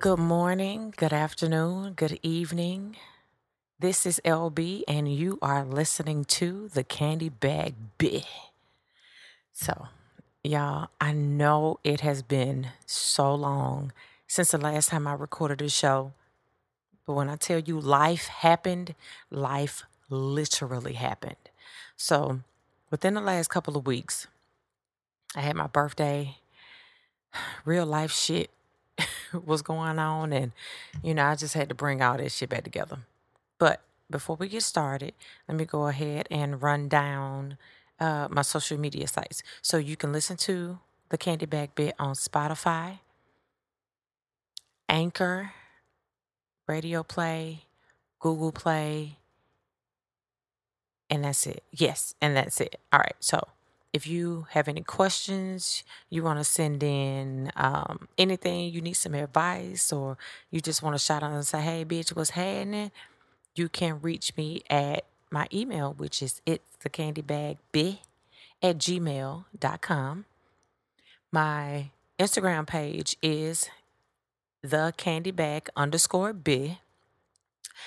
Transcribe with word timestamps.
Good 0.00 0.18
morning, 0.18 0.94
good 0.96 1.12
afternoon, 1.12 1.92
good 1.92 2.18
evening. 2.22 2.96
This 3.78 4.06
is 4.06 4.18
LB, 4.24 4.84
and 4.88 5.14
you 5.14 5.38
are 5.42 5.62
listening 5.62 6.24
to 6.40 6.68
the 6.68 6.82
Candy 6.82 7.28
Bag 7.28 7.74
Bih. 7.98 8.24
So, 9.52 9.88
y'all, 10.42 10.88
I 11.02 11.12
know 11.12 11.80
it 11.84 12.00
has 12.00 12.22
been 12.22 12.68
so 12.86 13.34
long 13.34 13.92
since 14.26 14.52
the 14.52 14.56
last 14.56 14.88
time 14.88 15.06
I 15.06 15.12
recorded 15.12 15.60
a 15.60 15.68
show, 15.68 16.14
but 17.04 17.12
when 17.12 17.28
I 17.28 17.36
tell 17.36 17.58
you 17.58 17.78
life 17.78 18.28
happened, 18.28 18.94
life 19.30 19.82
literally 20.08 20.94
happened. 20.94 21.50
So, 21.98 22.40
within 22.90 23.12
the 23.12 23.20
last 23.20 23.48
couple 23.48 23.76
of 23.76 23.84
weeks, 23.84 24.28
I 25.36 25.42
had 25.42 25.56
my 25.56 25.66
birthday, 25.66 26.38
real 27.66 27.84
life 27.84 28.12
shit 28.12 28.50
was 29.44 29.62
going 29.62 29.98
on, 29.98 30.32
and 30.32 30.52
you 31.02 31.14
know, 31.14 31.26
I 31.26 31.34
just 31.36 31.54
had 31.54 31.68
to 31.68 31.74
bring 31.74 32.02
all 32.02 32.16
that 32.16 32.32
shit 32.32 32.48
back 32.50 32.64
together. 32.64 32.98
But 33.58 33.82
before 34.10 34.36
we 34.36 34.48
get 34.48 34.62
started, 34.62 35.14
let 35.48 35.56
me 35.56 35.64
go 35.64 35.86
ahead 35.86 36.26
and 36.30 36.62
run 36.62 36.88
down 36.88 37.58
uh, 38.00 38.28
my 38.30 38.42
social 38.42 38.78
media 38.78 39.06
sites. 39.06 39.42
So 39.62 39.76
you 39.78 39.96
can 39.96 40.12
listen 40.12 40.36
to 40.38 40.78
the 41.10 41.18
Candy 41.18 41.46
Bag 41.46 41.74
Bih 41.74 41.92
on 41.98 42.14
Spotify, 42.14 43.00
Anchor, 44.88 45.52
Radio 46.68 47.02
Play, 47.02 47.64
Google 48.20 48.52
Play, 48.52 49.18
and 51.10 51.24
that's 51.24 51.46
it. 51.46 51.62
Yes, 51.72 52.14
and 52.20 52.36
that's 52.36 52.60
it. 52.60 52.76
All 52.92 53.00
right. 53.00 53.16
So 53.20 53.46
if 53.92 54.06
you 54.06 54.46
have 54.50 54.68
any 54.68 54.82
questions, 54.82 55.82
you 56.08 56.22
want 56.22 56.38
to 56.38 56.44
send 56.44 56.82
in 56.82 57.50
um, 57.56 58.08
anything, 58.16 58.72
you 58.72 58.80
need 58.80 58.94
some 58.94 59.14
advice, 59.14 59.92
or 59.92 60.16
you 60.50 60.60
just 60.60 60.82
want 60.82 60.94
to 60.94 60.98
shout 60.98 61.22
out 61.22 61.32
and 61.32 61.46
say, 61.46 61.60
hey, 61.60 61.84
bitch, 61.84 62.14
what's 62.14 62.30
happening? 62.30 62.92
You 63.54 63.68
can 63.68 64.00
reach 64.00 64.36
me 64.36 64.62
at 64.70 65.04
my 65.30 65.48
email, 65.52 65.92
which 65.92 66.22
is 66.22 66.40
it's 66.46 66.76
the 66.82 66.88
candy 66.88 67.22
bag 67.22 67.58
b 67.72 68.02
at 68.62 68.78
gmail.com. 68.78 70.24
My 71.32 71.90
Instagram 72.18 72.66
page 72.66 73.16
is 73.22 73.70
the 74.62 74.92
candy 74.96 75.30
bag 75.30 75.68
underscore 75.76 76.32
b. 76.32 76.78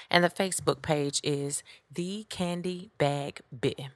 And 0.10 0.24
the 0.24 0.30
Facebook 0.30 0.82
page 0.82 1.22
is 1.24 1.64
the 1.92 2.26
candy 2.30 2.90
bag 2.98 3.42
b. 3.62 3.90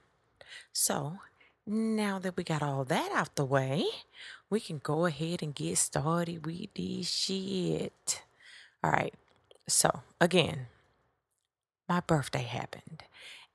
So 0.71 1.19
now 1.67 2.17
that 2.19 2.37
we 2.37 2.43
got 2.43 2.63
all 2.63 2.85
that 2.85 3.11
out 3.11 3.35
the 3.35 3.45
way, 3.45 3.85
we 4.49 4.59
can 4.59 4.79
go 4.81 5.05
ahead 5.05 5.43
and 5.43 5.53
get 5.53 5.77
started 5.77 6.45
with 6.45 6.73
this 6.73 7.09
shit. 7.09 8.23
All 8.83 8.91
right. 8.91 9.13
So, 9.67 10.01
again, 10.21 10.67
my 11.89 11.99
birthday 11.99 12.43
happened, 12.43 13.03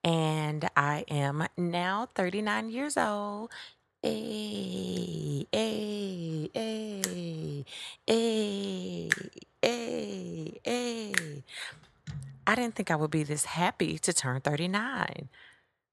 and 0.04 0.68
I 0.76 1.04
am 1.08 1.46
now 1.56 2.08
39 2.14 2.68
years 2.70 2.98
old. 2.98 3.50
Hey, 4.02 5.46
hey, 5.50 6.50
hey, 6.52 7.64
hey, 8.06 9.08
hey, 9.62 10.60
hey. 10.64 11.42
I 12.46 12.54
didn't 12.54 12.74
think 12.74 12.90
I 12.90 12.96
would 12.96 13.10
be 13.10 13.22
this 13.22 13.46
happy 13.46 13.98
to 13.98 14.12
turn 14.12 14.42
39, 14.42 15.28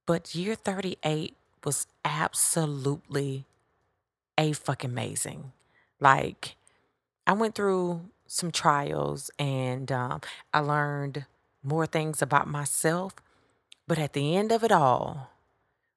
but 0.06 0.36
year 0.36 0.56
38 0.56 1.36
was 1.64 1.88
absolutely 2.06 3.46
a 4.38 4.54
fucking 4.54 4.92
amazing. 4.92 5.52
Like, 6.00 6.56
I 7.28 7.34
went 7.34 7.56
through 7.56 8.10
some 8.28 8.52
trials 8.52 9.32
and 9.38 9.92
um, 9.92 10.22
I 10.54 10.60
learned 10.60 11.26
more 11.64 11.86
things 11.86 12.22
about 12.22 12.48
myself. 12.48 13.14
But 13.88 14.00
at 14.00 14.14
the 14.14 14.36
end 14.36 14.52
of 14.52 14.64
it 14.64 14.72
all, 14.72 15.32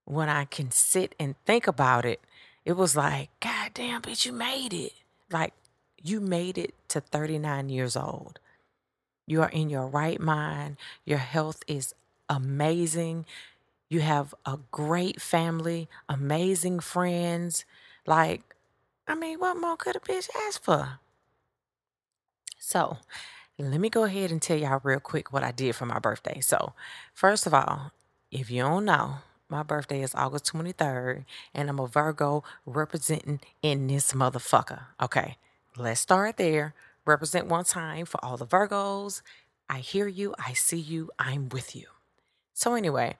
when 0.04 0.28
I 0.28 0.44
can 0.44 0.70
sit 0.70 1.14
and 1.18 1.36
think 1.44 1.66
about 1.66 2.04
it, 2.04 2.20
it 2.64 2.72
was 2.72 2.96
like, 2.96 3.30
God 3.40 3.70
damn, 3.74 4.02
bitch, 4.02 4.24
you 4.24 4.32
made 4.32 4.72
it. 4.72 4.92
Like, 5.30 5.52
you 6.02 6.20
made 6.20 6.58
it 6.58 6.74
to 6.88 7.00
39 7.00 7.68
years 7.68 7.96
old. 7.96 8.38
You 9.26 9.42
are 9.42 9.48
in 9.48 9.70
your 9.70 9.86
right 9.86 10.20
mind. 10.20 10.76
Your 11.04 11.18
health 11.18 11.62
is 11.66 11.94
amazing. 12.28 13.26
You 13.92 14.00
have 14.00 14.34
a 14.46 14.58
great 14.70 15.20
family, 15.20 15.86
amazing 16.08 16.80
friends. 16.80 17.66
Like, 18.06 18.56
I 19.06 19.14
mean, 19.14 19.38
what 19.38 19.58
more 19.58 19.76
could 19.76 19.96
a 19.96 20.00
bitch 20.00 20.30
ask 20.48 20.62
for? 20.62 20.98
So, 22.58 22.96
let 23.58 23.78
me 23.78 23.90
go 23.90 24.04
ahead 24.04 24.30
and 24.30 24.40
tell 24.40 24.56
y'all 24.56 24.80
real 24.82 24.98
quick 24.98 25.30
what 25.30 25.42
I 25.42 25.50
did 25.50 25.76
for 25.76 25.84
my 25.84 25.98
birthday. 25.98 26.40
So, 26.40 26.72
first 27.12 27.46
of 27.46 27.52
all, 27.52 27.92
if 28.30 28.50
you 28.50 28.62
don't 28.62 28.86
know, 28.86 29.16
my 29.50 29.62
birthday 29.62 30.00
is 30.00 30.14
August 30.14 30.50
23rd, 30.50 31.26
and 31.52 31.68
I'm 31.68 31.78
a 31.78 31.86
Virgo 31.86 32.44
representing 32.64 33.40
in 33.60 33.88
this 33.88 34.12
motherfucker. 34.14 34.84
Okay, 35.02 35.36
let's 35.76 36.00
start 36.00 36.38
there. 36.38 36.72
Represent 37.04 37.46
one 37.46 37.64
time 37.64 38.06
for 38.06 38.24
all 38.24 38.38
the 38.38 38.46
Virgos. 38.46 39.20
I 39.68 39.80
hear 39.80 40.06
you, 40.06 40.34
I 40.38 40.54
see 40.54 40.80
you, 40.80 41.10
I'm 41.18 41.50
with 41.50 41.76
you. 41.76 41.88
So, 42.54 42.72
anyway, 42.72 43.16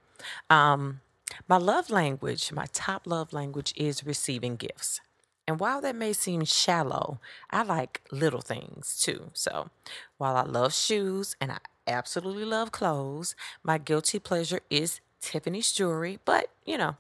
um, 0.51 1.01
my 1.49 1.57
love 1.57 1.91
language, 1.91 2.53
my 2.53 2.67
top 2.73 3.07
love 3.07 3.33
language 3.33 3.73
is 3.77 4.05
receiving 4.05 4.57
gifts. 4.57 5.01
And 5.47 5.59
while 5.59 5.81
that 5.81 5.97
may 5.97 6.13
seem 6.13 6.45
shallow, 6.45 7.19
I 7.51 7.63
like 7.63 8.03
little 8.11 8.41
things 8.41 9.01
too. 9.01 9.31
So 9.33 9.71
while 10.17 10.37
I 10.37 10.43
love 10.43 10.73
shoes 10.73 11.37
and 11.41 11.51
I 11.51 11.59
absolutely 11.87 12.45
love 12.45 12.71
clothes, 12.71 13.35
my 13.63 13.79
guilty 13.79 14.19
pleasure 14.19 14.61
is 14.71 15.01
Tiffany's 15.21 15.73
jewelry. 15.73 16.21
But, 16.25 16.47
you 16.65 16.79
know, 16.79 16.97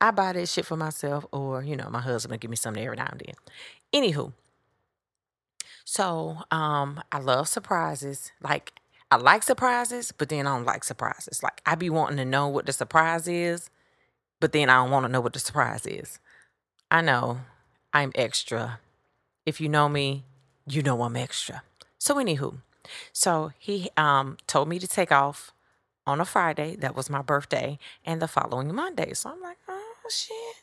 I 0.00 0.10
buy 0.10 0.32
that 0.32 0.48
shit 0.48 0.66
for 0.66 0.76
myself 0.76 1.26
or, 1.32 1.62
you 1.62 1.76
know, 1.76 1.88
my 1.90 2.00
husband 2.00 2.32
will 2.32 2.38
give 2.38 2.50
me 2.50 2.56
something 2.56 2.82
every 2.82 2.96
now 2.96 3.08
and 3.10 3.22
then. 3.24 3.34
Anywho, 4.02 4.32
so 5.84 6.38
um, 6.50 7.00
I 7.12 7.18
love 7.18 7.48
surprises. 7.48 8.32
Like 8.42 8.72
I 9.10 9.16
like 9.16 9.42
surprises, 9.42 10.12
but 10.12 10.28
then 10.28 10.46
I 10.46 10.56
don't 10.56 10.64
like 10.64 10.84
surprises. 10.84 11.42
Like 11.42 11.60
I 11.64 11.74
be 11.74 11.90
wanting 11.90 12.16
to 12.16 12.24
know 12.24 12.48
what 12.48 12.66
the 12.66 12.72
surprise 12.72 13.28
is, 13.28 13.70
but 14.40 14.52
then 14.52 14.68
I 14.68 14.76
don't 14.76 14.90
want 14.90 15.06
to 15.06 15.12
know 15.12 15.20
what 15.20 15.32
the 15.32 15.38
surprise 15.38 15.86
is. 15.86 16.18
I 16.90 17.00
know 17.02 17.40
I'm 17.92 18.12
extra. 18.14 18.80
If 19.44 19.60
you 19.60 19.68
know 19.68 19.88
me, 19.88 20.24
you 20.66 20.82
know 20.82 21.02
I'm 21.02 21.16
extra. 21.16 21.62
So 21.98 22.16
anywho, 22.16 22.56
so 23.12 23.52
he 23.58 23.90
um 23.96 24.36
told 24.46 24.68
me 24.68 24.78
to 24.78 24.88
take 24.88 25.12
off 25.12 25.52
on 26.06 26.20
a 26.20 26.24
Friday. 26.24 26.76
That 26.76 26.96
was 26.96 27.08
my 27.08 27.22
birthday, 27.22 27.78
and 28.04 28.20
the 28.20 28.28
following 28.28 28.74
Monday. 28.74 29.14
So 29.14 29.30
I'm 29.30 29.40
like, 29.40 29.58
oh 29.68 29.94
shit. 30.10 30.62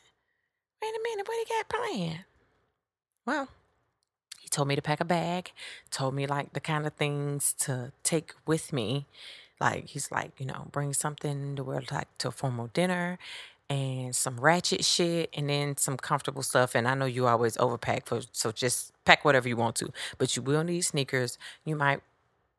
Wait 0.82 0.94
a 0.94 1.00
minute, 1.02 1.26
what 1.26 1.46
he 1.46 1.54
got 1.54 1.68
planned? 1.68 2.24
Well, 3.26 3.48
told 4.54 4.68
me 4.68 4.76
to 4.76 4.82
pack 4.82 5.00
a 5.00 5.04
bag, 5.04 5.50
told 5.90 6.14
me 6.14 6.26
like 6.26 6.52
the 6.52 6.60
kind 6.60 6.86
of 6.86 6.92
things 6.94 7.52
to 7.54 7.92
take 8.04 8.32
with 8.46 8.72
me. 8.72 9.06
Like 9.60 9.88
he's 9.88 10.12
like, 10.12 10.32
you 10.38 10.46
know, 10.46 10.68
bring 10.70 10.94
something 10.94 11.56
to 11.56 11.64
wear 11.64 11.82
like 11.90 12.06
to 12.18 12.28
a 12.28 12.30
formal 12.30 12.68
dinner 12.68 13.18
and 13.68 14.14
some 14.14 14.38
ratchet 14.38 14.84
shit 14.84 15.30
and 15.34 15.50
then 15.50 15.76
some 15.76 15.96
comfortable 15.96 16.42
stuff. 16.42 16.76
And 16.76 16.86
I 16.86 16.94
know 16.94 17.06
you 17.06 17.26
always 17.26 17.56
overpack 17.56 18.06
for 18.06 18.20
so 18.30 18.52
just 18.52 18.92
pack 19.04 19.24
whatever 19.24 19.48
you 19.48 19.56
want 19.56 19.74
to. 19.76 19.90
But 20.18 20.36
you 20.36 20.42
will 20.42 20.62
need 20.62 20.82
sneakers. 20.82 21.36
You 21.64 21.74
might 21.74 22.00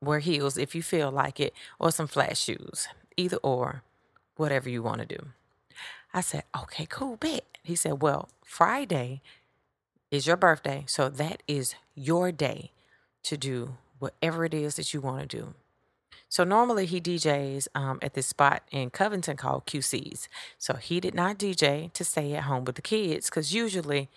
wear 0.01 0.19
heels 0.19 0.57
if 0.57 0.75
you 0.75 0.83
feel 0.83 1.11
like 1.11 1.39
it, 1.39 1.53
or 1.79 1.91
some 1.91 2.07
flat 2.07 2.37
shoes. 2.37 2.87
Either 3.15 3.37
or, 3.37 3.83
whatever 4.35 4.69
you 4.69 4.83
want 4.83 4.99
to 4.99 5.05
do. 5.05 5.27
I 6.13 6.19
said, 6.19 6.43
okay, 6.63 6.85
cool, 6.85 7.15
bet. 7.15 7.45
He 7.63 7.75
said, 7.75 8.01
well, 8.01 8.27
Friday 8.43 9.21
is 10.15 10.27
your 10.27 10.37
birthday. 10.37 10.83
So 10.87 11.09
that 11.09 11.43
is 11.47 11.75
your 11.93 12.31
day 12.31 12.71
to 13.23 13.37
do 13.37 13.77
whatever 13.99 14.45
it 14.45 14.53
is 14.53 14.75
that 14.75 14.93
you 14.93 15.01
want 15.01 15.29
to 15.29 15.37
do. 15.37 15.53
So 16.29 16.43
normally 16.43 16.85
he 16.85 16.99
DJs 16.99 17.67
um, 17.75 17.99
at 18.01 18.13
this 18.13 18.27
spot 18.27 18.63
in 18.71 18.89
Covington 18.89 19.37
called 19.37 19.65
QC's. 19.65 20.27
So 20.57 20.73
he 20.75 20.99
did 20.99 21.13
not 21.13 21.37
DJ 21.37 21.93
to 21.93 22.03
stay 22.03 22.33
at 22.33 22.43
home 22.43 22.65
with 22.65 22.75
the 22.75 22.81
kids 22.81 23.29
because 23.29 23.53
usually 23.53 24.09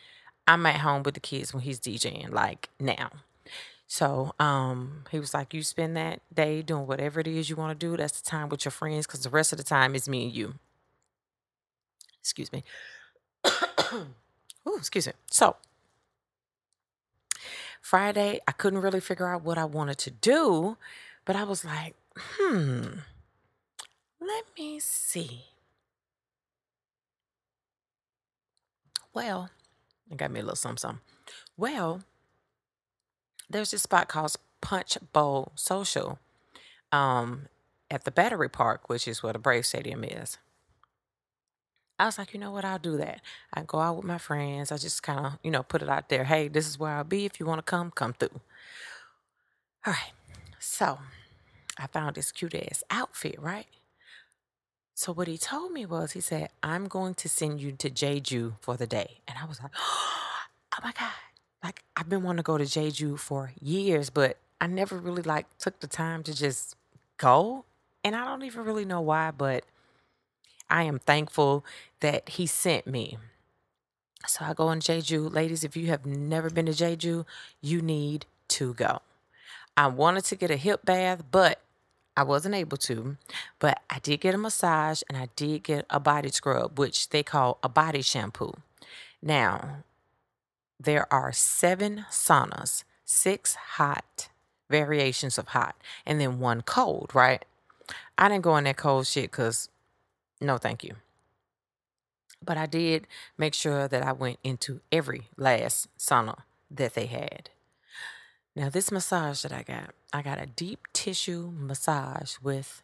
I'm 0.46 0.64
at 0.66 0.80
home 0.80 1.02
with 1.02 1.14
the 1.14 1.20
kids 1.20 1.52
when 1.52 1.62
he's 1.62 1.78
DJing, 1.78 2.32
like 2.32 2.70
now. 2.80 3.10
So 3.86 4.34
um, 4.38 5.04
he 5.10 5.18
was 5.18 5.32
like, 5.32 5.54
You 5.54 5.62
spend 5.62 5.96
that 5.96 6.20
day 6.32 6.62
doing 6.62 6.86
whatever 6.86 7.20
it 7.20 7.26
is 7.26 7.48
you 7.48 7.56
want 7.56 7.78
to 7.78 7.86
do. 7.86 7.96
That's 7.96 8.20
the 8.20 8.28
time 8.28 8.48
with 8.48 8.64
your 8.64 8.72
friends 8.72 9.06
because 9.06 9.22
the 9.22 9.30
rest 9.30 9.52
of 9.52 9.58
the 9.58 9.64
time 9.64 9.94
is 9.94 10.08
me 10.08 10.24
and 10.24 10.34
you. 10.34 10.54
Excuse 12.20 12.52
me. 12.52 12.64
Ooh, 13.48 14.76
excuse 14.76 15.06
me. 15.06 15.14
So 15.30 15.56
Friday, 17.80 18.40
I 18.46 18.52
couldn't 18.52 18.80
really 18.80 19.00
figure 19.00 19.28
out 19.28 19.42
what 19.42 19.58
I 19.58 19.64
wanted 19.64 19.98
to 19.98 20.10
do, 20.10 20.76
but 21.24 21.36
I 21.36 21.44
was 21.44 21.64
like, 21.64 21.94
hmm, 22.16 22.82
let 24.20 24.44
me 24.58 24.78
see. 24.80 25.44
Well, 29.14 29.50
it 30.10 30.16
got 30.16 30.30
me 30.30 30.40
a 30.40 30.42
little 30.42 30.56
something. 30.56 31.00
Well, 31.56 32.02
there's 33.50 33.70
this 33.70 33.82
spot 33.82 34.08
called 34.08 34.36
Punch 34.60 34.98
Bowl 35.12 35.52
Social 35.54 36.18
um, 36.92 37.48
at 37.90 38.04
the 38.04 38.10
Battery 38.10 38.48
Park, 38.48 38.88
which 38.88 39.08
is 39.08 39.22
where 39.22 39.32
the 39.32 39.38
Brave 39.38 39.66
Stadium 39.66 40.04
is. 40.04 40.38
I 41.98 42.06
was 42.06 42.18
like, 42.18 42.32
you 42.32 42.38
know 42.38 42.52
what, 42.52 42.64
I'll 42.64 42.78
do 42.78 42.96
that. 42.98 43.20
I 43.52 43.62
go 43.62 43.80
out 43.80 43.96
with 43.96 44.04
my 44.04 44.18
friends. 44.18 44.70
I 44.70 44.76
just 44.76 45.02
kind 45.02 45.26
of, 45.26 45.38
you 45.42 45.50
know, 45.50 45.64
put 45.64 45.82
it 45.82 45.88
out 45.88 46.08
there. 46.08 46.24
Hey, 46.24 46.48
this 46.48 46.68
is 46.68 46.78
where 46.78 46.92
I'll 46.92 47.04
be. 47.04 47.24
If 47.24 47.40
you 47.40 47.46
want 47.46 47.58
to 47.58 47.62
come, 47.62 47.90
come 47.90 48.12
through. 48.12 48.40
All 49.84 49.92
right. 49.92 50.12
So 50.60 50.98
I 51.76 51.88
found 51.88 52.14
this 52.14 52.30
cute 52.30 52.54
ass 52.54 52.84
outfit, 52.90 53.40
right? 53.40 53.66
So 54.94 55.12
what 55.12 55.28
he 55.28 55.38
told 55.38 55.72
me 55.72 55.86
was, 55.86 56.12
he 56.12 56.20
said, 56.20 56.50
I'm 56.62 56.86
going 56.86 57.14
to 57.14 57.28
send 57.28 57.60
you 57.60 57.72
to 57.72 57.90
Jeju 57.90 58.54
for 58.60 58.76
the 58.76 58.86
day. 58.86 59.18
And 59.26 59.38
I 59.40 59.46
was 59.46 59.60
like, 59.62 59.72
oh 59.78 60.78
my 60.82 60.92
God. 60.92 61.12
Like 61.62 61.82
I've 61.96 62.08
been 62.08 62.22
wanting 62.22 62.38
to 62.38 62.42
go 62.44 62.58
to 62.58 62.64
Jeju 62.64 63.18
for 63.18 63.52
years, 63.60 64.10
but 64.10 64.38
I 64.60 64.68
never 64.68 64.96
really 64.98 65.22
like 65.22 65.46
took 65.58 65.80
the 65.80 65.86
time 65.88 66.22
to 66.24 66.34
just 66.34 66.76
go. 67.16 67.64
And 68.04 68.14
I 68.14 68.24
don't 68.24 68.44
even 68.44 68.64
really 68.64 68.84
know 68.84 69.00
why, 69.00 69.32
but 69.32 69.64
I 70.70 70.84
am 70.84 70.98
thankful 70.98 71.64
that 72.00 72.28
he 72.30 72.46
sent 72.46 72.86
me. 72.86 73.18
So 74.26 74.44
I 74.44 74.52
go 74.52 74.68
on 74.68 74.80
Jeju. 74.80 75.32
Ladies, 75.32 75.64
if 75.64 75.76
you 75.76 75.86
have 75.86 76.04
never 76.04 76.50
been 76.50 76.66
to 76.66 76.72
Jeju, 76.72 77.24
you 77.60 77.80
need 77.80 78.26
to 78.48 78.74
go. 78.74 79.00
I 79.76 79.86
wanted 79.86 80.24
to 80.26 80.36
get 80.36 80.50
a 80.50 80.56
hip 80.56 80.84
bath, 80.84 81.22
but 81.30 81.60
I 82.16 82.24
wasn't 82.24 82.56
able 82.56 82.76
to. 82.78 83.16
But 83.60 83.80
I 83.88 84.00
did 84.00 84.20
get 84.20 84.34
a 84.34 84.38
massage 84.38 85.02
and 85.08 85.16
I 85.16 85.28
did 85.36 85.62
get 85.62 85.86
a 85.88 86.00
body 86.00 86.30
scrub, 86.30 86.78
which 86.78 87.10
they 87.10 87.22
call 87.22 87.58
a 87.62 87.68
body 87.68 88.02
shampoo. 88.02 88.54
Now, 89.22 89.84
there 90.80 91.12
are 91.12 91.32
seven 91.32 92.06
saunas, 92.10 92.84
six 93.04 93.54
hot 93.54 94.28
variations 94.68 95.38
of 95.38 95.48
hot, 95.48 95.76
and 96.04 96.20
then 96.20 96.40
one 96.40 96.62
cold, 96.62 97.10
right? 97.14 97.44
I 98.18 98.28
didn't 98.28 98.42
go 98.42 98.56
in 98.56 98.64
that 98.64 98.76
cold 98.76 99.06
shit 99.06 99.30
because 99.30 99.68
no, 100.40 100.58
thank 100.58 100.84
you. 100.84 100.94
But 102.44 102.56
I 102.56 102.66
did 102.66 103.06
make 103.36 103.54
sure 103.54 103.88
that 103.88 104.02
I 104.02 104.12
went 104.12 104.38
into 104.44 104.80
every 104.92 105.28
last 105.36 105.88
sauna 105.98 106.42
that 106.70 106.94
they 106.94 107.06
had. 107.06 107.50
Now, 108.54 108.68
this 108.68 108.90
massage 108.90 109.42
that 109.42 109.52
I 109.52 109.62
got, 109.62 109.94
I 110.12 110.22
got 110.22 110.40
a 110.40 110.46
deep 110.46 110.86
tissue 110.92 111.52
massage 111.54 112.36
with 112.42 112.82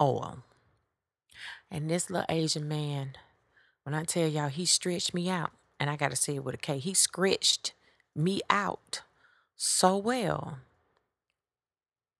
oil. 0.00 0.38
And 1.70 1.88
this 1.88 2.10
little 2.10 2.26
Asian 2.28 2.68
man, 2.68 3.12
when 3.84 3.94
I 3.94 4.04
tell 4.04 4.28
y'all, 4.28 4.48
he 4.48 4.66
stretched 4.66 5.14
me 5.14 5.28
out, 5.30 5.50
and 5.80 5.88
I 5.88 5.96
got 5.96 6.10
to 6.10 6.16
say 6.16 6.36
it 6.36 6.44
with 6.44 6.54
a 6.54 6.58
K, 6.58 6.78
he 6.78 6.94
scratched 6.94 7.72
me 8.14 8.40
out 8.50 9.02
so 9.56 9.96
well. 9.96 10.58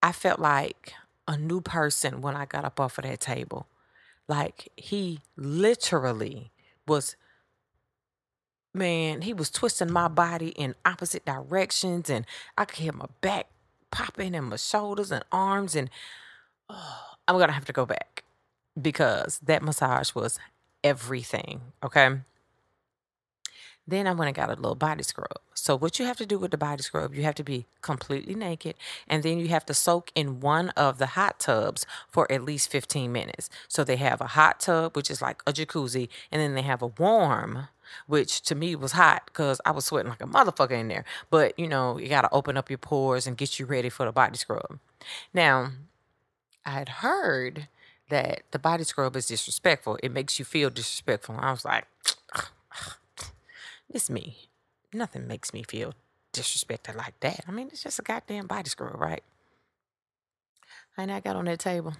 I 0.01 0.11
felt 0.11 0.39
like 0.39 0.93
a 1.27 1.37
new 1.37 1.61
person 1.61 2.21
when 2.21 2.35
I 2.35 2.45
got 2.45 2.65
up 2.65 2.79
off 2.79 2.97
of 2.97 3.03
that 3.03 3.19
table. 3.19 3.67
Like 4.33 4.69
he 4.75 5.19
literally 5.37 6.51
was 6.87 7.15
man, 8.73 9.21
he 9.21 9.31
was 9.31 9.51
twisting 9.51 9.91
my 9.91 10.07
body 10.07 10.47
in 10.49 10.73
opposite 10.83 11.23
directions 11.23 12.09
and 12.09 12.25
I 12.57 12.65
could 12.65 12.79
hear 12.79 12.93
my 12.93 13.05
back 13.21 13.45
popping 13.91 14.33
and 14.33 14.49
my 14.49 14.55
shoulders 14.55 15.11
and 15.11 15.23
arms 15.31 15.75
and 15.75 15.87
oh, 16.67 17.11
I'm 17.27 17.35
going 17.35 17.49
to 17.49 17.53
have 17.53 17.65
to 17.65 17.73
go 17.73 17.85
back 17.85 18.23
because 18.81 19.39
that 19.43 19.61
massage 19.61 20.15
was 20.15 20.39
everything, 20.83 21.61
okay? 21.83 22.17
Then 23.87 24.07
I 24.07 24.13
went 24.13 24.27
and 24.27 24.35
got 24.35 24.49
a 24.49 24.53
little 24.53 24.75
body 24.75 25.03
scrub. 25.03 25.39
So 25.53 25.75
what 25.75 25.99
you 25.99 26.05
have 26.05 26.17
to 26.17 26.25
do 26.25 26.37
with 26.37 26.51
the 26.51 26.57
body 26.57 26.81
scrub, 26.81 27.13
you 27.13 27.23
have 27.23 27.35
to 27.35 27.43
be 27.43 27.65
completely 27.81 28.33
naked 28.33 28.75
and 29.07 29.23
then 29.23 29.39
you 29.39 29.49
have 29.49 29.65
to 29.65 29.73
soak 29.73 30.11
in 30.15 30.39
one 30.39 30.69
of 30.69 30.97
the 30.97 31.05
hot 31.07 31.39
tubs 31.39 31.85
for 32.09 32.31
at 32.31 32.43
least 32.43 32.71
15 32.71 33.11
minutes. 33.11 33.49
So 33.67 33.83
they 33.83 33.97
have 33.97 34.21
a 34.21 34.27
hot 34.27 34.61
tub, 34.61 34.95
which 34.95 35.11
is 35.11 35.21
like 35.21 35.41
a 35.45 35.53
jacuzzi, 35.53 36.07
and 36.31 36.41
then 36.41 36.55
they 36.55 36.61
have 36.61 36.81
a 36.81 36.87
warm, 36.87 37.67
which 38.07 38.41
to 38.43 38.55
me 38.55 38.75
was 38.75 38.93
hot 38.93 39.23
because 39.25 39.59
I 39.65 39.71
was 39.71 39.85
sweating 39.85 40.09
like 40.09 40.21
a 40.21 40.27
motherfucker 40.27 40.79
in 40.79 40.87
there. 40.87 41.05
But 41.29 41.57
you 41.59 41.67
know, 41.67 41.97
you 41.97 42.07
got 42.07 42.21
to 42.21 42.33
open 42.33 42.57
up 42.57 42.69
your 42.69 42.77
pores 42.77 43.27
and 43.27 43.37
get 43.37 43.59
you 43.59 43.65
ready 43.65 43.89
for 43.89 44.05
the 44.05 44.11
body 44.11 44.37
scrub. 44.37 44.79
Now, 45.33 45.71
I 46.65 46.71
had 46.71 46.89
heard 46.89 47.67
that 48.09 48.43
the 48.51 48.59
body 48.59 48.83
scrub 48.83 49.15
is 49.15 49.27
disrespectful. 49.27 49.97
It 50.03 50.11
makes 50.11 50.39
you 50.39 50.45
feel 50.45 50.69
disrespectful. 50.69 51.35
I 51.39 51.51
was 51.51 51.65
like, 51.65 51.87
it's 53.93 54.09
me. 54.09 54.49
Nothing 54.93 55.27
makes 55.27 55.53
me 55.53 55.63
feel 55.63 55.93
disrespected 56.33 56.95
like 56.95 57.19
that. 57.21 57.41
I 57.47 57.51
mean, 57.51 57.69
it's 57.71 57.83
just 57.83 57.99
a 57.99 58.03
goddamn 58.03 58.47
body 58.47 58.69
scrub, 58.69 58.99
right? 58.99 59.23
And 60.97 61.11
I 61.11 61.19
got 61.19 61.35
on 61.35 61.45
that 61.45 61.59
table. 61.59 61.93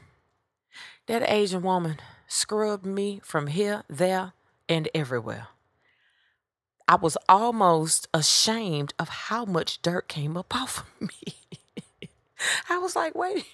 That 1.07 1.29
Asian 1.29 1.61
woman 1.61 1.97
scrubbed 2.27 2.85
me 2.85 3.21
from 3.23 3.47
here, 3.47 3.83
there, 3.89 4.33
and 4.67 4.89
everywhere. 4.93 5.47
I 6.87 6.95
was 6.95 7.17
almost 7.29 8.07
ashamed 8.13 8.93
of 8.99 9.09
how 9.09 9.45
much 9.45 9.81
dirt 9.81 10.07
came 10.07 10.35
up 10.35 10.53
off 10.55 10.79
of 10.79 11.07
me. 11.07 11.35
I 12.69 12.77
was 12.77 12.95
like, 12.95 13.15
wait, 13.15 13.45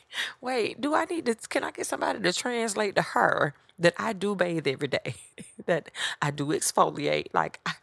wait, 0.41 0.81
do 0.81 0.95
I 0.95 1.05
need 1.05 1.25
to, 1.27 1.35
can 1.35 1.63
I 1.63 1.71
get 1.71 1.85
somebody 1.85 2.19
to 2.19 2.33
translate 2.33 2.95
to 2.95 3.01
her 3.01 3.53
that 3.79 3.93
I 3.97 4.13
do 4.13 4.35
bathe 4.35 4.67
every 4.67 4.89
day, 4.89 5.15
that 5.65 5.89
I 6.21 6.31
do 6.31 6.47
exfoliate? 6.47 7.27
Like, 7.33 7.59
I, 7.65 7.73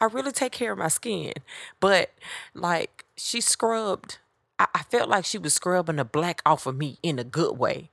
I 0.00 0.04
really 0.06 0.32
take 0.32 0.52
care 0.52 0.72
of 0.72 0.78
my 0.78 0.88
skin. 0.88 1.32
But, 1.80 2.10
like, 2.54 3.04
she 3.16 3.40
scrubbed, 3.40 4.18
I, 4.58 4.66
I 4.74 4.82
felt 4.84 5.08
like 5.08 5.24
she 5.24 5.38
was 5.38 5.54
scrubbing 5.54 5.96
the 5.96 6.04
black 6.04 6.42
off 6.44 6.66
of 6.66 6.76
me 6.76 6.98
in 7.02 7.18
a 7.18 7.24
good 7.24 7.58
way. 7.58 7.90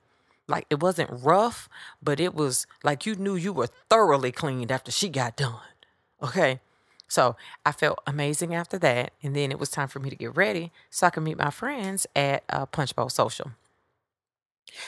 Like, 0.48 0.66
it 0.70 0.82
wasn't 0.82 1.12
rough, 1.12 1.70
but 2.02 2.20
it 2.20 2.34
was 2.34 2.66
like 2.84 3.06
you 3.06 3.16
knew 3.16 3.36
you 3.36 3.54
were 3.54 3.70
thoroughly 3.90 4.32
cleaned 4.32 4.72
after 4.72 4.92
she 4.92 5.08
got 5.08 5.38
done. 5.38 5.62
Okay. 6.22 6.60
So 7.08 7.36
I 7.66 7.72
felt 7.72 8.00
amazing 8.06 8.54
after 8.54 8.78
that. 8.80 9.14
And 9.22 9.36
then 9.36 9.52
it 9.52 9.60
was 9.60 9.70
time 9.70 9.88
for 9.88 10.00
me 10.00 10.10
to 10.10 10.16
get 10.16 10.36
ready 10.36 10.72
so 10.90 11.08
I 11.08 11.10
could 11.10 11.24
meet 11.24 11.38
my 11.38 11.50
friends 11.50 12.08
at 12.16 12.44
uh, 12.50 12.66
Punch 12.68 12.96
Bowl 12.96 13.10
Social. 13.10 13.52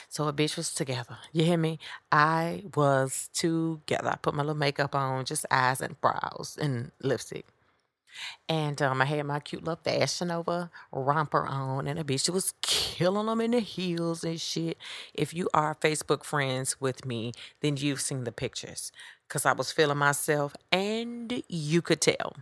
So 0.10 0.28
a 0.28 0.34
bitch 0.34 0.58
was 0.58 0.74
together. 0.74 1.18
You 1.32 1.46
hear 1.46 1.58
me? 1.58 1.80
I 2.12 2.64
was 2.76 3.30
together. 3.34 4.10
I 4.10 4.16
put 4.16 4.34
my 4.34 4.44
little 4.44 4.56
makeup 4.56 4.96
on, 4.96 5.26
just 5.26 5.46
eyes 5.52 5.82
and 5.82 6.00
brows 6.02 6.58
and 6.60 6.92
lipstick. 7.02 7.46
And 8.50 8.82
um, 8.82 9.02
I 9.02 9.06
had 9.06 9.26
my 9.26 9.40
cute 9.40 9.64
little 9.64 9.80
Fashion 9.82 10.28
Nova 10.28 10.70
romper 10.92 11.46
on, 11.46 11.88
and 11.88 11.98
a 12.00 12.04
bitch 12.04 12.30
was 12.30 12.54
killing 12.62 13.28
them 13.28 13.42
in 13.42 13.52
the 13.52 13.60
heels 13.60 14.24
and 14.24 14.40
shit. 14.40 14.78
If 15.14 15.34
you 15.34 15.50
are 15.54 15.76
Facebook 15.76 16.24
friends 16.24 16.80
with 16.82 17.06
me, 17.06 17.32
then 17.62 17.78
you've 17.78 18.02
seen 18.02 18.26
the 18.26 18.32
pictures 18.32 18.92
because 19.28 19.46
I 19.46 19.54
was 19.54 19.72
feeling 19.72 19.98
myself, 19.98 20.56
and 20.72 21.44
you 21.48 21.82
could 21.82 22.02
tell. 22.02 22.36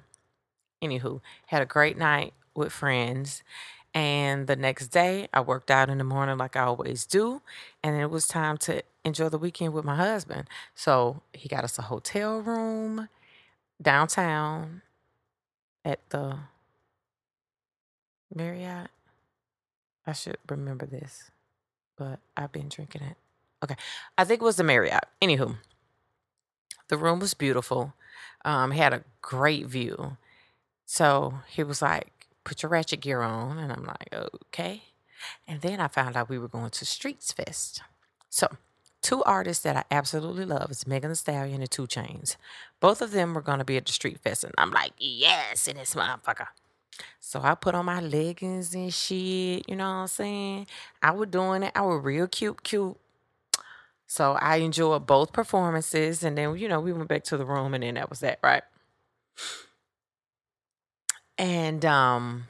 Anywho, 0.83 1.21
had 1.47 1.61
a 1.61 1.67
great 1.67 1.97
night 1.97 2.33
with 2.55 2.71
friends. 2.71 3.43
And 3.93 4.47
the 4.47 4.55
next 4.55 4.87
day, 4.87 5.27
I 5.33 5.41
worked 5.41 5.71
out 5.71 5.89
in 5.89 5.97
the 5.97 6.03
morning 6.03 6.37
like 6.37 6.55
I 6.55 6.61
always 6.61 7.05
do. 7.05 7.41
And 7.83 7.99
it 7.99 8.09
was 8.09 8.27
time 8.27 8.57
to 8.59 8.83
enjoy 9.03 9.29
the 9.29 9.37
weekend 9.37 9.73
with 9.73 9.85
my 9.85 9.95
husband. 9.95 10.47
So 10.75 11.21
he 11.33 11.49
got 11.49 11.63
us 11.63 11.79
a 11.79 11.83
hotel 11.83 12.39
room 12.39 13.09
downtown 13.81 14.81
at 15.83 15.99
the 16.09 16.37
Marriott. 18.33 18.89
I 20.05 20.13
should 20.13 20.37
remember 20.47 20.85
this, 20.85 21.31
but 21.97 22.19
I've 22.37 22.51
been 22.51 22.69
drinking 22.69 23.03
it. 23.03 23.17
Okay. 23.63 23.75
I 24.17 24.23
think 24.23 24.41
it 24.41 24.45
was 24.45 24.57
the 24.57 24.63
Marriott. 24.63 25.05
Anywho, 25.21 25.57
the 26.87 26.97
room 26.97 27.19
was 27.19 27.33
beautiful. 27.33 27.93
Um, 28.45 28.71
had 28.71 28.93
a 28.93 29.03
great 29.21 29.65
view. 29.65 30.17
So 30.85 31.39
he 31.47 31.63
was 31.63 31.81
like, 31.81 32.18
put 32.49 32.63
your 32.63 32.71
ratchet 32.71 33.01
gear 33.01 33.21
on. 33.21 33.59
And 33.59 33.71
I'm 33.71 33.85
like, 33.85 34.11
okay. 34.47 34.81
And 35.47 35.61
then 35.61 35.79
I 35.79 35.87
found 35.87 36.17
out 36.17 36.29
we 36.29 36.39
were 36.39 36.47
going 36.47 36.71
to 36.71 36.85
Streets 36.85 37.31
Fest. 37.31 37.83
So 38.31 38.47
two 39.03 39.23
artists 39.23 39.63
that 39.63 39.77
I 39.77 39.83
absolutely 39.91 40.45
love 40.45 40.71
is 40.71 40.87
Megan 40.87 41.11
Thee 41.11 41.15
Stallion 41.15 41.61
and 41.61 41.69
2 41.69 41.83
Chainz. 41.83 42.37
Both 42.79 43.03
of 43.03 43.11
them 43.11 43.35
were 43.35 43.41
going 43.41 43.59
to 43.59 43.65
be 43.65 43.77
at 43.77 43.85
the 43.85 43.91
Street 43.91 44.19
Fest. 44.19 44.43
And 44.43 44.53
I'm 44.57 44.71
like, 44.71 44.93
yes, 44.97 45.67
in 45.67 45.77
this 45.77 45.93
motherfucker. 45.93 46.47
So 47.19 47.39
I 47.41 47.53
put 47.53 47.75
on 47.75 47.85
my 47.85 48.01
leggings 48.01 48.73
and 48.73 48.91
shit, 48.91 49.69
you 49.69 49.75
know 49.75 49.87
what 49.87 49.95
I'm 49.95 50.07
saying? 50.07 50.67
I 51.03 51.11
was 51.11 51.29
doing 51.29 51.63
it. 51.63 51.71
I 51.75 51.81
was 51.81 52.03
real 52.03 52.27
cute, 52.27 52.63
cute. 52.63 52.97
So 54.07 54.33
I 54.33 54.57
enjoyed 54.57 55.05
both 55.05 55.31
performances. 55.31 56.23
And 56.23 56.35
then, 56.35 56.57
you 56.57 56.67
know, 56.67 56.79
we 56.79 56.93
went 56.93 57.09
back 57.09 57.23
to 57.25 57.37
the 57.37 57.45
room 57.45 57.75
and 57.75 57.83
then 57.83 57.93
that 57.93 58.09
was 58.09 58.21
that, 58.21 58.39
right? 58.41 58.63
And 61.39 61.83
um 61.85 62.45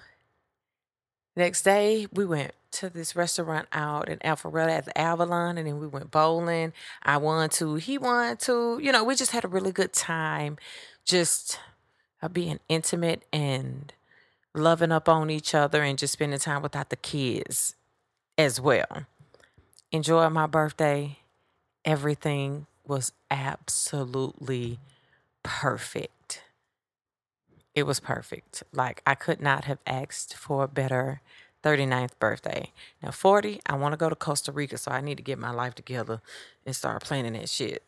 next 1.36 1.62
day 1.62 2.08
we 2.12 2.25
went 2.25 2.53
to 2.72 2.89
this 2.89 3.15
restaurant 3.15 3.67
out 3.72 4.10
in 4.10 4.17
Alpharetta 4.19 4.69
at 4.69 4.86
the 4.86 4.98
Avalon 4.98 5.58
and 5.58 5.67
then 5.67 5.79
we 5.79 5.88
went 5.88 6.12
bowling. 6.12 6.74
I 7.03 7.17
won 7.17 7.50
two, 7.50 7.75
he 7.75 7.98
won 7.98 8.38
two. 8.38 8.79
You 8.81 8.91
know, 8.91 9.03
we 9.03 9.15
just 9.15 9.31
had 9.31 9.46
a 9.46 9.48
really 9.48 9.72
good 9.72 9.93
time 9.93 10.58
just 11.05 11.60
uh, 12.22 12.27
being 12.27 12.60
intimate 12.67 13.24
and 13.31 13.93
loving 14.53 14.91
up 14.91 15.08
on 15.08 15.29
each 15.29 15.55
other 15.55 15.81
and 15.81 15.98
just 15.98 16.13
spending 16.13 16.39
time 16.39 16.62
without 16.62 16.89
the 16.89 16.96
kids 16.96 17.75
as 18.38 18.60
well. 18.60 19.05
Enjoy 19.91 20.29
my 20.29 20.48
birthday. 20.48 21.19
Everything 21.86 22.65
was 22.86 23.12
absolutely 23.31 24.79
perfect. 25.43 26.12
It 27.76 27.84
was 27.84 28.00
perfect. 28.00 28.64
Like 28.74 29.02
I 29.06 29.16
could 29.16 29.42
not 29.42 29.66
have 29.66 29.80
asked 29.86 30.36
for 30.36 30.64
a 30.64 30.68
better 30.68 31.22
39th 31.64 32.18
birthday. 32.20 32.72
Now 33.04 33.12
40, 33.12 33.62
I 33.66 33.76
want 33.76 33.94
to 33.94 33.98
go 33.98 34.10
to 34.10 34.16
Costa 34.16 34.52
Rica, 34.52 34.78
so 34.78 34.92
I 34.92 35.02
need 35.02 35.18
to 35.18 35.24
get 35.24 35.40
my 35.40 35.52
life 35.52 35.76
together 35.76 36.22
and 36.66 36.76
start 36.76 37.04
planning 37.04 37.34
that 37.34 37.50
shit. 37.50 37.84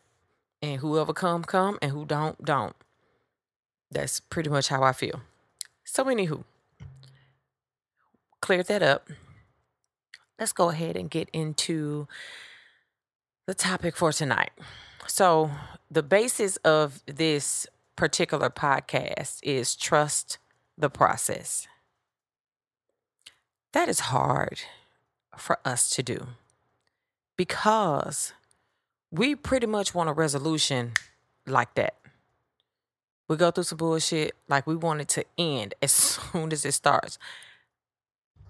And 0.60 0.80
whoever 0.80 1.12
come, 1.12 1.42
come, 1.42 1.78
and 1.82 1.90
who 1.90 2.04
don't, 2.04 2.42
don't. 2.44 2.76
That's 3.90 4.20
pretty 4.20 4.50
much 4.50 4.68
how 4.68 4.82
I 4.82 4.92
feel. 4.92 5.20
So 5.84 6.04
anywho, 6.04 6.44
cleared 8.40 8.66
that 8.66 8.82
up. 8.82 9.08
Let's 10.38 10.52
go 10.52 10.70
ahead 10.70 10.96
and 10.96 11.10
get 11.10 11.28
into 11.32 12.06
the 13.46 13.54
topic 13.54 13.96
for 13.96 14.12
tonight. 14.12 14.50
So, 15.06 15.50
the 15.90 16.02
basis 16.02 16.56
of 16.58 17.02
this 17.06 17.66
particular 17.96 18.50
podcast 18.50 19.38
is 19.42 19.76
trust 19.76 20.38
the 20.76 20.90
process. 20.90 21.66
That 23.72 23.88
is 23.88 24.00
hard 24.00 24.60
for 25.36 25.58
us 25.64 25.88
to 25.90 26.02
do 26.02 26.26
because 27.36 28.32
we 29.10 29.34
pretty 29.34 29.66
much 29.66 29.94
want 29.94 30.10
a 30.10 30.12
resolution 30.12 30.92
like 31.46 31.74
that. 31.74 31.94
We 33.28 33.36
go 33.36 33.50
through 33.50 33.64
some 33.64 33.78
bullshit 33.78 34.34
like 34.48 34.66
we 34.66 34.76
want 34.76 35.00
it 35.00 35.08
to 35.08 35.24
end 35.38 35.74
as 35.82 35.92
soon 35.92 36.52
as 36.52 36.64
it 36.64 36.72
starts. 36.72 37.18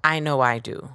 I 0.04 0.18
know 0.18 0.40
I 0.40 0.58
do. 0.58 0.90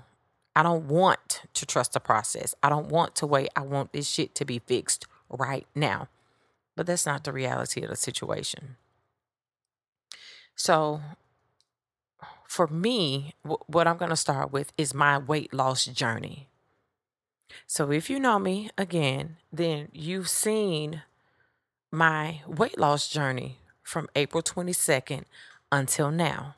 I 0.56 0.64
don't 0.64 0.88
want 0.88 1.44
to 1.54 1.66
trust 1.66 1.94
the 1.94 2.00
process. 2.00 2.56
I 2.64 2.70
don't 2.70 2.88
want 2.88 3.16
to 3.18 3.28
wait. 3.28 3.50
I 3.56 3.62
want 3.62 3.94
this 3.94 4.10
shit 4.10 4.34
to 4.36 4.46
be 4.46 4.60
fixed 4.60 5.06
right 5.30 5.68
now. 5.76 6.08
But 6.78 6.86
that's 6.86 7.08
not 7.08 7.24
the 7.24 7.34
reality 7.34 7.82
of 7.82 7.90
the 7.90 7.96
situation. 7.96 8.78
So, 10.56 11.02
for 12.48 12.68
me, 12.68 13.34
w- 13.44 13.58
what 13.66 13.88
I'm 13.88 13.98
going 13.98 14.12
to 14.12 14.16
start 14.16 14.54
with 14.54 14.72
is 14.78 14.94
my 14.94 15.18
weight 15.18 15.54
loss 15.54 15.86
journey. 15.86 16.48
So, 17.66 17.92
if 17.92 18.12
you 18.12 18.20
know 18.20 18.38
me 18.38 18.70
again, 18.78 19.38
then 19.52 19.90
you've 19.92 20.30
seen 20.30 21.02
my 21.92 22.42
weight 22.46 22.78
loss 22.78 23.10
journey 23.10 23.58
from 23.82 24.08
April 24.16 24.44
22nd 24.44 25.24
until 25.72 26.12
now. 26.12 26.56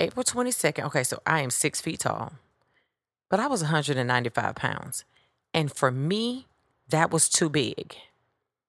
April 0.00 0.24
22nd, 0.24 0.84
okay, 0.86 1.04
so 1.04 1.20
I 1.24 1.40
am 1.40 1.50
six 1.50 1.80
feet 1.80 2.00
tall, 2.00 2.32
but 3.30 3.38
I 3.38 3.46
was 3.46 3.62
195 3.62 4.56
pounds. 4.56 5.04
And 5.52 5.72
for 5.72 5.92
me, 5.92 6.48
that 6.88 7.12
was 7.12 7.28
too 7.28 7.48
big 7.48 7.94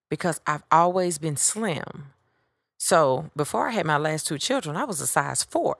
because 0.08 0.40
I've 0.46 0.62
always 0.70 1.18
been 1.18 1.36
slim. 1.36 2.12
So 2.78 3.30
before 3.34 3.68
I 3.68 3.72
had 3.72 3.86
my 3.86 3.96
last 3.96 4.26
two 4.26 4.38
children, 4.38 4.76
I 4.76 4.84
was 4.84 5.00
a 5.00 5.06
size 5.06 5.42
four. 5.42 5.76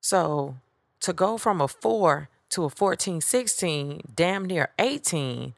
So 0.00 0.56
to 1.00 1.12
go 1.12 1.38
from 1.38 1.60
a 1.60 1.68
four 1.68 2.28
to 2.50 2.64
a 2.64 2.70
14, 2.70 3.20
16, 3.20 4.00
damn 4.14 4.44
near 4.44 4.70
18, 4.78 5.54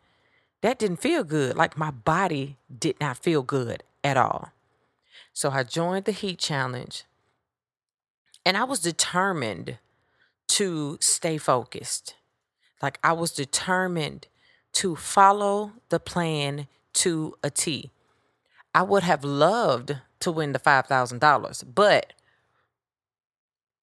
that 0.62 0.78
didn't 0.78 0.98
feel 0.98 1.24
good. 1.24 1.56
Like 1.56 1.78
my 1.78 1.90
body 1.90 2.56
did 2.78 2.98
not 3.00 3.18
feel 3.18 3.42
good 3.42 3.82
at 4.02 4.16
all. 4.16 4.52
So 5.32 5.50
I 5.50 5.62
joined 5.62 6.06
the 6.06 6.12
Heat 6.12 6.38
Challenge 6.38 7.04
and 8.44 8.56
I 8.56 8.64
was 8.64 8.80
determined 8.80 9.78
to 10.48 10.98
stay 11.00 11.36
focused. 11.36 12.14
Like 12.80 12.98
I 13.02 13.12
was 13.12 13.32
determined 13.32 14.28
to 14.74 14.96
follow 14.96 15.72
the 15.88 16.00
plan 16.00 16.68
to 16.96 17.34
a 17.42 17.50
T. 17.50 17.90
I 18.74 18.82
would 18.82 19.02
have 19.02 19.24
loved 19.24 19.96
to 20.20 20.30
win 20.30 20.52
the 20.52 20.58
$5,000, 20.58 21.64
but 21.74 22.12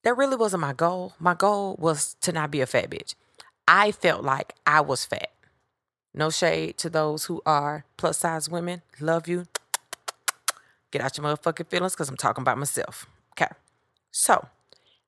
that 0.03 0.17
really 0.17 0.36
wasn't 0.36 0.62
my 0.62 0.74
goal. 0.74 1.13
My 1.20 1.34
goal 1.34 1.75
was 1.79 2.15
to 2.22 2.32
not 2.32 2.51
be 2.51 2.62
a 2.62 2.65
fat 2.65 2.89
bitch. 2.89 3.15
I 3.67 3.91
felt 3.91 4.24
like 4.24 4.53
I 4.67 4.82
was 4.82 5.05
fat. 5.05 5.29
No 6.13 6.29
shade 6.29 6.77
to 6.79 6.89
those 6.89 7.25
who 7.25 7.41
are 7.46 7.86
plus 7.98 8.20
size 8.20 8.50
women. 8.50 8.82
Love 9.00 9.27
you. 9.27 9.48
Get 10.91 11.01
out 11.01 11.17
your 11.17 11.25
motherfucking 11.25 11.70
feelings 11.70 11.93
because 11.93 12.10
I'm 12.10 12.17
talking 12.17 12.43
about 12.43 12.58
myself. 12.60 13.08
Okay. 13.32 13.51
So 14.12 14.48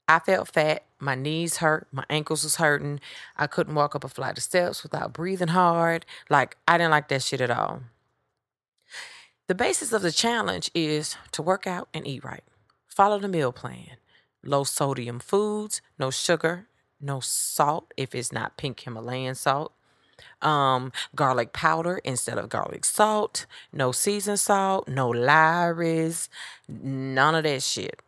I 0.08 0.20
felt 0.20 0.48
fat. 0.48 0.84
My 1.00 1.14
knees 1.14 1.58
hurt. 1.58 1.88
My 1.92 2.06
ankles 2.10 2.44
was 2.44 2.56
hurting. 2.56 3.02
I 3.38 3.46
couldn't 3.46 3.76
walk 3.76 3.96
up 3.96 4.04
a 4.04 4.10
flight 4.10 4.38
of 4.38 4.44
steps 4.44 4.82
without 4.82 5.14
breathing 5.14 5.50
hard. 5.50 6.06
Like, 6.30 6.58
I 6.68 6.78
didn't 6.78 6.92
like 6.92 7.10
that 7.10 7.22
shit 7.22 7.42
at 7.42 7.52
all. 7.52 7.82
The 9.48 9.54
basis 9.54 9.94
of 9.94 10.02
the 10.02 10.12
challenge 10.12 10.72
is 10.74 11.18
to 11.34 11.44
work 11.44 11.68
out 11.68 11.88
and 11.94 12.08
eat 12.08 12.24
right. 12.24 12.44
Follow 12.88 13.20
the 13.20 13.28
meal 13.28 13.52
plan. 13.52 13.98
Low 14.44 14.64
sodium 14.64 15.20
foods, 15.20 15.84
no 16.00 16.10
sugar, 16.10 16.68
no 17.00 17.20
salt 17.20 17.94
if 17.96 18.16
it's 18.16 18.32
not 18.32 18.58
pink 18.58 18.80
Himalayan 18.80 19.36
salt. 19.36 19.72
Um, 20.42 20.92
garlic 21.14 21.54
powder 21.54 22.00
instead 22.04 22.40
of 22.40 22.50
garlic 22.50 22.86
salt, 22.86 23.46
no 23.72 23.92
seasoned 23.92 24.40
salt, 24.40 24.88
no 24.88 25.10
Lawry's, 25.10 26.28
none 26.68 27.36
of 27.36 27.44
that 27.44 27.62
shit. 27.62 28.02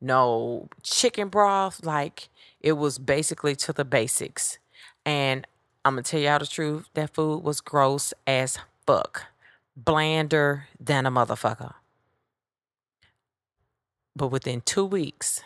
No 0.00 0.68
chicken 0.84 1.30
broth, 1.30 1.84
like 1.84 2.28
it 2.60 2.74
was 2.74 2.98
basically 2.98 3.56
to 3.56 3.72
the 3.72 3.84
basics. 3.84 4.58
And 5.04 5.48
I'm 5.84 5.94
gonna 5.94 6.02
tell 6.02 6.20
y'all 6.20 6.38
the 6.38 6.46
truth, 6.46 6.88
that 6.94 7.12
food 7.12 7.42
was 7.42 7.60
gross 7.60 8.14
as 8.24 8.58
fuck 8.86 9.33
blander 9.76 10.68
than 10.78 11.06
a 11.06 11.10
motherfucker. 11.10 11.74
But 14.16 14.28
within 14.28 14.60
two 14.60 14.84
weeks, 14.84 15.42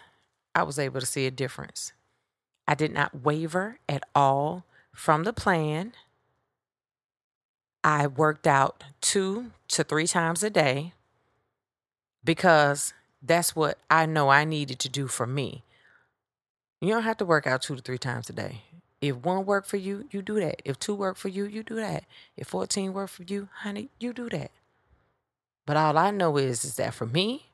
I 0.54 0.62
was 0.62 0.78
able 0.78 1.00
to 1.00 1.06
see 1.06 1.26
a 1.26 1.30
difference. 1.30 1.92
I 2.66 2.74
did 2.74 2.92
not 2.92 3.22
waver 3.22 3.78
at 3.88 4.04
all 4.14 4.64
from 4.92 5.24
the 5.24 5.32
plan. 5.32 5.92
I 7.82 8.06
worked 8.06 8.46
out 8.46 8.84
two 9.00 9.52
to 9.68 9.84
three 9.84 10.06
times 10.06 10.42
a 10.42 10.50
day 10.50 10.92
because 12.24 12.92
that's 13.22 13.56
what 13.56 13.78
I 13.90 14.04
know 14.04 14.28
I 14.28 14.44
needed 14.44 14.78
to 14.80 14.88
do 14.88 15.06
for 15.06 15.26
me. 15.26 15.62
You 16.80 16.90
don't 16.90 17.02
have 17.04 17.16
to 17.18 17.24
work 17.24 17.46
out 17.46 17.62
two 17.62 17.76
to 17.76 17.82
three 17.82 17.98
times 17.98 18.28
a 18.28 18.32
day. 18.32 18.62
If 19.00 19.16
one 19.16 19.46
work 19.46 19.64
for 19.64 19.76
you, 19.76 20.06
you 20.10 20.22
do 20.22 20.40
that. 20.40 20.60
If 20.64 20.78
two 20.78 20.94
work 20.94 21.16
for 21.16 21.28
you, 21.28 21.44
you 21.44 21.62
do 21.62 21.76
that. 21.76 22.04
If 22.36 22.48
14 22.48 22.92
work 22.92 23.10
for 23.10 23.22
you, 23.22 23.48
honey, 23.58 23.90
you 24.00 24.12
do 24.12 24.28
that. 24.30 24.50
But 25.66 25.76
all 25.76 25.96
I 25.98 26.10
know 26.10 26.36
is 26.36 26.64
is 26.64 26.76
that 26.76 26.94
for 26.94 27.06
me, 27.06 27.50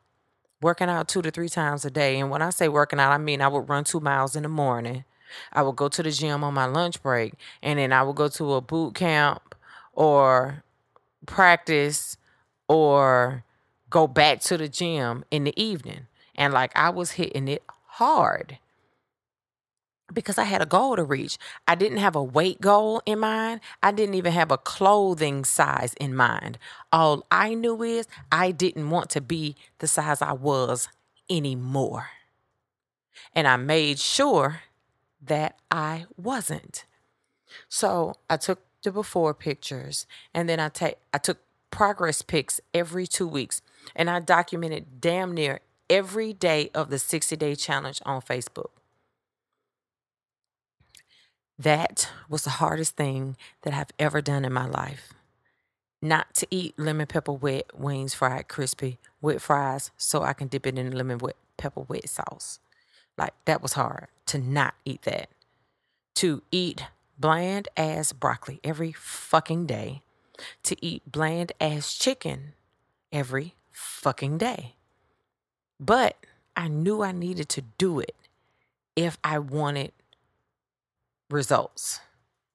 working 0.62 0.88
out 0.88 1.08
two 1.08 1.20
to 1.20 1.30
three 1.30 1.48
times 1.48 1.84
a 1.84 1.90
day, 1.90 2.18
and 2.18 2.30
when 2.30 2.40
I 2.40 2.50
say 2.50 2.68
working 2.68 3.00
out, 3.00 3.12
I 3.12 3.18
mean 3.18 3.42
I 3.42 3.48
would 3.48 3.68
run 3.68 3.84
two 3.84 4.00
miles 4.00 4.36
in 4.36 4.44
the 4.44 4.48
morning. 4.48 5.04
I 5.52 5.62
would 5.62 5.76
go 5.76 5.88
to 5.88 6.02
the 6.02 6.10
gym 6.10 6.44
on 6.44 6.54
my 6.54 6.64
lunch 6.66 7.02
break, 7.02 7.34
and 7.62 7.78
then 7.78 7.92
I 7.92 8.02
would 8.02 8.16
go 8.16 8.28
to 8.28 8.54
a 8.54 8.60
boot 8.60 8.94
camp 8.94 9.54
or 9.92 10.62
practice 11.26 12.16
or 12.68 13.44
go 13.90 14.06
back 14.06 14.40
to 14.42 14.56
the 14.56 14.68
gym 14.68 15.24
in 15.30 15.44
the 15.44 15.62
evening. 15.62 16.06
And 16.36 16.52
like 16.52 16.72
I 16.74 16.90
was 16.90 17.12
hitting 17.12 17.48
it 17.48 17.62
hard 17.86 18.58
because 20.12 20.38
I 20.38 20.44
had 20.44 20.62
a 20.62 20.66
goal 20.66 20.96
to 20.96 21.04
reach. 21.04 21.38
I 21.66 21.74
didn't 21.74 21.98
have 21.98 22.14
a 22.14 22.22
weight 22.22 22.60
goal 22.60 23.02
in 23.06 23.20
mind. 23.20 23.60
I 23.82 23.92
didn't 23.92 24.14
even 24.14 24.32
have 24.32 24.50
a 24.50 24.58
clothing 24.58 25.44
size 25.44 25.94
in 25.94 26.14
mind. 26.14 26.58
All 26.92 27.26
I 27.30 27.54
knew 27.54 27.82
is 27.82 28.06
I 28.30 28.50
didn't 28.50 28.90
want 28.90 29.10
to 29.10 29.20
be 29.20 29.56
the 29.78 29.86
size 29.86 30.20
I 30.20 30.32
was 30.32 30.88
anymore. 31.30 32.08
And 33.34 33.48
I 33.48 33.56
made 33.56 33.98
sure 33.98 34.60
that 35.22 35.56
I 35.70 36.06
wasn't. 36.16 36.84
So 37.68 38.14
I 38.28 38.36
took 38.36 38.60
the 38.82 38.92
before 38.92 39.32
pictures 39.32 40.06
and 40.34 40.48
then 40.48 40.60
I 40.60 40.68
take 40.68 40.96
I 41.12 41.18
took 41.18 41.38
progress 41.70 42.22
pics 42.22 42.60
every 42.72 43.06
2 43.06 43.26
weeks 43.26 43.62
and 43.96 44.10
I 44.10 44.20
documented 44.20 45.00
damn 45.00 45.32
near 45.32 45.60
every 45.88 46.32
day 46.32 46.70
of 46.74 46.90
the 46.90 46.98
60 46.98 47.34
day 47.36 47.54
challenge 47.54 48.00
on 48.04 48.20
Facebook. 48.20 48.70
That 51.58 52.10
was 52.28 52.44
the 52.44 52.50
hardest 52.50 52.96
thing 52.96 53.36
that 53.62 53.74
I've 53.74 53.92
ever 53.98 54.20
done 54.20 54.44
in 54.44 54.52
my 54.52 54.66
life. 54.66 55.14
Not 56.02 56.34
to 56.34 56.46
eat 56.50 56.78
lemon 56.78 57.06
pepper 57.06 57.32
wet 57.32 57.78
wings 57.78 58.12
fried 58.12 58.48
crispy 58.48 58.98
with 59.20 59.40
fries 59.40 59.90
so 59.96 60.22
I 60.22 60.32
can 60.32 60.48
dip 60.48 60.66
it 60.66 60.78
in 60.78 60.90
lemon 60.92 61.18
wet 61.18 61.36
pepper 61.56 61.82
wet 61.82 62.08
sauce. 62.08 62.58
Like 63.16 63.34
that 63.44 63.62
was 63.62 63.74
hard 63.74 64.08
to 64.26 64.38
not 64.38 64.74
eat 64.84 65.02
that. 65.02 65.28
To 66.16 66.42
eat 66.50 66.84
bland 67.18 67.68
ass 67.76 68.12
broccoli 68.12 68.60
every 68.64 68.92
fucking 68.92 69.66
day. 69.66 70.02
To 70.64 70.76
eat 70.84 71.10
bland 71.10 71.52
ass 71.60 71.96
chicken 71.96 72.54
every 73.12 73.54
fucking 73.70 74.38
day. 74.38 74.74
But 75.78 76.16
I 76.56 76.68
knew 76.68 77.02
I 77.02 77.12
needed 77.12 77.48
to 77.50 77.62
do 77.78 78.00
it 78.00 78.16
if 78.96 79.18
I 79.22 79.38
wanted 79.38 79.92
results. 81.34 82.00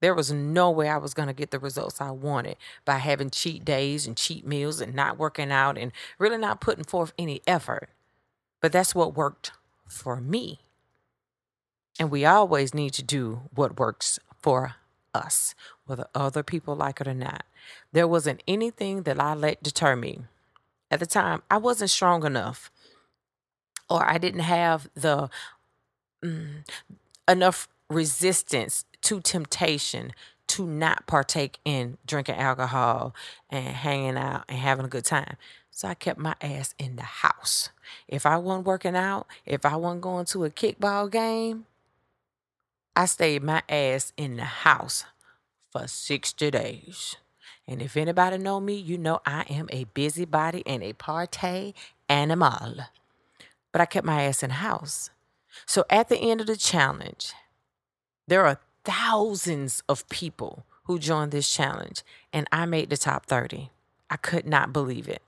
There 0.00 0.14
was 0.14 0.32
no 0.32 0.70
way 0.70 0.88
I 0.88 0.96
was 0.96 1.14
going 1.14 1.28
to 1.28 1.34
get 1.34 1.50
the 1.50 1.58
results 1.58 2.00
I 2.00 2.10
wanted 2.10 2.56
by 2.84 2.96
having 2.96 3.30
cheat 3.30 3.64
days 3.64 4.06
and 4.06 4.16
cheat 4.16 4.46
meals 4.46 4.80
and 4.80 4.94
not 4.94 5.18
working 5.18 5.52
out 5.52 5.76
and 5.76 5.92
really 6.18 6.38
not 6.38 6.60
putting 6.60 6.84
forth 6.84 7.12
any 7.18 7.42
effort. 7.46 7.90
But 8.60 8.72
that's 8.72 8.94
what 8.94 9.16
worked 9.16 9.52
for 9.86 10.16
me. 10.20 10.60
And 11.98 12.10
we 12.10 12.24
always 12.24 12.72
need 12.72 12.94
to 12.94 13.02
do 13.02 13.42
what 13.54 13.78
works 13.78 14.18
for 14.40 14.76
us, 15.12 15.54
whether 15.84 16.06
other 16.14 16.42
people 16.42 16.74
like 16.74 17.00
it 17.00 17.08
or 17.08 17.14
not. 17.14 17.44
There 17.92 18.08
wasn't 18.08 18.42
anything 18.48 19.02
that 19.02 19.20
I 19.20 19.34
let 19.34 19.62
deter 19.62 19.96
me. 19.96 20.20
At 20.90 21.00
the 21.00 21.06
time, 21.06 21.42
I 21.50 21.58
wasn't 21.58 21.90
strong 21.90 22.24
enough, 22.24 22.70
or 23.88 24.04
I 24.08 24.18
didn't 24.18 24.40
have 24.40 24.88
the 24.94 25.28
mm, 26.24 26.64
enough 27.28 27.68
resistance 27.90 28.84
to 29.02 29.20
temptation 29.20 30.12
to 30.46 30.66
not 30.66 31.06
partake 31.06 31.58
in 31.64 31.98
drinking 32.06 32.36
alcohol 32.36 33.14
and 33.50 33.66
hanging 33.66 34.16
out 34.16 34.44
and 34.48 34.58
having 34.58 34.84
a 34.84 34.88
good 34.88 35.04
time. 35.04 35.36
So 35.70 35.88
I 35.88 35.94
kept 35.94 36.18
my 36.18 36.34
ass 36.40 36.74
in 36.78 36.96
the 36.96 37.02
house. 37.02 37.70
If 38.08 38.26
I 38.26 38.36
wasn't 38.36 38.66
working 38.66 38.96
out, 38.96 39.26
if 39.46 39.64
I 39.64 39.76
wasn't 39.76 40.02
going 40.02 40.26
to 40.26 40.44
a 40.44 40.50
kickball 40.50 41.10
game, 41.10 41.66
I 42.96 43.06
stayed 43.06 43.42
my 43.42 43.62
ass 43.68 44.12
in 44.16 44.36
the 44.36 44.44
house 44.44 45.04
for 45.70 45.86
60 45.86 46.50
days. 46.50 47.16
And 47.66 47.80
if 47.80 47.96
anybody 47.96 48.36
know 48.36 48.60
me, 48.60 48.74
you 48.74 48.98
know 48.98 49.20
I 49.24 49.42
am 49.48 49.68
a 49.70 49.84
busybody 49.84 50.64
and 50.66 50.82
a 50.82 50.92
party 50.92 51.74
animal. 52.08 52.74
But 53.70 53.80
I 53.80 53.86
kept 53.86 54.04
my 54.04 54.24
ass 54.24 54.42
in 54.42 54.48
the 54.48 54.56
house. 54.56 55.10
So 55.66 55.84
at 55.88 56.08
the 56.08 56.18
end 56.18 56.40
of 56.40 56.48
the 56.48 56.56
challenge, 56.56 57.32
there 58.30 58.46
are 58.46 58.60
thousands 58.84 59.82
of 59.88 60.08
people 60.08 60.64
who 60.84 61.00
joined 61.00 61.32
this 61.32 61.52
challenge, 61.52 62.04
and 62.32 62.46
I 62.52 62.64
made 62.64 62.88
the 62.88 62.96
top 62.96 63.26
30. 63.26 63.70
I 64.08 64.16
could 64.16 64.46
not 64.46 64.72
believe 64.72 65.08
it. 65.08 65.20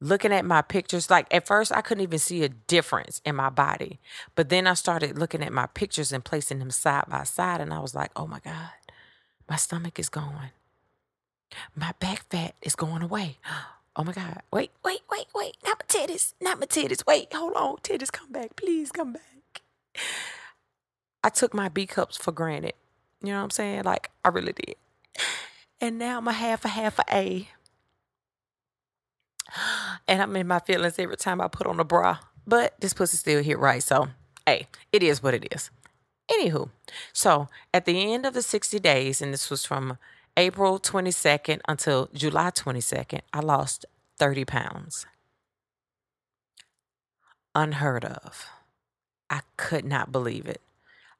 Looking 0.00 0.32
at 0.32 0.44
my 0.44 0.62
pictures, 0.62 1.10
like 1.10 1.32
at 1.32 1.46
first 1.46 1.70
I 1.70 1.80
couldn't 1.80 2.02
even 2.02 2.18
see 2.18 2.42
a 2.42 2.48
difference 2.48 3.22
in 3.24 3.36
my 3.36 3.50
body. 3.50 4.00
But 4.34 4.48
then 4.48 4.66
I 4.66 4.74
started 4.74 5.16
looking 5.16 5.44
at 5.44 5.52
my 5.52 5.66
pictures 5.66 6.10
and 6.10 6.24
placing 6.24 6.58
them 6.58 6.72
side 6.72 7.04
by 7.08 7.22
side, 7.22 7.60
and 7.60 7.72
I 7.72 7.78
was 7.78 7.94
like, 7.94 8.10
oh 8.16 8.26
my 8.26 8.40
God, 8.40 8.70
my 9.48 9.54
stomach 9.56 10.00
is 10.00 10.08
going. 10.08 10.50
My 11.76 11.94
back 12.00 12.24
fat 12.30 12.56
is 12.62 12.74
going 12.74 13.02
away. 13.02 13.38
Oh 13.94 14.04
my 14.04 14.12
God. 14.12 14.40
Wait, 14.50 14.70
wait, 14.82 15.02
wait, 15.10 15.26
wait. 15.34 15.56
Not 15.66 15.82
my 15.82 15.86
titties. 15.86 16.32
Not 16.40 16.58
my 16.58 16.64
titties. 16.64 17.06
Wait, 17.06 17.30
hold 17.34 17.52
on. 17.52 17.76
Titties, 17.82 18.10
come 18.10 18.32
back. 18.32 18.56
Please 18.56 18.90
come 18.90 19.12
back. 19.12 19.62
I 21.24 21.28
took 21.28 21.54
my 21.54 21.68
B 21.68 21.86
cups 21.86 22.16
for 22.16 22.32
granted. 22.32 22.74
You 23.22 23.28
know 23.28 23.38
what 23.38 23.44
I'm 23.44 23.50
saying? 23.50 23.84
Like, 23.84 24.10
I 24.24 24.28
really 24.28 24.52
did. 24.52 24.76
And 25.80 25.98
now 25.98 26.18
I'm 26.18 26.28
a 26.28 26.32
half 26.32 26.64
a 26.64 26.68
half 26.68 26.98
a 26.98 27.04
A. 27.12 27.48
And 30.08 30.22
I'm 30.22 30.34
in 30.36 30.46
my 30.46 30.58
feelings 30.58 30.98
every 30.98 31.16
time 31.16 31.40
I 31.40 31.48
put 31.48 31.66
on 31.66 31.78
a 31.78 31.84
bra. 31.84 32.18
But 32.46 32.74
this 32.80 32.94
pussy 32.94 33.16
still 33.16 33.42
hit 33.42 33.58
right. 33.58 33.82
So, 33.82 34.08
hey, 34.46 34.66
it 34.92 35.02
is 35.02 35.22
what 35.22 35.34
it 35.34 35.52
is. 35.52 35.70
Anywho, 36.30 36.70
so 37.12 37.48
at 37.74 37.84
the 37.84 38.12
end 38.12 38.24
of 38.24 38.34
the 38.34 38.42
60 38.42 38.78
days, 38.78 39.20
and 39.20 39.32
this 39.32 39.50
was 39.50 39.64
from 39.64 39.98
April 40.36 40.78
22nd 40.78 41.60
until 41.68 42.08
July 42.14 42.50
22nd, 42.50 43.20
I 43.32 43.40
lost 43.40 43.84
30 44.18 44.44
pounds. 44.44 45.06
Unheard 47.54 48.04
of. 48.04 48.46
I 49.28 49.40
could 49.56 49.84
not 49.84 50.10
believe 50.10 50.46
it. 50.46 50.60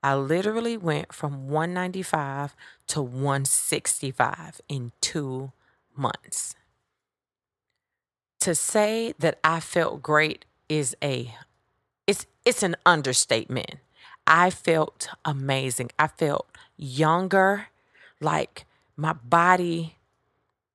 I 0.02 0.16
literally 0.16 0.76
went 0.76 1.12
from 1.12 1.48
195 1.48 2.56
to 2.88 3.02
165 3.02 4.60
in 4.68 4.92
two 5.00 5.52
months. 5.96 6.54
To 8.40 8.54
say 8.54 9.14
that 9.20 9.38
I 9.44 9.60
felt 9.60 10.02
great 10.02 10.44
is 10.68 10.96
a 11.02 11.34
it's 12.06 12.26
it's 12.44 12.62
an 12.62 12.74
understatement. 12.84 13.76
I 14.26 14.50
felt 14.50 15.08
amazing. 15.24 15.90
I 15.98 16.08
felt 16.08 16.48
younger, 16.76 17.68
like 18.20 18.64
my 18.96 19.12
body 19.12 19.96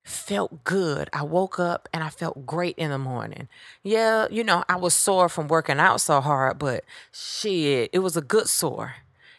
felt 0.03 0.63
good. 0.63 1.09
I 1.11 1.23
woke 1.23 1.59
up 1.59 1.89
and 1.93 2.03
I 2.03 2.09
felt 2.09 2.45
great 2.45 2.77
in 2.77 2.91
the 2.91 2.97
morning. 2.97 3.49
Yeah, 3.83 4.27
you 4.31 4.43
know, 4.43 4.63
I 4.69 4.77
was 4.77 4.93
sore 4.93 5.27
from 5.27 5.49
working 5.49 5.79
out 5.79 5.99
so 5.99 6.21
hard, 6.21 6.57
but 6.59 6.85
shit, 7.11 7.89
it 7.91 7.99
was 7.99 8.15
a 8.15 8.21
good 8.21 8.47
sore. 8.47 8.95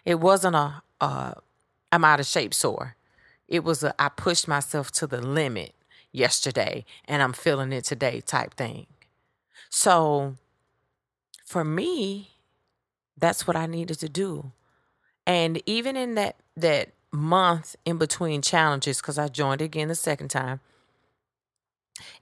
It 0.09 0.21
wasn't 0.21 0.57
a 0.57 0.83
uh 1.03 1.35
I'm 1.92 2.03
out 2.03 2.18
of 2.18 2.25
shape 2.25 2.55
sore. 2.55 2.97
It 3.47 3.62
was 3.62 3.85
a 3.85 3.94
I 4.01 4.09
pushed 4.09 4.49
myself 4.49 4.90
to 4.92 5.07
the 5.07 5.21
limit 5.21 5.75
yesterday 6.12 6.87
and 7.05 7.23
I'm 7.23 7.35
feeling 7.35 7.73
it 7.75 7.85
today 7.85 8.23
type 8.23 8.55
thing. 8.55 8.87
So 9.68 10.37
for 11.44 11.62
me, 11.62 12.31
that's 13.18 13.47
what 13.47 13.55
I 13.55 13.66
needed 13.66 13.99
to 14.01 14.09
do. 14.09 14.53
And 15.27 15.62
even 15.66 15.94
in 15.94 16.14
that 16.14 16.37
that 16.57 16.88
month 17.12 17.77
in 17.85 17.99
between 17.99 18.40
challenges 18.40 19.03
because 19.03 19.18
I 19.18 19.29
joined 19.29 19.61
again 19.61 19.88
the 19.88 19.94
second 19.94 20.29
time. 20.29 20.61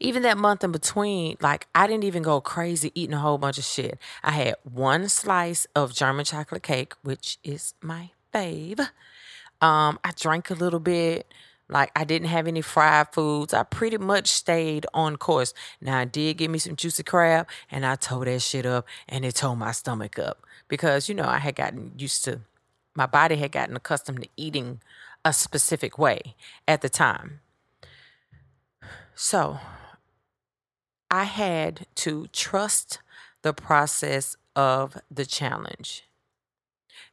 Even 0.00 0.22
that 0.22 0.38
month 0.38 0.64
in 0.64 0.72
between, 0.72 1.36
like 1.40 1.66
I 1.74 1.86
didn't 1.86 2.04
even 2.04 2.22
go 2.22 2.40
crazy 2.40 2.92
eating 2.94 3.14
a 3.14 3.18
whole 3.18 3.38
bunch 3.38 3.58
of 3.58 3.64
shit. 3.64 3.98
I 4.22 4.32
had 4.32 4.54
one 4.62 5.08
slice 5.08 5.66
of 5.74 5.94
German 5.94 6.24
chocolate 6.24 6.62
cake, 6.62 6.94
which 7.02 7.38
is 7.44 7.74
my 7.80 8.10
fave. 8.34 8.80
Um, 9.60 9.98
I 10.04 10.12
drank 10.16 10.50
a 10.50 10.54
little 10.54 10.80
bit. 10.80 11.32
Like 11.68 11.90
I 11.96 12.04
didn't 12.04 12.28
have 12.28 12.46
any 12.46 12.60
fried 12.60 13.12
foods. 13.12 13.52
I 13.52 13.64
pretty 13.64 13.98
much 13.98 14.28
stayed 14.28 14.86
on 14.94 15.16
course. 15.16 15.52
Now 15.80 15.98
I 15.98 16.04
did 16.04 16.36
give 16.36 16.50
me 16.50 16.58
some 16.58 16.76
juicy 16.76 17.02
crab 17.02 17.48
and 17.70 17.84
I 17.84 17.96
tore 17.96 18.24
that 18.24 18.42
shit 18.42 18.66
up 18.66 18.86
and 19.08 19.24
it 19.24 19.34
tore 19.34 19.56
my 19.56 19.72
stomach 19.72 20.18
up 20.18 20.46
because 20.68 21.08
you 21.08 21.14
know 21.14 21.24
I 21.24 21.38
had 21.38 21.56
gotten 21.56 21.92
used 21.96 22.24
to 22.24 22.42
my 22.94 23.06
body 23.06 23.36
had 23.36 23.52
gotten 23.52 23.76
accustomed 23.76 24.22
to 24.22 24.28
eating 24.36 24.80
a 25.24 25.32
specific 25.32 25.98
way 25.98 26.34
at 26.66 26.80
the 26.80 26.88
time. 26.88 27.40
So 29.18 29.58
I 31.10 31.24
had 31.24 31.86
to 31.96 32.26
trust 32.34 33.00
the 33.40 33.54
process 33.54 34.36
of 34.54 34.98
the 35.10 35.24
challenge. 35.24 36.04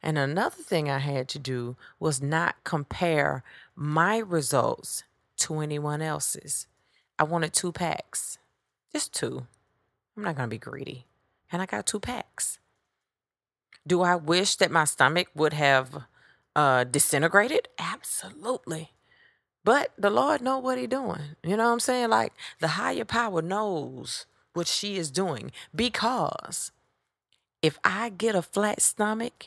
And 0.02 0.18
another 0.18 0.62
thing 0.62 0.90
I 0.90 0.98
had 0.98 1.28
to 1.28 1.38
do 1.38 1.76
was 1.98 2.20
not 2.20 2.62
compare 2.62 3.42
my 3.74 4.18
results 4.18 5.04
to 5.38 5.60
anyone 5.60 6.02
else's. 6.02 6.66
I 7.18 7.24
wanted 7.24 7.54
two 7.54 7.72
packs, 7.72 8.38
just 8.92 9.14
two. 9.14 9.46
I'm 10.14 10.24
not 10.24 10.36
going 10.36 10.50
to 10.50 10.54
be 10.54 10.58
greedy. 10.58 11.06
And 11.50 11.62
I 11.62 11.66
got 11.66 11.86
two 11.86 12.00
packs. 12.00 12.58
Do 13.86 14.02
I 14.02 14.14
wish 14.14 14.56
that 14.56 14.70
my 14.70 14.84
stomach 14.84 15.28
would 15.34 15.54
have 15.54 16.02
uh, 16.54 16.84
disintegrated? 16.84 17.68
Absolutely. 17.78 18.90
But 19.64 19.92
the 19.96 20.10
Lord 20.10 20.42
know 20.42 20.58
what 20.58 20.78
he 20.78 20.86
doing. 20.86 21.36
You 21.42 21.56
know 21.56 21.64
what 21.66 21.72
I'm 21.72 21.80
saying? 21.80 22.10
Like 22.10 22.34
the 22.60 22.68
higher 22.68 23.04
power 23.04 23.40
knows 23.40 24.26
what 24.52 24.66
she 24.66 24.96
is 24.96 25.10
doing 25.10 25.50
because 25.74 26.70
if 27.62 27.78
I 27.82 28.10
get 28.10 28.34
a 28.34 28.42
flat 28.42 28.82
stomach, 28.82 29.46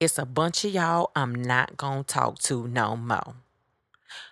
it's 0.00 0.18
a 0.18 0.26
bunch 0.26 0.64
of 0.64 0.72
y'all 0.74 1.12
I'm 1.14 1.32
not 1.34 1.76
going 1.76 2.04
to 2.04 2.14
talk 2.14 2.40
to 2.40 2.66
no 2.66 2.96
more. 2.96 3.36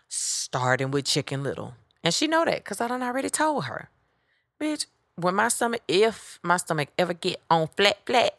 Starting 0.08 0.90
with 0.90 1.04
Chicken 1.04 1.44
Little. 1.44 1.74
And 2.02 2.12
she 2.12 2.26
know 2.26 2.44
that 2.44 2.64
cuz 2.64 2.80
I 2.80 2.88
done 2.88 3.02
already 3.02 3.30
told 3.30 3.64
her. 3.66 3.88
Bitch, 4.60 4.86
when 5.14 5.36
my 5.36 5.48
stomach 5.48 5.82
if 5.86 6.40
my 6.42 6.56
stomach 6.56 6.88
ever 6.98 7.14
get 7.14 7.40
on 7.48 7.68
flat 7.68 7.98
flat, 8.04 8.36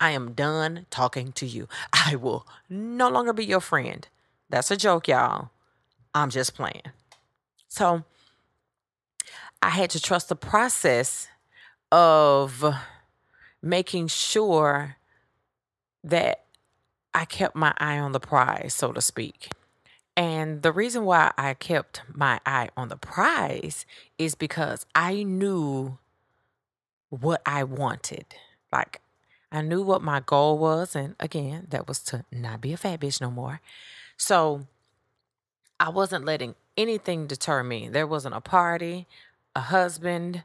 I 0.00 0.10
am 0.12 0.32
done 0.32 0.86
talking 0.90 1.32
to 1.32 1.46
you. 1.46 1.68
I 1.92 2.16
will 2.16 2.46
no 2.70 3.08
longer 3.10 3.34
be 3.34 3.44
your 3.44 3.60
friend. 3.60 4.08
That's 4.48 4.70
a 4.70 4.76
joke, 4.76 5.08
y'all. 5.08 5.51
I'm 6.14 6.30
just 6.30 6.54
playing. 6.54 6.82
So 7.68 8.04
I 9.62 9.70
had 9.70 9.90
to 9.90 10.00
trust 10.00 10.28
the 10.28 10.36
process 10.36 11.28
of 11.90 12.64
making 13.62 14.08
sure 14.08 14.96
that 16.04 16.44
I 17.14 17.24
kept 17.24 17.54
my 17.54 17.74
eye 17.78 17.98
on 17.98 18.12
the 18.12 18.20
prize, 18.20 18.74
so 18.74 18.92
to 18.92 19.00
speak. 19.00 19.50
And 20.16 20.62
the 20.62 20.72
reason 20.72 21.04
why 21.04 21.32
I 21.38 21.54
kept 21.54 22.02
my 22.12 22.40
eye 22.44 22.68
on 22.76 22.88
the 22.88 22.96
prize 22.96 23.86
is 24.18 24.34
because 24.34 24.84
I 24.94 25.22
knew 25.22 25.98
what 27.08 27.40
I 27.46 27.64
wanted. 27.64 28.26
Like, 28.72 29.00
I 29.50 29.62
knew 29.62 29.82
what 29.82 30.02
my 30.02 30.20
goal 30.20 30.58
was. 30.58 30.96
And 30.96 31.14
again, 31.20 31.66
that 31.70 31.86
was 31.86 32.00
to 32.04 32.24
not 32.32 32.60
be 32.60 32.72
a 32.72 32.76
fat 32.76 33.00
bitch 33.00 33.20
no 33.20 33.30
more. 33.30 33.60
So 34.16 34.66
I 35.82 35.88
wasn't 35.88 36.24
letting 36.24 36.54
anything 36.76 37.26
deter 37.26 37.64
me. 37.64 37.88
There 37.88 38.06
wasn't 38.06 38.36
a 38.36 38.40
party, 38.40 39.08
a 39.56 39.60
husband, 39.62 40.44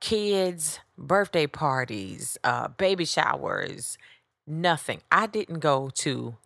kids' 0.00 0.80
birthday 0.96 1.46
parties, 1.46 2.38
uh, 2.42 2.68
baby 2.68 3.04
showers, 3.04 3.98
nothing. 4.46 5.02
I 5.12 5.26
didn't 5.26 5.58
go 5.58 5.90
to 5.96 6.36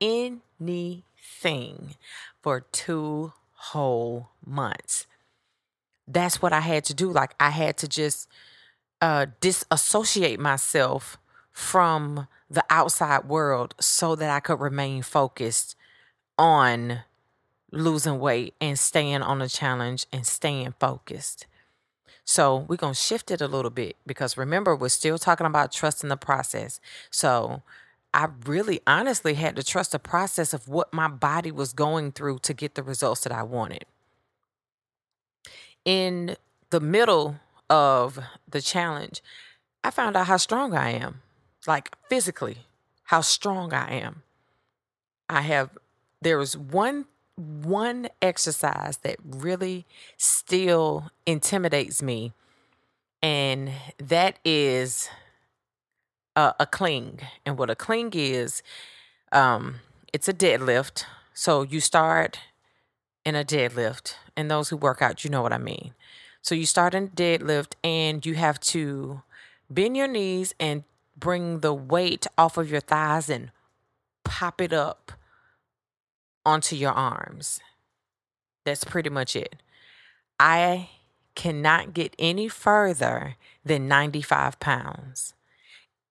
anything 0.00 1.96
for 2.40 2.60
two 2.60 3.32
whole 3.54 4.28
months. 4.46 5.06
That's 6.06 6.40
what 6.40 6.52
I 6.52 6.60
had 6.60 6.84
to 6.84 6.94
do. 6.94 7.10
Like, 7.10 7.34
I 7.40 7.50
had 7.50 7.76
to 7.78 7.88
just 7.88 8.28
uh, 9.00 9.26
disassociate 9.40 10.38
myself 10.38 11.18
from 11.50 12.28
the 12.48 12.64
outside 12.70 13.24
world 13.24 13.74
so 13.80 14.14
that 14.14 14.30
I 14.30 14.38
could 14.38 14.60
remain 14.60 15.02
focused 15.02 15.74
on 16.38 17.00
losing 17.70 18.18
weight 18.18 18.54
and 18.60 18.78
staying 18.78 19.22
on 19.22 19.38
the 19.38 19.48
challenge 19.48 20.06
and 20.12 20.26
staying 20.26 20.74
focused. 20.78 21.46
So 22.24 22.66
we're 22.68 22.76
going 22.76 22.94
to 22.94 22.98
shift 22.98 23.30
it 23.30 23.40
a 23.40 23.48
little 23.48 23.70
bit 23.70 23.96
because 24.06 24.36
remember, 24.36 24.76
we're 24.76 24.88
still 24.90 25.18
talking 25.18 25.46
about 25.46 25.72
trusting 25.72 26.08
the 26.08 26.16
process. 26.16 26.80
So 27.10 27.62
I 28.12 28.28
really 28.44 28.80
honestly 28.86 29.34
had 29.34 29.56
to 29.56 29.62
trust 29.62 29.92
the 29.92 29.98
process 29.98 30.52
of 30.52 30.68
what 30.68 30.92
my 30.92 31.08
body 31.08 31.50
was 31.50 31.72
going 31.72 32.12
through 32.12 32.40
to 32.40 32.54
get 32.54 32.74
the 32.74 32.82
results 32.82 33.22
that 33.22 33.32
I 33.32 33.42
wanted. 33.42 33.84
In 35.84 36.36
the 36.70 36.80
middle 36.80 37.36
of 37.70 38.18
the 38.46 38.60
challenge, 38.60 39.22
I 39.84 39.90
found 39.90 40.16
out 40.16 40.26
how 40.26 40.36
strong 40.36 40.74
I 40.74 40.90
am, 40.90 41.22
like 41.66 41.96
physically, 42.08 42.58
how 43.04 43.20
strong 43.20 43.72
I 43.72 43.90
am. 43.92 44.22
I 45.30 45.42
have, 45.42 45.70
there 46.20 46.38
was 46.38 46.56
one 46.56 47.06
one 47.38 48.08
exercise 48.20 48.98
that 48.98 49.16
really 49.24 49.86
still 50.16 51.10
intimidates 51.24 52.02
me, 52.02 52.32
and 53.22 53.70
that 53.98 54.38
is 54.44 55.08
a, 56.34 56.54
a 56.60 56.66
clean. 56.66 57.20
And 57.46 57.56
what 57.56 57.70
a 57.70 57.76
clean 57.76 58.10
is, 58.12 58.62
um, 59.32 59.76
it's 60.12 60.28
a 60.28 60.34
deadlift. 60.34 61.04
So 61.32 61.62
you 61.62 61.80
start 61.80 62.40
in 63.24 63.34
a 63.34 63.44
deadlift, 63.44 64.14
and 64.36 64.50
those 64.50 64.70
who 64.70 64.76
work 64.76 65.00
out, 65.00 65.24
you 65.24 65.30
know 65.30 65.42
what 65.42 65.52
I 65.52 65.58
mean. 65.58 65.94
So 66.42 66.54
you 66.54 66.66
start 66.66 66.94
in 66.94 67.04
a 67.04 67.08
deadlift, 67.08 67.72
and 67.84 68.26
you 68.26 68.34
have 68.34 68.58
to 68.60 69.22
bend 69.70 69.96
your 69.96 70.08
knees 70.08 70.54
and 70.58 70.84
bring 71.16 71.60
the 71.60 71.74
weight 71.74 72.26
off 72.36 72.56
of 72.56 72.70
your 72.70 72.80
thighs 72.80 73.28
and 73.28 73.50
pop 74.24 74.60
it 74.60 74.72
up 74.72 75.12
onto 76.48 76.74
your 76.74 76.92
arms. 76.92 77.60
That's 78.64 78.84
pretty 78.84 79.10
much 79.10 79.36
it. 79.36 79.56
I 80.40 80.88
cannot 81.34 81.92
get 81.92 82.16
any 82.18 82.48
further 82.48 83.36
than 83.64 83.86
95 83.86 84.58
pounds, 84.58 85.34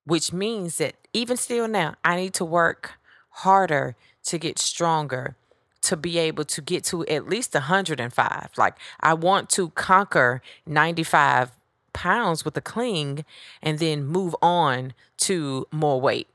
which 0.06 0.32
means 0.32 0.78
that 0.78 0.96
even 1.12 1.38
still 1.38 1.68
now, 1.68 1.96
I 2.06 2.16
need 2.18 2.34
to 2.36 2.46
work 2.46 2.94
harder 3.30 3.96
to 4.26 4.38
get 4.38 4.60
stronger 4.60 5.36
to 5.82 5.98
be 5.98 6.20
able 6.20 6.46
to 6.46 6.62
get 6.62 6.84
to 6.86 7.06
at 7.08 7.28
least 7.28 7.54
105. 7.54 8.50
Like, 8.58 8.76
I 9.00 9.14
want 9.16 9.50
to 9.52 9.70
conquer 9.72 10.42
95 10.66 11.52
pounds 11.94 12.46
with 12.46 12.56
a 12.58 12.62
clean 12.62 13.26
and 13.62 13.80
then 13.80 14.06
move 14.06 14.36
on 14.42 14.94
to 15.18 15.68
more 15.72 16.00
weight. 16.00 16.28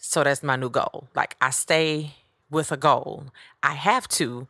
So 0.00 0.22
that's 0.22 0.42
my 0.42 0.56
new 0.56 0.70
goal. 0.70 1.08
Like, 1.14 1.36
I 1.40 1.50
stay 1.50 2.14
with 2.50 2.72
a 2.72 2.76
goal. 2.76 3.26
I 3.62 3.72
have 3.72 4.08
to 4.08 4.48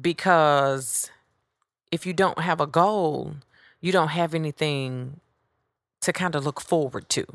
because 0.00 1.10
if 1.90 2.06
you 2.06 2.12
don't 2.12 2.40
have 2.40 2.60
a 2.60 2.66
goal, 2.66 3.36
you 3.80 3.92
don't 3.92 4.08
have 4.08 4.34
anything 4.34 5.20
to 6.00 6.12
kind 6.12 6.34
of 6.34 6.44
look 6.44 6.60
forward 6.60 7.08
to, 7.10 7.26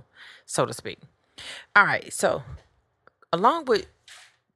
so 0.46 0.66
to 0.66 0.74
speak. 0.74 1.00
All 1.76 1.86
right, 1.86 2.12
so 2.14 2.44
along 3.34 3.66
with 3.66 3.88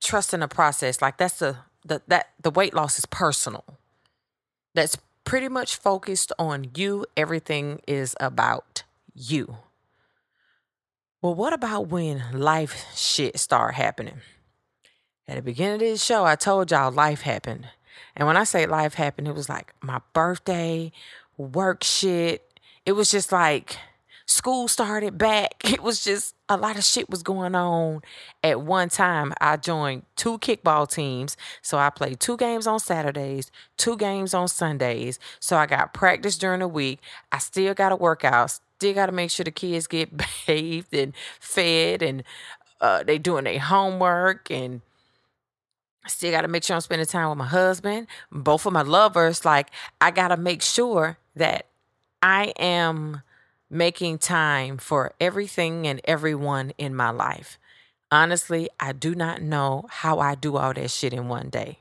trusting 0.03 0.39
the 0.39 0.47
process, 0.47 1.01
like 1.01 1.17
that's 1.17 1.39
the 1.39 1.57
the 1.83 2.01
that 2.07 2.29
the 2.41 2.51
weight 2.51 2.73
loss 2.73 2.97
is 2.97 3.05
personal. 3.05 3.63
That's 4.73 4.97
pretty 5.23 5.47
much 5.47 5.77
focused 5.77 6.31
on 6.37 6.71
you. 6.75 7.05
Everything 7.15 7.81
is 7.87 8.15
about 8.19 8.83
you. 9.13 9.57
Well, 11.21 11.33
what 11.33 11.53
about 11.53 11.87
when 11.87 12.23
life 12.33 12.85
shit 12.95 13.39
start 13.39 13.73
happening? 13.73 14.21
At 15.27 15.37
the 15.37 15.41
beginning 15.41 15.75
of 15.75 15.79
this 15.79 16.03
show, 16.03 16.23
I 16.23 16.35
told 16.35 16.69
y'all 16.69 16.91
life 16.91 17.21
happened. 17.21 17.67
And 18.15 18.27
when 18.27 18.37
I 18.37 18.43
say 18.43 18.67
life 18.67 18.93
happened, 18.93 19.27
it 19.27 19.35
was 19.35 19.49
like 19.49 19.73
my 19.81 19.99
birthday, 20.13 20.91
work 21.37 21.83
shit. 21.83 22.59
It 22.85 22.91
was 22.91 23.09
just 23.09 23.31
like 23.31 23.77
school 24.27 24.67
started 24.67 25.17
back. 25.17 25.55
It 25.65 25.81
was 25.81 26.03
just 26.03 26.35
a 26.47 26.57
lot 26.57 26.77
of 26.77 26.83
shit 26.83 27.09
was 27.09 27.23
going 27.23 27.55
on 27.55 28.01
at 28.43 28.61
one 28.61 28.89
time. 28.89 29.33
I 29.41 29.57
joined 29.57 30.03
two 30.15 30.37
kickball 30.37 30.89
teams. 30.89 31.35
So 31.63 31.79
I 31.79 31.89
played 31.89 32.19
two 32.19 32.37
games 32.37 32.67
on 32.67 32.79
Saturdays, 32.79 33.51
two 33.77 33.97
games 33.97 34.33
on 34.35 34.47
Sundays. 34.47 35.19
So 35.39 35.57
I 35.57 35.65
got 35.65 35.93
practice 35.93 36.37
during 36.37 36.59
the 36.59 36.67
week. 36.67 36.99
I 37.31 37.39
still 37.39 37.73
got 37.73 37.89
to 37.89 37.95
work 37.95 38.23
out, 38.23 38.51
still 38.51 38.93
got 38.93 39.07
to 39.07 39.11
make 39.11 39.31
sure 39.31 39.43
the 39.43 39.51
kids 39.51 39.87
get 39.87 40.11
bathed 40.47 40.93
and 40.93 41.13
fed 41.39 42.03
and 42.03 42.23
uh, 42.79 43.01
they 43.03 43.17
doing 43.17 43.45
their 43.45 43.59
homework 43.59 44.51
and 44.51 44.81
still 46.07 46.31
got 46.31 46.41
to 46.41 46.47
make 46.47 46.63
sure 46.63 46.75
I'm 46.75 46.81
spending 46.81 47.07
time 47.07 47.29
with 47.29 47.37
my 47.37 47.47
husband, 47.47 48.07
both 48.31 48.65
of 48.65 48.73
my 48.73 48.81
lovers. 48.81 49.45
Like, 49.45 49.69
I 49.99 50.11
got 50.11 50.29
to 50.29 50.37
make 50.37 50.61
sure 50.61 51.17
that 51.35 51.67
I 52.21 52.53
am 52.57 53.21
making 53.69 54.19
time 54.19 54.77
for 54.77 55.13
everything 55.19 55.87
and 55.87 56.01
everyone 56.05 56.71
in 56.77 56.95
my 56.95 57.09
life. 57.09 57.57
Honestly, 58.11 58.69
I 58.79 58.93
do 58.93 59.15
not 59.15 59.41
know 59.41 59.85
how 59.89 60.19
I 60.19 60.35
do 60.35 60.57
all 60.57 60.73
that 60.73 60.91
shit 60.91 61.13
in 61.13 61.27
one 61.27 61.49
day, 61.49 61.79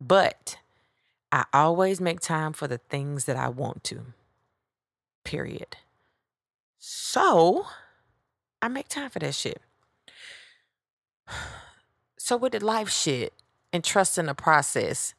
but 0.00 0.56
I 1.30 1.44
always 1.52 2.00
make 2.00 2.20
time 2.20 2.52
for 2.52 2.66
the 2.66 2.78
things 2.78 3.26
that 3.26 3.36
I 3.36 3.48
want 3.48 3.84
to. 3.84 4.06
Period. 5.22 5.76
So, 6.78 7.66
I 8.62 8.68
make 8.68 8.88
time 8.88 9.10
for 9.10 9.18
that 9.20 9.34
shit. 9.34 9.60
So 12.22 12.36
with 12.36 12.52
the 12.52 12.64
life 12.64 12.90
shit, 12.90 13.32
and 13.72 13.84
trust 13.84 14.18
in 14.18 14.26
the 14.26 14.34
process. 14.34 15.14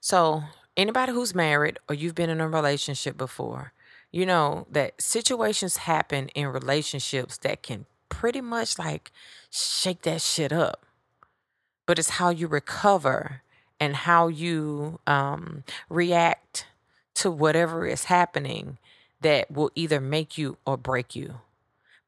So, 0.00 0.44
anybody 0.76 1.12
who's 1.12 1.34
married 1.34 1.78
or 1.88 1.94
you've 1.94 2.14
been 2.14 2.30
in 2.30 2.40
a 2.40 2.48
relationship 2.48 3.16
before, 3.16 3.72
you 4.10 4.26
know 4.26 4.66
that 4.70 5.00
situations 5.00 5.78
happen 5.78 6.28
in 6.30 6.48
relationships 6.48 7.38
that 7.38 7.62
can 7.62 7.86
pretty 8.08 8.40
much 8.40 8.78
like 8.78 9.12
shake 9.50 10.02
that 10.02 10.20
shit 10.20 10.52
up. 10.52 10.84
But 11.86 11.98
it's 11.98 12.10
how 12.10 12.30
you 12.30 12.46
recover 12.46 13.42
and 13.78 13.96
how 13.96 14.28
you 14.28 15.00
um, 15.06 15.64
react 15.88 16.66
to 17.14 17.30
whatever 17.30 17.86
is 17.86 18.04
happening 18.04 18.78
that 19.20 19.50
will 19.50 19.70
either 19.74 20.00
make 20.00 20.38
you 20.38 20.56
or 20.66 20.76
break 20.76 21.14
you. 21.14 21.40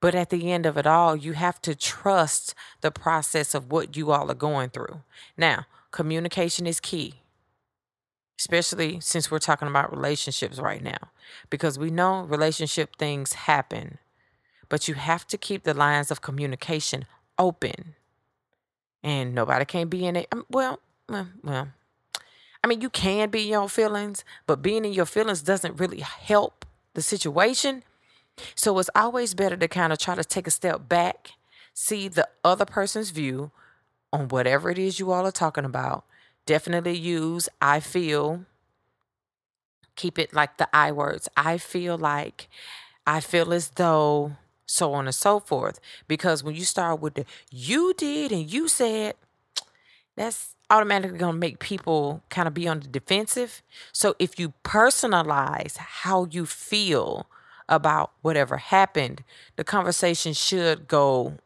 But 0.02 0.16
at 0.16 0.30
the 0.30 0.50
end 0.50 0.66
of 0.66 0.76
it 0.76 0.84
all, 0.84 1.14
you 1.14 1.34
have 1.34 1.62
to 1.62 1.76
trust 1.76 2.56
the 2.80 2.90
process 2.90 3.54
of 3.54 3.70
what 3.70 3.96
you 3.96 4.10
all 4.10 4.28
are 4.32 4.34
going 4.34 4.70
through. 4.70 5.02
Now, 5.36 5.66
communication 5.92 6.66
is 6.66 6.80
key, 6.80 7.22
especially 8.36 8.98
since 8.98 9.30
we're 9.30 9.38
talking 9.38 9.68
about 9.68 9.94
relationships 9.94 10.58
right 10.58 10.82
now, 10.82 11.12
because 11.50 11.78
we 11.78 11.88
know 11.90 12.22
relationship 12.22 12.96
things 12.96 13.34
happen, 13.34 13.98
but 14.68 14.88
you 14.88 14.94
have 14.94 15.24
to 15.28 15.38
keep 15.38 15.62
the 15.62 15.72
lines 15.72 16.10
of 16.10 16.20
communication 16.20 17.04
open. 17.38 17.94
And 19.04 19.36
nobody 19.36 19.64
can 19.64 19.86
be 19.86 20.04
in 20.04 20.16
it. 20.16 20.26
Um, 20.32 20.46
well, 20.50 20.80
well, 21.08 21.68
I 22.64 22.66
mean, 22.66 22.80
you 22.80 22.90
can 22.90 23.30
be 23.30 23.42
in 23.42 23.50
your 23.50 23.68
feelings, 23.68 24.24
but 24.48 24.62
being 24.62 24.84
in 24.84 24.94
your 24.94 25.06
feelings 25.06 25.42
doesn't 25.42 25.78
really 25.78 26.00
help 26.00 26.66
the 26.94 27.02
situation 27.02 27.84
so 28.54 28.78
it's 28.78 28.90
always 28.94 29.34
better 29.34 29.56
to 29.56 29.68
kind 29.68 29.92
of 29.92 29.98
try 29.98 30.14
to 30.14 30.24
take 30.24 30.46
a 30.46 30.50
step 30.50 30.88
back, 30.88 31.32
see 31.74 32.08
the 32.08 32.28
other 32.44 32.64
person's 32.64 33.10
view 33.10 33.50
on 34.12 34.28
whatever 34.28 34.70
it 34.70 34.78
is 34.78 34.98
you 34.98 35.10
all 35.10 35.26
are 35.26 35.32
talking 35.32 35.64
about. 35.64 36.04
Definitely 36.46 36.96
use 36.96 37.48
I 37.60 37.80
feel. 37.80 38.44
Keep 39.96 40.18
it 40.18 40.34
like 40.34 40.58
the 40.58 40.68
I 40.74 40.92
words. 40.92 41.28
I 41.36 41.58
feel 41.58 41.98
like, 41.98 42.48
I 43.06 43.20
feel 43.20 43.52
as 43.52 43.70
though, 43.70 44.32
so 44.66 44.94
on 44.94 45.06
and 45.06 45.14
so 45.14 45.38
forth. 45.38 45.80
Because 46.08 46.42
when 46.42 46.54
you 46.54 46.64
start 46.64 47.00
with 47.00 47.14
the 47.14 47.26
you 47.50 47.94
did 47.94 48.32
and 48.32 48.50
you 48.50 48.68
said, 48.68 49.14
that's 50.16 50.54
automatically 50.70 51.18
going 51.18 51.34
to 51.34 51.38
make 51.38 51.58
people 51.58 52.22
kind 52.30 52.48
of 52.48 52.54
be 52.54 52.66
on 52.66 52.80
the 52.80 52.88
defensive. 52.88 53.62
So 53.92 54.14
if 54.18 54.38
you 54.38 54.54
personalize 54.64 55.76
how 55.76 56.26
you 56.30 56.46
feel 56.46 57.26
about 57.72 58.12
whatever 58.22 58.58
happened, 58.58 59.24
the 59.56 59.64
conversation 59.64 60.34
should 60.34 60.88
go 60.88 61.38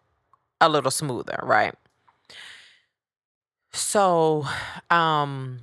a 0.61 0.69
little 0.69 0.91
smoother, 0.93 1.41
right? 1.43 1.75
So, 3.73 4.47
um, 4.91 5.61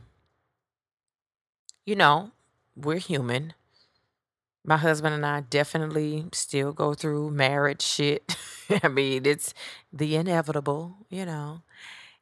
you 1.86 1.96
know, 1.96 2.32
we're 2.76 2.98
human. 3.00 3.54
My 4.66 4.78
husband 4.78 5.14
and 5.14 5.26
I 5.26 5.42
definitely 5.42 6.26
still 6.32 6.72
go 6.72 6.94
through 6.94 7.32
marriage 7.32 7.82
shit. 7.82 8.36
I 8.84 8.88
mean, 8.88 9.26
it's 9.26 9.54
the 9.92 10.16
inevitable, 10.16 10.96
you 11.10 11.26
know. 11.26 11.62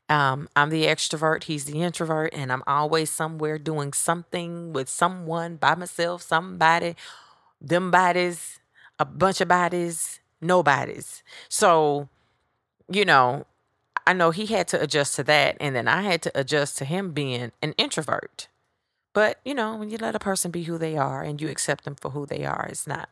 Um, 0.10 0.50
I'm 0.56 0.70
the 0.70 0.86
extrovert, 0.86 1.46
he's 1.46 1.66
the 1.66 1.82
introvert, 1.82 2.34
and 2.34 2.52
I'm 2.52 2.64
always 2.68 3.10
somewhere 3.12 3.60
doing 3.60 3.94
something 3.94 4.74
with 4.74 4.90
someone 4.90 5.58
by 5.58 5.76
myself, 5.76 6.22
somebody, 6.24 6.96
them 7.62 7.92
bodies, 7.92 8.60
a 9.00 9.06
bunch 9.06 9.40
of 9.42 9.48
bodies, 9.48 10.20
nobodies. 10.42 11.24
So, 11.48 12.10
you 12.90 13.06
know, 13.06 13.46
I 14.08 14.14
know 14.14 14.32
he 14.32 14.48
had 14.48 14.68
to 14.70 14.82
adjust 14.82 15.16
to 15.18 15.24
that, 15.24 15.58
and 15.60 15.76
then 15.76 15.88
I 15.88 16.02
had 16.02 16.22
to 16.24 16.32
adjust 16.34 16.78
to 16.80 16.86
him 16.86 17.12
being 17.12 17.52
an 17.62 17.74
introvert. 17.78 18.48
But, 19.14 19.40
you 19.46 19.54
know, 19.54 19.76
when 19.76 19.90
you 19.90 19.98
let 19.98 20.16
a 20.16 20.20
person 20.20 20.52
be 20.52 20.64
who 20.64 20.78
they 20.78 20.98
are 20.98 21.22
and 21.22 21.40
you 21.42 21.50
accept 21.50 21.84
them 21.86 21.96
for 21.96 22.12
who 22.12 22.26
they 22.26 22.46
are, 22.46 22.68
it's 22.70 22.88
not 22.88 23.10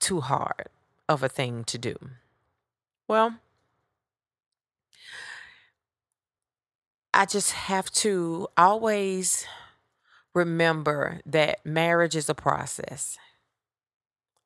too 0.00 0.20
hard 0.20 0.68
of 1.08 1.22
a 1.22 1.28
thing 1.28 1.64
to 1.64 1.78
do. 1.78 1.96
Well, 3.06 3.36
I 7.14 7.24
just 7.24 7.52
have 7.52 7.90
to 7.92 8.48
always 8.56 9.46
remember 10.34 11.20
that 11.24 11.64
marriage 11.64 12.14
is 12.14 12.28
a 12.28 12.34
process. 12.34 13.16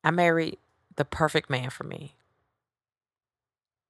I 0.03 0.11
married 0.11 0.57
the 0.95 1.05
perfect 1.05 1.49
man 1.49 1.69
for 1.69 1.83
me. 1.83 2.15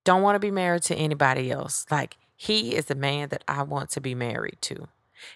Don't 0.03 0.21
want 0.21 0.35
to 0.35 0.39
be 0.39 0.51
married 0.51 0.83
to 0.83 0.95
anybody 0.95 1.51
else. 1.51 1.85
Like, 1.89 2.17
he 2.35 2.75
is 2.75 2.85
the 2.85 2.95
man 2.95 3.29
that 3.29 3.43
I 3.47 3.63
want 3.63 3.89
to 3.91 4.01
be 4.01 4.15
married 4.15 4.57
to. 4.61 4.87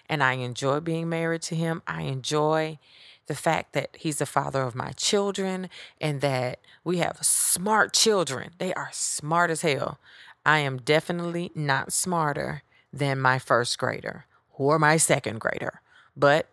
And 0.08 0.22
I 0.22 0.34
enjoy 0.34 0.80
being 0.80 1.08
married 1.08 1.42
to 1.42 1.54
him. 1.54 1.82
I 1.86 2.02
enjoy 2.02 2.78
the 3.26 3.34
fact 3.34 3.72
that 3.72 3.96
he's 3.98 4.18
the 4.18 4.26
father 4.26 4.62
of 4.62 4.74
my 4.74 4.90
children 4.92 5.70
and 6.00 6.20
that 6.20 6.58
we 6.84 6.98
have 6.98 7.18
smart 7.22 7.92
children. 7.92 8.50
They 8.58 8.74
are 8.74 8.90
smart 8.92 9.50
as 9.50 9.62
hell. 9.62 9.98
I 10.44 10.58
am 10.58 10.78
definitely 10.78 11.50
not 11.54 11.92
smarter 11.92 12.62
than 12.92 13.20
my 13.20 13.38
first 13.38 13.78
grader 13.78 14.26
or 14.54 14.78
my 14.78 14.96
second 14.96 15.40
grader, 15.40 15.80
but 16.16 16.48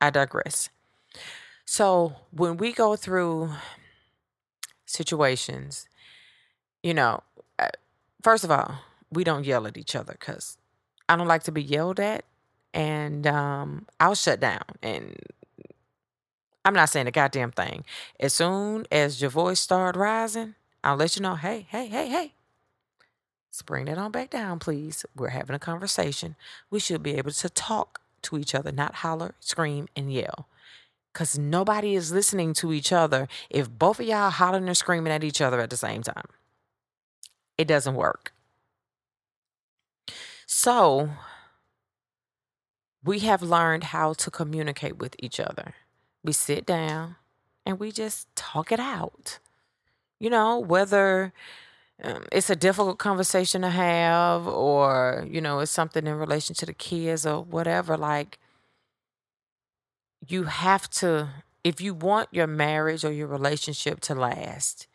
I 0.00 0.10
digress. 0.10 0.70
So 1.70 2.14
when 2.30 2.56
we 2.56 2.72
go 2.72 2.96
through 2.96 3.50
situations, 4.86 5.86
you 6.82 6.94
know, 6.94 7.22
uh, 7.58 7.68
first 8.22 8.42
of 8.42 8.50
all, 8.50 8.76
we 9.12 9.22
don't 9.22 9.44
yell 9.44 9.66
at 9.66 9.76
each 9.76 9.94
other 9.94 10.14
because 10.18 10.56
I 11.10 11.16
don't 11.16 11.28
like 11.28 11.42
to 11.42 11.52
be 11.52 11.62
yelled 11.62 12.00
at 12.00 12.24
and 12.72 13.26
um, 13.26 13.86
I'll 14.00 14.14
shut 14.14 14.40
down. 14.40 14.62
And 14.82 15.14
I'm 16.64 16.72
not 16.72 16.88
saying 16.88 17.06
a 17.06 17.10
goddamn 17.10 17.52
thing. 17.52 17.84
As 18.18 18.32
soon 18.32 18.86
as 18.90 19.20
your 19.20 19.30
voice 19.30 19.60
start 19.60 19.94
rising, 19.94 20.54
I'll 20.82 20.96
let 20.96 21.16
you 21.16 21.22
know, 21.22 21.34
hey, 21.34 21.66
hey, 21.68 21.86
hey, 21.86 22.08
hey. 22.08 22.32
Let's 23.50 23.60
bring 23.60 23.84
that 23.84 23.98
on 23.98 24.10
back 24.10 24.30
down, 24.30 24.58
please. 24.58 25.04
We're 25.14 25.28
having 25.28 25.54
a 25.54 25.58
conversation. 25.58 26.34
We 26.70 26.80
should 26.80 27.02
be 27.02 27.16
able 27.16 27.32
to 27.32 27.50
talk 27.50 28.00
to 28.22 28.38
each 28.38 28.54
other, 28.54 28.72
not 28.72 28.94
holler, 28.94 29.34
scream, 29.38 29.88
and 29.94 30.10
yell. 30.10 30.48
Because 31.12 31.38
nobody 31.38 31.94
is 31.94 32.12
listening 32.12 32.54
to 32.54 32.72
each 32.72 32.92
other 32.92 33.28
if 33.50 33.70
both 33.70 33.98
of 34.00 34.06
y'all 34.06 34.30
hollering 34.30 34.66
and 34.68 34.76
screaming 34.76 35.12
at 35.12 35.24
each 35.24 35.40
other 35.40 35.60
at 35.60 35.70
the 35.70 35.76
same 35.76 36.02
time. 36.02 36.26
It 37.56 37.66
doesn't 37.66 37.94
work. 37.94 38.32
So, 40.46 41.10
we 43.04 43.20
have 43.20 43.42
learned 43.42 43.84
how 43.84 44.12
to 44.14 44.30
communicate 44.30 44.98
with 44.98 45.14
each 45.18 45.40
other. 45.40 45.74
We 46.24 46.32
sit 46.32 46.66
down 46.66 47.16
and 47.64 47.78
we 47.78 47.92
just 47.92 48.34
talk 48.36 48.72
it 48.72 48.80
out. 48.80 49.38
You 50.20 50.30
know, 50.30 50.58
whether 50.58 51.32
um, 52.02 52.24
it's 52.32 52.50
a 52.50 52.56
difficult 52.56 52.98
conversation 52.98 53.62
to 53.62 53.70
have 53.70 54.46
or, 54.46 55.26
you 55.30 55.40
know, 55.40 55.60
it's 55.60 55.72
something 55.72 56.06
in 56.06 56.14
relation 56.16 56.54
to 56.56 56.66
the 56.66 56.74
kids 56.74 57.26
or 57.26 57.42
whatever, 57.44 57.96
like, 57.96 58.38
you 60.26 60.44
have 60.44 60.88
to, 60.90 61.28
if 61.64 61.80
you 61.80 61.94
want 61.94 62.28
your 62.32 62.46
marriage 62.46 63.04
or 63.04 63.12
your 63.12 63.26
relationship 63.28 64.00
to 64.00 64.14
last, 64.14 64.86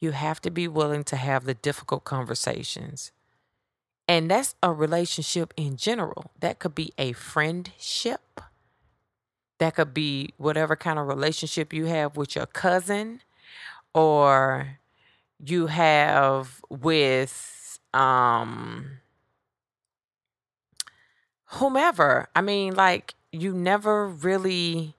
you 0.00 0.12
have 0.12 0.40
to 0.42 0.50
be 0.50 0.66
willing 0.66 1.04
to 1.04 1.16
have 1.16 1.44
the 1.44 1.54
difficult 1.54 2.04
conversations. 2.04 3.12
And 4.08 4.30
that's 4.30 4.54
a 4.62 4.72
relationship 4.72 5.54
in 5.56 5.76
general. 5.76 6.32
That 6.40 6.58
could 6.58 6.74
be 6.74 6.92
a 6.98 7.12
friendship. 7.12 8.40
That 9.58 9.76
could 9.76 9.94
be 9.94 10.32
whatever 10.38 10.74
kind 10.74 10.98
of 10.98 11.06
relationship 11.06 11.72
you 11.72 11.86
have 11.86 12.16
with 12.16 12.34
your 12.34 12.46
cousin 12.46 13.20
or 13.94 14.78
you 15.44 15.66
have 15.68 16.60
with 16.68 17.78
um 17.92 19.00
whomever. 21.44 22.28
I 22.34 22.40
mean, 22.40 22.74
like 22.74 23.14
you 23.32 23.52
never 23.52 24.06
really 24.08 24.94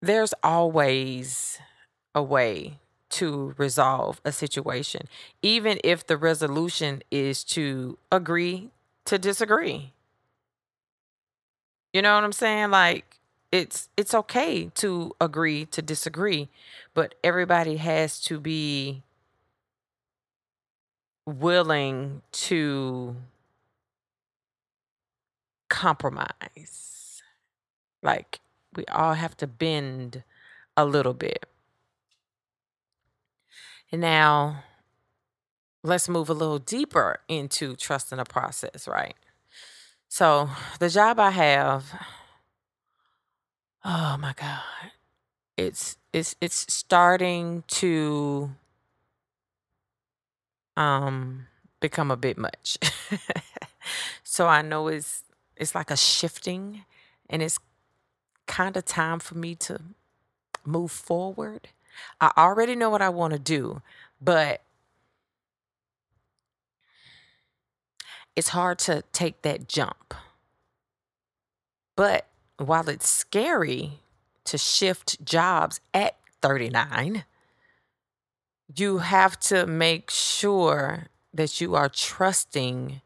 there's 0.00 0.34
always 0.42 1.58
a 2.14 2.22
way 2.22 2.78
to 3.10 3.54
resolve 3.58 4.20
a 4.24 4.32
situation, 4.32 5.08
even 5.42 5.78
if 5.84 6.06
the 6.06 6.16
resolution 6.16 7.02
is 7.10 7.44
to 7.44 7.98
agree 8.10 8.70
to 9.04 9.18
disagree. 9.18 9.92
You 11.92 12.02
know 12.02 12.14
what 12.14 12.24
I'm 12.24 12.32
saying? 12.32 12.70
Like 12.70 13.18
it's 13.50 13.88
it's 13.96 14.14
okay 14.14 14.66
to 14.76 15.14
agree 15.20 15.66
to 15.66 15.82
disagree, 15.82 16.48
but 16.94 17.14
everybody 17.22 17.76
has 17.76 18.20
to 18.24 18.40
be 18.40 19.02
willing 21.26 22.22
to 22.32 23.16
compromise. 25.72 27.22
Like 28.02 28.40
we 28.76 28.84
all 28.86 29.14
have 29.14 29.36
to 29.38 29.46
bend 29.46 30.22
a 30.76 30.84
little 30.84 31.14
bit. 31.14 31.46
And 33.90 34.02
now 34.02 34.64
let's 35.82 36.10
move 36.10 36.28
a 36.28 36.34
little 36.34 36.58
deeper 36.58 37.20
into 37.26 37.74
trusting 37.74 38.18
the 38.18 38.24
process, 38.24 38.86
right? 38.86 39.14
So, 40.08 40.50
the 40.78 40.90
job 40.90 41.18
I 41.18 41.30
have, 41.30 41.86
oh 43.82 44.18
my 44.18 44.34
God, 44.36 44.92
it's 45.56 45.96
it's 46.12 46.36
it's 46.42 46.70
starting 46.72 47.64
to 47.68 48.50
um 50.76 51.46
become 51.80 52.10
a 52.10 52.16
bit 52.16 52.36
much. 52.36 52.76
so 54.22 54.46
I 54.46 54.60
know 54.60 54.88
it's 54.88 55.24
it's 55.56 55.74
like 55.74 55.90
a 55.90 55.96
shifting 55.96 56.84
and 57.28 57.42
it's 57.42 57.58
kind 58.46 58.76
of 58.76 58.84
time 58.84 59.18
for 59.18 59.36
me 59.36 59.54
to 59.54 59.80
move 60.64 60.90
forward. 60.90 61.68
I 62.20 62.32
already 62.36 62.74
know 62.74 62.90
what 62.90 63.02
I 63.02 63.08
want 63.08 63.32
to 63.32 63.38
do, 63.38 63.82
but 64.20 64.62
it's 68.36 68.48
hard 68.48 68.78
to 68.80 69.02
take 69.12 69.42
that 69.42 69.68
jump. 69.68 70.14
But 71.96 72.26
while 72.56 72.88
it's 72.88 73.08
scary 73.08 74.00
to 74.44 74.58
shift 74.58 75.24
jobs 75.24 75.80
at 75.92 76.16
39, 76.40 77.24
you 78.74 78.98
have 78.98 79.38
to 79.40 79.66
make 79.66 80.10
sure 80.10 81.08
that 81.34 81.60
you 81.60 81.74
are 81.74 81.88
trusting 81.88 83.00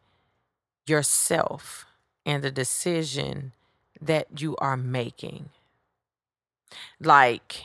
yourself 0.87 1.86
and 2.27 2.43
the 2.43 2.51
decision 2.51 3.53
that 4.01 4.41
you 4.41 4.57
are 4.57 4.77
making. 4.77 5.49
Like, 7.01 7.65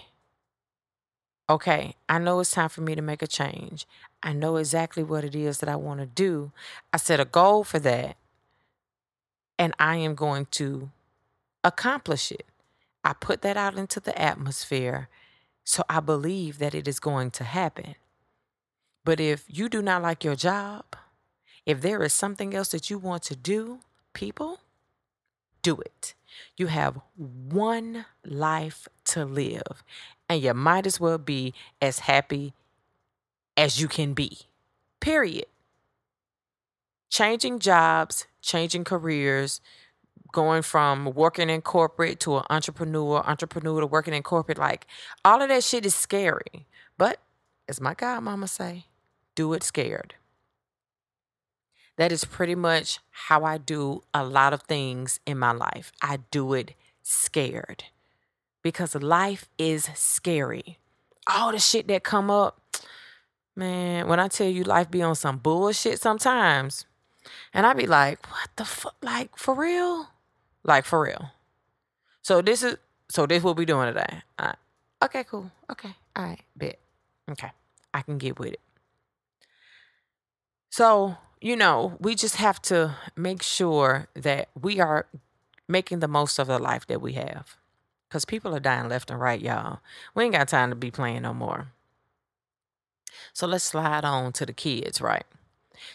okay, 1.49 1.95
I 2.07 2.19
know 2.19 2.39
it's 2.39 2.51
time 2.51 2.69
for 2.69 2.81
me 2.81 2.95
to 2.95 3.01
make 3.01 3.23
a 3.23 3.27
change. 3.27 3.87
I 4.23 4.33
know 4.33 4.57
exactly 4.57 5.03
what 5.03 5.23
it 5.23 5.35
is 5.35 5.57
that 5.57 5.67
I 5.67 5.75
want 5.75 5.99
to 5.99 6.05
do. 6.05 6.51
I 6.93 6.97
set 6.97 7.19
a 7.19 7.25
goal 7.25 7.63
for 7.63 7.79
that, 7.79 8.15
and 9.57 9.73
I 9.79 9.95
am 9.97 10.13
going 10.13 10.45
to 10.51 10.91
accomplish 11.63 12.31
it. 12.31 12.45
I 13.03 13.13
put 13.13 13.41
that 13.41 13.57
out 13.57 13.77
into 13.77 13.99
the 13.99 14.19
atmosphere, 14.19 15.09
so 15.63 15.83
I 15.89 15.99
believe 15.99 16.59
that 16.59 16.75
it 16.75 16.87
is 16.87 16.99
going 16.99 17.31
to 17.31 17.43
happen. 17.43 17.95
But 19.03 19.19
if 19.19 19.45
you 19.47 19.67
do 19.69 19.81
not 19.81 20.03
like 20.03 20.23
your 20.23 20.35
job, 20.35 20.85
if 21.65 21.81
there 21.81 22.03
is 22.03 22.13
something 22.13 22.53
else 22.53 22.69
that 22.69 22.91
you 22.91 22.99
want 22.99 23.23
to 23.23 23.35
do, 23.35 23.79
people, 24.13 24.59
do 25.61 25.77
it. 25.79 26.13
You 26.57 26.67
have 26.67 26.99
one 27.15 28.05
life 28.25 28.87
to 29.05 29.25
live, 29.25 29.83
and 30.29 30.41
you 30.41 30.53
might 30.53 30.85
as 30.85 30.99
well 30.99 31.17
be 31.17 31.53
as 31.81 31.99
happy 31.99 32.53
as 33.57 33.79
you 33.81 33.87
can 33.87 34.13
be. 34.13 34.39
Period. 34.99 35.45
Changing 37.09 37.59
jobs, 37.59 38.25
changing 38.41 38.85
careers, 38.85 39.59
going 40.31 40.61
from 40.61 41.13
working 41.13 41.49
in 41.49 41.61
corporate 41.61 42.19
to 42.21 42.37
an 42.37 42.43
entrepreneur, 42.49 43.21
entrepreneur 43.25 43.81
to 43.81 43.87
working 43.87 44.13
in 44.13 44.23
corporate, 44.23 44.57
like 44.57 44.87
all 45.25 45.41
of 45.41 45.49
that 45.49 45.63
shit 45.63 45.85
is 45.85 45.93
scary. 45.93 46.67
But 46.97 47.19
as 47.67 47.81
my 47.81 47.93
godmama 47.93 48.47
say, 48.47 48.85
do 49.35 49.53
it 49.53 49.63
scared. 49.63 50.15
That 51.97 52.11
is 52.11 52.25
pretty 52.25 52.55
much 52.55 52.99
how 53.11 53.43
I 53.43 53.57
do 53.57 54.03
a 54.13 54.23
lot 54.23 54.53
of 54.53 54.63
things 54.63 55.19
in 55.25 55.37
my 55.37 55.51
life. 55.51 55.91
I 56.01 56.19
do 56.31 56.53
it 56.53 56.73
scared 57.03 57.83
because 58.63 58.95
life 58.95 59.47
is 59.57 59.89
scary. 59.93 60.79
All 61.27 61.51
the 61.51 61.59
shit 61.59 61.87
that 61.89 62.03
come 62.03 62.31
up, 62.31 62.59
man, 63.55 64.07
when 64.07 64.19
I 64.19 64.27
tell 64.27 64.47
you 64.47 64.63
life 64.63 64.89
be 64.89 65.01
on 65.01 65.15
some 65.15 65.37
bullshit 65.37 65.99
sometimes, 65.99 66.85
and 67.53 67.67
I 67.67 67.73
be 67.73 67.85
like, 67.85 68.25
what 68.31 68.49
the 68.55 68.65
fuck? 68.65 68.95
Like, 69.01 69.37
for 69.37 69.53
real? 69.53 70.07
Like, 70.63 70.85
for 70.85 71.01
real. 71.01 71.29
So 72.23 72.41
this 72.41 72.63
is, 72.63 72.77
so 73.09 73.25
this 73.25 73.43
what 73.43 73.57
we 73.57 73.65
doing 73.65 73.93
today. 73.93 74.21
Right. 74.39 74.55
Okay, 75.03 75.23
cool. 75.25 75.51
Okay. 75.71 75.93
All 76.15 76.23
right. 76.23 76.41
Bet. 76.55 76.79
Okay. 77.29 77.51
I 77.93 78.01
can 78.01 78.17
get 78.17 78.39
with 78.39 78.53
it. 78.53 78.59
So, 80.69 81.17
you 81.41 81.55
know, 81.55 81.97
we 81.99 82.15
just 82.15 82.35
have 82.35 82.61
to 82.63 82.95
make 83.15 83.41
sure 83.41 84.07
that 84.13 84.49
we 84.59 84.79
are 84.79 85.07
making 85.67 85.99
the 85.99 86.07
most 86.07 86.37
of 86.37 86.47
the 86.47 86.59
life 86.59 86.85
that 86.87 87.01
we 87.01 87.13
have. 87.13 87.57
Because 88.07 88.25
people 88.25 88.53
are 88.55 88.59
dying 88.59 88.89
left 88.89 89.09
and 89.09 89.19
right, 89.19 89.41
y'all. 89.41 89.79
We 90.13 90.25
ain't 90.25 90.33
got 90.33 90.49
time 90.49 90.69
to 90.69 90.75
be 90.75 90.91
playing 90.91 91.23
no 91.23 91.33
more. 91.33 91.71
So 93.33 93.47
let's 93.47 93.63
slide 93.63 94.05
on 94.05 94.33
to 94.33 94.45
the 94.45 94.53
kids, 94.53 95.01
right? 95.01 95.25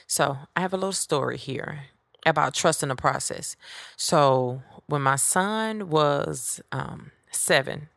So 0.06 0.38
I 0.56 0.60
have 0.60 0.72
a 0.72 0.76
little 0.76 0.92
story 0.92 1.36
here 1.36 1.84
about 2.24 2.54
trusting 2.54 2.88
the 2.88 2.96
process. 2.96 3.54
So 3.96 4.62
when 4.86 5.02
my 5.02 5.16
son 5.16 5.90
was 5.90 6.60
um, 6.72 7.12
seven, 7.30 7.88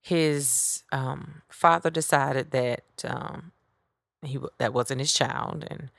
his 0.00 0.82
um, 0.90 1.42
father 1.48 1.90
decided 1.90 2.50
that 2.50 2.84
um, 3.04 3.52
he 4.22 4.38
that 4.58 4.72
wasn't 4.74 5.00
his 5.00 5.12
child, 5.12 5.64
and 5.70 5.90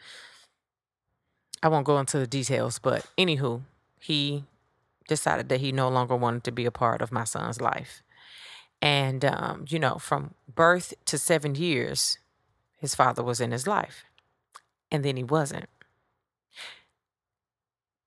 I 1.66 1.68
won't 1.68 1.86
go 1.86 1.98
into 1.98 2.20
the 2.20 2.28
details. 2.28 2.80
But 2.80 3.06
anywho, 3.18 3.62
he 4.00 4.46
decided 5.08 5.50
that 5.50 5.60
he 5.60 5.72
no 5.72 5.90
longer 5.90 6.16
wanted 6.16 6.44
to 6.46 6.52
be 6.52 6.66
a 6.66 6.72
part 6.72 7.02
of 7.02 7.12
my 7.12 7.26
son's 7.26 7.60
life, 7.60 8.04
and 8.82 9.26
um, 9.26 9.66
you 9.68 9.80
know, 9.80 9.96
from 9.96 10.36
birth 10.54 10.94
to 11.06 11.18
seven 11.18 11.56
years, 11.56 12.20
his 12.78 12.96
father 12.96 13.24
was 13.24 13.42
in 13.42 13.52
his 13.52 13.68
life 13.68 14.06
and 14.92 15.04
then 15.04 15.18
he 15.18 15.24
wasn't. 15.24 15.70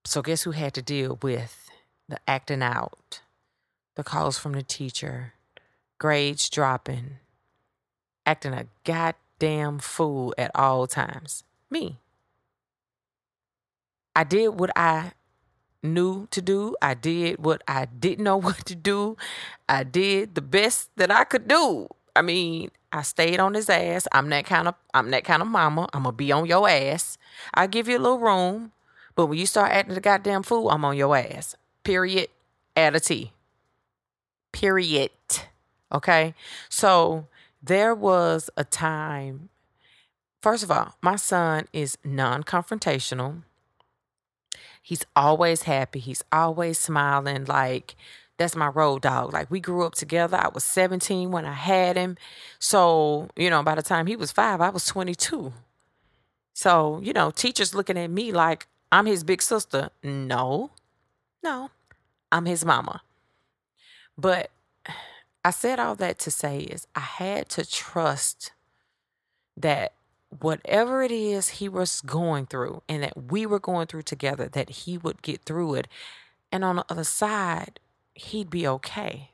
So, 0.05 0.23
guess 0.23 0.45
who 0.45 0.53
had 0.53 0.73
to 0.75 0.83
deal 0.83 1.19
with 1.21 1.69
the 2.09 2.19
acting 2.27 2.63
out, 2.63 3.21
the 3.95 4.05
calls 4.05 4.39
from 4.39 4.53
the 4.53 4.63
teacher, 4.63 5.35
grades 5.99 6.49
dropping, 6.49 7.19
acting 8.25 8.55
a 8.55 8.67
goddamn 8.85 9.81
fool 9.81 10.35
at 10.39 10.51
all 10.55 10.87
times? 10.87 11.45
Me. 11.71 11.99
I 14.19 14.25
did 14.25 14.49
what 14.49 14.77
I 14.77 15.13
knew 15.81 16.27
to 16.33 16.43
do. 16.43 16.75
I 16.83 16.95
did 16.95 17.39
what 17.39 17.63
I 17.69 17.85
didn't 17.85 18.25
know 18.25 18.37
what 18.47 18.67
to 18.67 18.75
do. 18.75 19.17
I 19.69 19.85
did 19.85 20.35
the 20.35 20.43
best 20.43 20.91
that 20.97 21.13
I 21.13 21.23
could 21.23 21.47
do. 21.47 21.87
I 22.17 22.23
mean, 22.23 22.73
I 22.93 23.03
stayed 23.03 23.39
on 23.39 23.55
his 23.55 23.71
ass. 23.71 24.09
I'm 24.11 24.29
that 24.31 24.45
kind 24.45 24.67
of 24.67 24.75
I'm 24.93 25.13
that 25.13 25.23
kind 25.23 25.41
of 25.41 25.47
mama. 25.47 25.89
I'm 25.93 26.03
gonna 26.03 26.17
be 26.17 26.33
on 26.33 26.47
your 26.47 26.69
ass. 26.69 27.17
I 27.55 27.69
give 27.69 27.87
you 27.87 27.97
a 27.97 28.01
little 28.03 28.19
room, 28.19 28.73
but 29.15 29.27
when 29.27 29.39
you 29.39 29.47
start 29.47 29.71
acting 29.71 29.95
the 29.95 30.01
goddamn 30.01 30.43
fool, 30.43 30.69
I'm 30.69 30.85
on 30.85 30.97
your 30.97 31.17
ass. 31.17 31.55
Period. 31.85 32.29
Add 32.75 32.97
a 32.97 33.01
T. 33.01 33.31
Period. 34.51 35.13
Okay. 35.95 36.35
So 36.69 37.29
there 37.63 37.95
was 37.95 38.51
a 38.57 38.65
time. 38.65 39.51
First 40.43 40.65
of 40.65 40.73
all, 40.73 40.97
my 41.03 41.15
son 41.15 41.69
is 41.73 41.99
non-confrontational. 42.03 43.43
He's 44.89 45.05
always 45.15 45.65
happy. 45.65 45.99
He's 45.99 46.25
always 46.33 46.79
smiling. 46.79 47.45
Like 47.45 47.95
that's 48.39 48.57
my 48.57 48.69
road 48.69 49.03
dog. 49.03 49.35
Like 49.35 49.51
we 49.51 49.61
grew 49.61 49.85
up 49.85 49.95
together. 49.95 50.39
I 50.39 50.49
was 50.49 50.65
17 50.65 51.31
when 51.31 51.45
I 51.45 51.53
had 51.53 51.99
him. 51.99 52.17
So, 52.59 53.29
you 53.37 53.51
know, 53.51 53.63
by 53.63 53.75
the 53.75 53.83
time 53.83 54.07
he 54.07 54.17
was 54.17 54.33
five, 54.33 54.63
I 54.63 54.71
was 54.71 54.87
22. 54.87 55.53
So, 56.55 57.01
you 57.03 57.13
know, 57.13 57.31
teachers 57.31 57.75
looking 57.75 57.99
at 57.99 58.09
me 58.09 58.33
like 58.33 58.67
I'm 58.91 59.05
his 59.05 59.25
big 59.25 59.43
sister. 59.43 59.91
No, 60.03 60.71
no, 61.43 61.71
I'm 62.33 62.47
his 62.47 62.65
mama. 62.65 63.03
But 64.17 64.51
I 65.45 65.51
said 65.51 65.79
all 65.79 65.97
that 65.97 66.19
to 66.21 66.31
say 66.31 66.61
is 66.61 66.87
I 66.95 67.01
had 67.01 67.51
to 67.51 67.71
trust 67.71 68.53
that 69.55 69.93
whatever 70.29 71.03
it 71.03 71.11
is 71.11 71.49
he 71.49 71.69
was 71.69 72.01
going 72.01 72.47
through 72.47 72.83
and 72.89 73.03
that 73.03 73.31
we 73.31 73.47
were 73.47 73.61
going 73.61 73.87
through 73.87 74.03
together, 74.03 74.49
that 74.49 74.71
he 74.71 74.99
would 74.99 75.23
get 75.23 75.43
through 75.45 75.75
it. 75.75 75.89
And 76.53 76.65
on 76.65 76.77
the 76.77 76.85
other 76.89 77.05
side, 77.05 77.81
he'd 78.15 78.51
be 78.51 78.67
okay. 78.67 79.31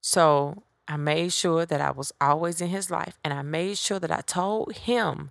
So 0.00 0.64
I 0.88 0.96
made 0.96 1.32
sure 1.32 1.64
that 1.64 1.80
I 1.80 1.92
was 1.92 2.12
always 2.20 2.60
in 2.60 2.68
his 2.68 2.90
life 2.90 3.18
and 3.24 3.32
I 3.32 3.42
made 3.42 3.78
sure 3.78 4.00
that 4.00 4.10
I 4.10 4.20
told 4.20 4.72
him 4.74 5.30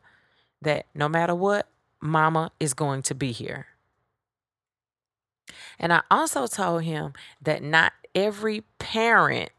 that 0.61 0.85
no 0.95 1.09
matter 1.09 1.35
what, 1.35 1.67
mama 1.99 2.51
is 2.59 2.73
going 2.73 3.01
to 3.03 3.15
be 3.15 3.31
here. 3.31 3.67
And 5.77 5.91
I 5.91 6.01
also 6.09 6.47
told 6.47 6.83
him 6.83 7.13
that 7.41 7.61
not 7.61 7.93
every 8.15 8.61
parent, 8.79 9.51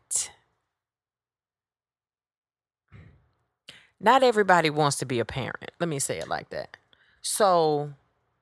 not 4.03 4.23
everybody 4.25 4.69
wants 4.69 4.97
to 4.97 5.07
be 5.07 5.21
a 5.21 5.25
parent. 5.25 5.71
Let 5.79 5.89
me 5.89 6.01
say 6.01 6.19
it 6.19 6.29
like 6.29 6.51
that. 6.51 6.77
So, 7.23 7.93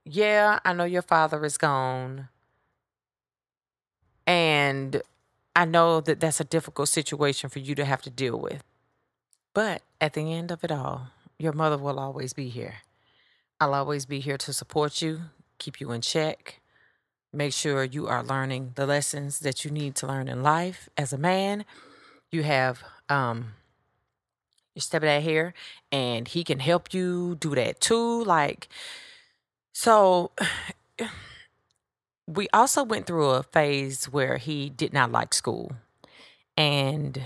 yeah, 0.05 0.59
I 0.65 0.73
know 0.73 0.85
your 0.85 1.03
father 1.03 1.45
is 1.45 1.59
gone. 1.59 2.29
And 4.27 5.03
I 5.55 5.67
know 5.67 6.01
that 6.01 6.19
that's 6.19 6.41
a 6.41 6.45
difficult 6.45 6.89
situation 6.89 7.51
for 7.51 7.59
you 7.59 7.75
to 7.75 7.85
have 7.85 8.01
to 8.03 8.11
deal 8.11 8.41
with. 8.41 8.65
But 9.53 9.83
at 10.01 10.15
the 10.15 10.33
end 10.33 10.51
of 10.51 10.65
it 10.65 10.73
all, 10.73 11.09
your 11.39 11.53
mother 11.53 11.77
will 11.77 11.99
always 11.99 12.33
be 12.33 12.49
here. 12.49 12.77
I'll 13.61 13.75
always 13.75 14.07
be 14.07 14.21
here 14.21 14.39
to 14.39 14.53
support 14.55 15.03
you, 15.03 15.21
keep 15.59 15.81
you 15.81 15.93
in 15.93 16.01
check, 16.01 16.61
make 17.33 17.53
sure 17.53 17.85
you 17.85 18.07
are 18.07 18.23
learning 18.23 18.73
the 18.77 18.87
lessons 18.87 19.41
that 19.41 19.65
you 19.65 19.71
need 19.71 19.95
to 19.97 20.07
learn 20.07 20.29
in 20.29 20.43
life. 20.43 20.89
As 20.97 21.13
a 21.13 21.19
man, 21.19 21.67
you 22.31 22.45
have 22.45 22.83
um 23.11 23.55
your 24.75 24.83
stepdad 24.83 25.21
here, 25.21 25.55
and 25.91 26.29
he 26.29 26.45
can 26.45 26.59
help 26.61 26.95
you 26.95 27.37
do 27.41 27.55
that 27.55 27.81
too. 27.81 28.25
Like, 28.25 28.69
so 29.73 30.31
we 32.27 32.49
also 32.53 32.85
went 32.85 33.07
through 33.07 33.31
a 33.31 33.43
phase 33.43 34.07
where 34.07 34.37
he 34.37 34.71
did 34.71 34.93
not 34.93 35.11
like 35.11 35.35
school. 35.35 35.73
And 36.57 37.23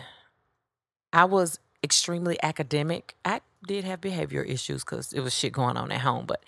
I 1.12 1.24
was 1.24 1.58
extremely 1.82 2.42
academic. 2.42 3.14
I 3.24 3.40
did 3.66 3.84
have 3.84 4.00
behavior 4.00 4.42
issues 4.42 4.84
because 4.84 5.12
it 5.12 5.20
was 5.20 5.34
shit 5.34 5.52
going 5.52 5.76
on 5.76 5.92
at 5.92 6.00
home, 6.00 6.26
but 6.26 6.42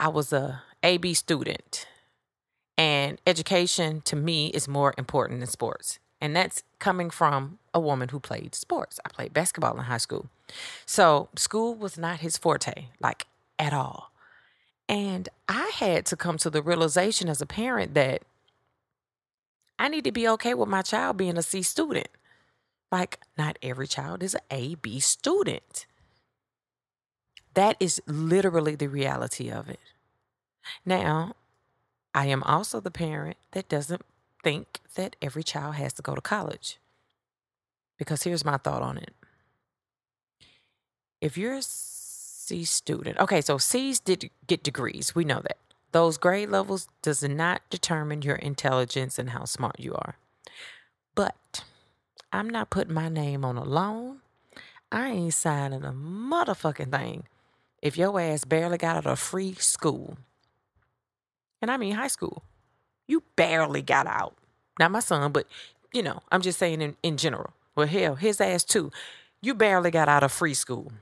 I 0.00 0.08
was 0.08 0.32
a 0.32 0.62
AB 0.82 1.14
student. 1.14 1.86
And 2.76 3.20
education 3.26 4.00
to 4.02 4.16
me 4.16 4.48
is 4.48 4.66
more 4.66 4.94
important 4.98 5.40
than 5.40 5.48
sports. 5.48 6.00
And 6.24 6.34
that's 6.34 6.62
coming 6.78 7.10
from 7.10 7.58
a 7.74 7.78
woman 7.78 8.08
who 8.08 8.18
played 8.18 8.54
sports. 8.54 8.98
I 9.04 9.10
played 9.10 9.34
basketball 9.34 9.76
in 9.76 9.84
high 9.84 9.98
school. 9.98 10.30
So 10.86 11.28
school 11.36 11.74
was 11.74 11.98
not 11.98 12.20
his 12.20 12.38
forte, 12.38 12.86
like 12.98 13.26
at 13.58 13.74
all. 13.74 14.10
And 14.88 15.28
I 15.50 15.70
had 15.74 16.06
to 16.06 16.16
come 16.16 16.38
to 16.38 16.48
the 16.48 16.62
realization 16.62 17.28
as 17.28 17.42
a 17.42 17.46
parent 17.46 17.92
that 17.92 18.22
I 19.78 19.88
need 19.88 20.04
to 20.04 20.12
be 20.12 20.26
okay 20.28 20.54
with 20.54 20.70
my 20.70 20.80
child 20.80 21.18
being 21.18 21.36
a 21.36 21.42
C 21.42 21.60
student. 21.60 22.08
Like, 22.90 23.20
not 23.36 23.58
every 23.62 23.86
child 23.86 24.22
is 24.22 24.32
an 24.32 24.40
A, 24.50 24.76
B 24.76 25.00
student. 25.00 25.84
That 27.52 27.76
is 27.78 28.00
literally 28.06 28.76
the 28.76 28.88
reality 28.88 29.50
of 29.50 29.68
it. 29.68 29.80
Now, 30.86 31.34
I 32.14 32.28
am 32.28 32.42
also 32.44 32.80
the 32.80 32.90
parent 32.90 33.36
that 33.50 33.68
doesn't 33.68 34.06
think 34.44 34.80
that 34.94 35.16
every 35.20 35.42
child 35.42 35.74
has 35.74 35.92
to 35.94 36.02
go 36.02 36.14
to 36.14 36.20
college. 36.20 36.78
Because 37.98 38.22
here's 38.22 38.44
my 38.44 38.58
thought 38.58 38.82
on 38.82 38.98
it. 38.98 39.14
If 41.20 41.36
you're 41.36 41.54
a 41.54 41.62
C 41.62 42.64
student. 42.64 43.18
Okay, 43.18 43.40
so 43.40 43.56
C's 43.58 44.00
did 44.00 44.30
get 44.46 44.62
degrees. 44.62 45.14
We 45.14 45.24
know 45.24 45.40
that. 45.40 45.56
Those 45.92 46.18
grade 46.18 46.50
levels 46.50 46.88
does 47.02 47.22
not 47.22 47.62
determine 47.70 48.22
your 48.22 48.36
intelligence 48.36 49.18
and 49.18 49.30
how 49.30 49.44
smart 49.46 49.80
you 49.80 49.94
are. 49.94 50.16
But 51.14 51.64
I'm 52.32 52.50
not 52.50 52.70
putting 52.70 52.92
my 52.94 53.08
name 53.08 53.44
on 53.44 53.56
a 53.56 53.64
loan. 53.64 54.20
I 54.92 55.08
ain't 55.08 55.34
signing 55.34 55.84
a 55.84 55.92
motherfucking 55.92 56.90
thing 56.90 57.24
if 57.80 57.96
your 57.96 58.20
ass 58.20 58.44
barely 58.44 58.76
got 58.76 58.96
out 58.96 59.06
of 59.06 59.18
free 59.18 59.54
school. 59.54 60.18
and 61.62 61.70
I 61.70 61.78
mean 61.78 61.94
high 61.94 62.08
school. 62.08 62.42
You 63.06 63.22
barely 63.36 63.82
got 63.82 64.06
out. 64.06 64.34
Not 64.78 64.90
my 64.90 65.00
son, 65.00 65.32
but 65.32 65.46
you 65.92 66.02
know, 66.02 66.20
I'm 66.32 66.42
just 66.42 66.58
saying 66.58 66.82
in, 66.82 66.96
in 67.02 67.16
general. 67.16 67.52
Well, 67.76 67.86
hell, 67.86 68.16
his 68.16 68.40
ass 68.40 68.64
too. 68.64 68.90
You 69.40 69.54
barely 69.54 69.90
got 69.90 70.08
out 70.08 70.22
of 70.22 70.32
free 70.32 70.54
school. 70.54 70.92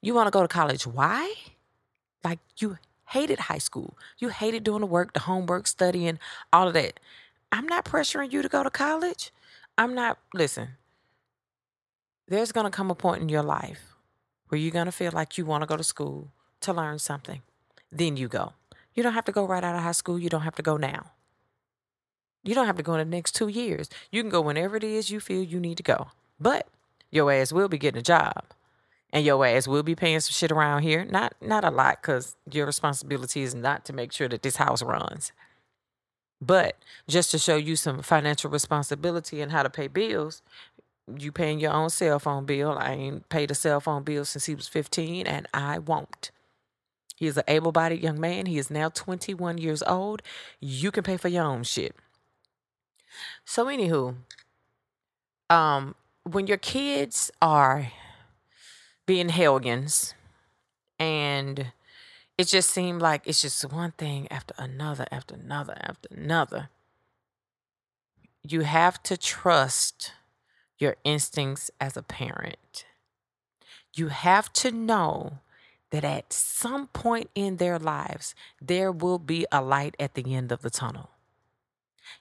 You 0.00 0.14
want 0.14 0.26
to 0.26 0.30
go 0.30 0.42
to 0.42 0.48
college. 0.48 0.86
Why? 0.86 1.34
Like 2.24 2.38
you 2.58 2.78
hated 3.06 3.40
high 3.40 3.58
school. 3.58 3.96
You 4.18 4.28
hated 4.28 4.64
doing 4.64 4.80
the 4.80 4.86
work, 4.86 5.12
the 5.12 5.20
homework, 5.20 5.66
studying, 5.66 6.18
all 6.52 6.68
of 6.68 6.74
that. 6.74 6.98
I'm 7.50 7.66
not 7.66 7.84
pressuring 7.84 8.32
you 8.32 8.40
to 8.40 8.48
go 8.48 8.62
to 8.62 8.70
college. 8.70 9.30
I'm 9.76 9.94
not, 9.94 10.18
listen, 10.32 10.76
there's 12.26 12.52
going 12.52 12.64
to 12.64 12.70
come 12.70 12.90
a 12.90 12.94
point 12.94 13.20
in 13.20 13.28
your 13.28 13.42
life 13.42 13.94
where 14.48 14.58
you're 14.58 14.70
going 14.70 14.86
to 14.86 14.92
feel 14.92 15.12
like 15.12 15.36
you 15.36 15.44
want 15.44 15.62
to 15.62 15.66
go 15.66 15.76
to 15.76 15.84
school 15.84 16.28
to 16.60 16.72
learn 16.72 16.98
something. 16.98 17.42
Then 17.90 18.16
you 18.16 18.28
go. 18.28 18.54
You 18.94 19.02
don't 19.02 19.14
have 19.14 19.24
to 19.26 19.32
go 19.32 19.46
right 19.46 19.64
out 19.64 19.74
of 19.74 19.82
high 19.82 19.92
school. 19.92 20.18
You 20.18 20.28
don't 20.28 20.42
have 20.42 20.56
to 20.56 20.62
go 20.62 20.76
now. 20.76 21.12
You 22.44 22.54
don't 22.54 22.66
have 22.66 22.76
to 22.76 22.82
go 22.82 22.94
in 22.94 22.98
the 22.98 23.16
next 23.16 23.34
two 23.34 23.48
years. 23.48 23.88
You 24.10 24.22
can 24.22 24.30
go 24.30 24.40
whenever 24.40 24.76
it 24.76 24.84
is 24.84 25.10
you 25.10 25.20
feel 25.20 25.42
you 25.42 25.60
need 25.60 25.76
to 25.76 25.82
go. 25.82 26.08
But 26.40 26.66
your 27.10 27.30
ass 27.30 27.52
will 27.52 27.68
be 27.68 27.78
getting 27.78 28.00
a 28.00 28.02
job. 28.02 28.44
And 29.12 29.24
your 29.24 29.44
ass 29.46 29.68
will 29.68 29.82
be 29.82 29.94
paying 29.94 30.20
some 30.20 30.32
shit 30.32 30.50
around 30.50 30.82
here. 30.82 31.04
Not 31.04 31.34
not 31.40 31.64
a 31.64 31.70
lot, 31.70 32.00
because 32.00 32.34
your 32.50 32.66
responsibility 32.66 33.42
is 33.42 33.54
not 33.54 33.84
to 33.84 33.92
make 33.92 34.10
sure 34.12 34.28
that 34.28 34.42
this 34.42 34.56
house 34.56 34.82
runs. 34.82 35.32
But 36.40 36.76
just 37.06 37.30
to 37.30 37.38
show 37.38 37.56
you 37.56 37.76
some 37.76 38.02
financial 38.02 38.50
responsibility 38.50 39.40
and 39.40 39.52
how 39.52 39.62
to 39.62 39.70
pay 39.70 39.86
bills, 39.86 40.42
you 41.18 41.30
paying 41.30 41.60
your 41.60 41.72
own 41.72 41.90
cell 41.90 42.18
phone 42.18 42.46
bill. 42.46 42.76
I 42.78 42.92
ain't 42.92 43.28
paid 43.28 43.50
a 43.50 43.54
cell 43.54 43.80
phone 43.80 44.02
bill 44.02 44.24
since 44.24 44.46
he 44.46 44.54
was 44.54 44.66
15, 44.66 45.26
and 45.26 45.46
I 45.54 45.78
won't. 45.78 46.30
He 47.22 47.28
is 47.28 47.36
an 47.36 47.44
able 47.46 47.70
bodied 47.70 48.02
young 48.02 48.18
man. 48.18 48.46
He 48.46 48.58
is 48.58 48.68
now 48.68 48.88
21 48.88 49.56
years 49.56 49.80
old. 49.84 50.22
You 50.58 50.90
can 50.90 51.04
pay 51.04 51.16
for 51.16 51.28
your 51.28 51.44
own 51.44 51.62
shit. 51.62 51.94
So, 53.44 53.66
anywho, 53.66 54.16
um, 55.48 55.94
when 56.24 56.48
your 56.48 56.56
kids 56.56 57.30
are 57.40 57.92
being 59.06 59.28
hellions 59.28 60.14
and 60.98 61.70
it 62.36 62.48
just 62.48 62.70
seemed 62.70 63.00
like 63.00 63.22
it's 63.24 63.42
just 63.42 63.72
one 63.72 63.92
thing 63.92 64.26
after 64.28 64.54
another, 64.58 65.06
after 65.12 65.36
another, 65.36 65.76
after 65.80 66.08
another. 66.10 66.70
You 68.42 68.62
have 68.62 69.00
to 69.04 69.16
trust 69.16 70.10
your 70.76 70.96
instincts 71.04 71.70
as 71.80 71.96
a 71.96 72.02
parent. 72.02 72.84
You 73.94 74.08
have 74.08 74.52
to 74.54 74.72
know 74.72 75.38
that 75.92 76.04
at 76.04 76.32
some 76.32 76.88
point 76.88 77.30
in 77.34 77.56
their 77.56 77.78
lives, 77.78 78.34
there 78.60 78.92
will 78.92 79.18
be 79.18 79.46
a 79.50 79.62
light 79.62 79.94
at 79.98 80.14
the 80.14 80.34
end 80.34 80.52
of 80.52 80.62
the 80.62 80.70
tunnel. 80.70 81.10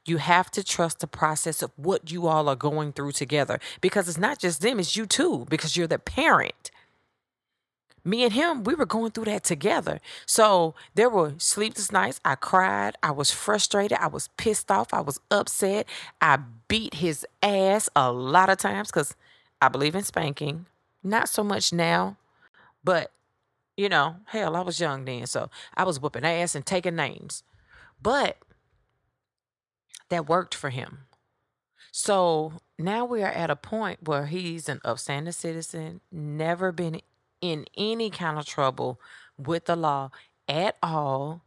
You 0.06 0.18
have 0.18 0.50
to 0.52 0.64
trust 0.64 1.00
the 1.00 1.08
process 1.08 1.62
of 1.62 1.72
what 1.76 2.12
you 2.12 2.28
all 2.28 2.48
are 2.48 2.56
going 2.56 2.94
through 2.94 3.14
together 3.14 3.60
because 3.82 4.08
it's 4.08 4.18
not 4.18 4.40
just 4.40 4.62
them, 4.62 4.80
it's 4.80 4.96
you 4.96 5.06
too, 5.06 5.46
because 5.50 5.76
you're 5.76 5.88
the 5.88 6.00
parent 6.00 6.72
me 8.04 8.24
and 8.24 8.34
him, 8.34 8.64
we 8.64 8.74
were 8.74 8.86
going 8.86 9.12
through 9.12 9.26
that 9.26 9.44
together. 9.44 10.00
So 10.26 10.74
there 10.96 11.10
were 11.10 11.34
sleepless 11.38 11.92
nights. 11.92 12.20
I 12.26 12.36
cried. 12.36 12.96
I 13.04 13.12
was 13.12 13.32
frustrated. 13.32 13.98
I 14.00 14.08
was 14.08 14.30
pissed 14.38 14.72
off. 14.72 14.94
I 14.94 15.02
was 15.02 15.20
upset. 15.30 15.88
I 16.20 16.40
beat 16.68 16.96
his 16.96 17.26
ass 17.44 17.90
a 17.96 18.12
lot 18.12 18.50
of 18.50 18.58
times 18.58 18.90
because 18.90 19.16
I 19.62 19.68
believe 19.68 19.96
in 19.96 20.04
spanking. 20.04 20.66
Not 21.04 21.30
so 21.30 21.44
much 21.44 21.72
now, 21.72 22.18
but 22.84 23.12
you 23.78 23.90
know, 23.90 24.18
hell, 24.26 24.56
I 24.56 24.62
was 24.62 24.80
young 24.80 25.06
then. 25.06 25.26
So 25.28 25.50
I 25.76 25.84
was 25.84 26.00
whooping 26.00 26.26
ass 26.26 26.56
and 26.56 26.66
taking 26.66 26.96
names. 26.96 27.44
But 28.02 28.38
that 30.10 30.28
worked 30.28 30.56
for 30.56 30.70
him. 30.70 31.06
So 31.92 32.54
now 32.80 33.06
we 33.06 33.22
are 33.22 33.32
at 33.32 33.50
a 33.50 33.56
point 33.56 34.08
where 34.08 34.28
he's 34.28 34.70
an 34.70 34.80
upstanding 34.86 35.34
citizen, 35.34 36.02
never 36.12 36.72
been 36.72 37.02
in 37.42 37.66
any 37.78 38.10
kind 38.10 38.38
of 38.38 38.46
trouble 38.46 39.00
with 39.38 39.66
the 39.66 39.76
law 39.76 40.12
at 40.48 40.78
all. 40.82 41.44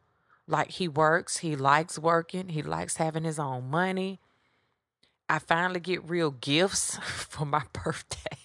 Like 0.46 0.72
he 0.72 0.88
works, 0.88 1.38
he 1.38 1.56
likes 1.56 1.98
working, 1.98 2.50
he 2.50 2.62
likes 2.62 2.96
having 2.96 3.24
his 3.24 3.38
own 3.38 3.70
money. 3.70 4.20
I 5.28 5.38
finally 5.38 5.80
get 5.80 6.08
real 6.08 6.30
gifts 6.30 6.96
for 7.02 7.46
my 7.46 7.62
birthday. 7.72 8.43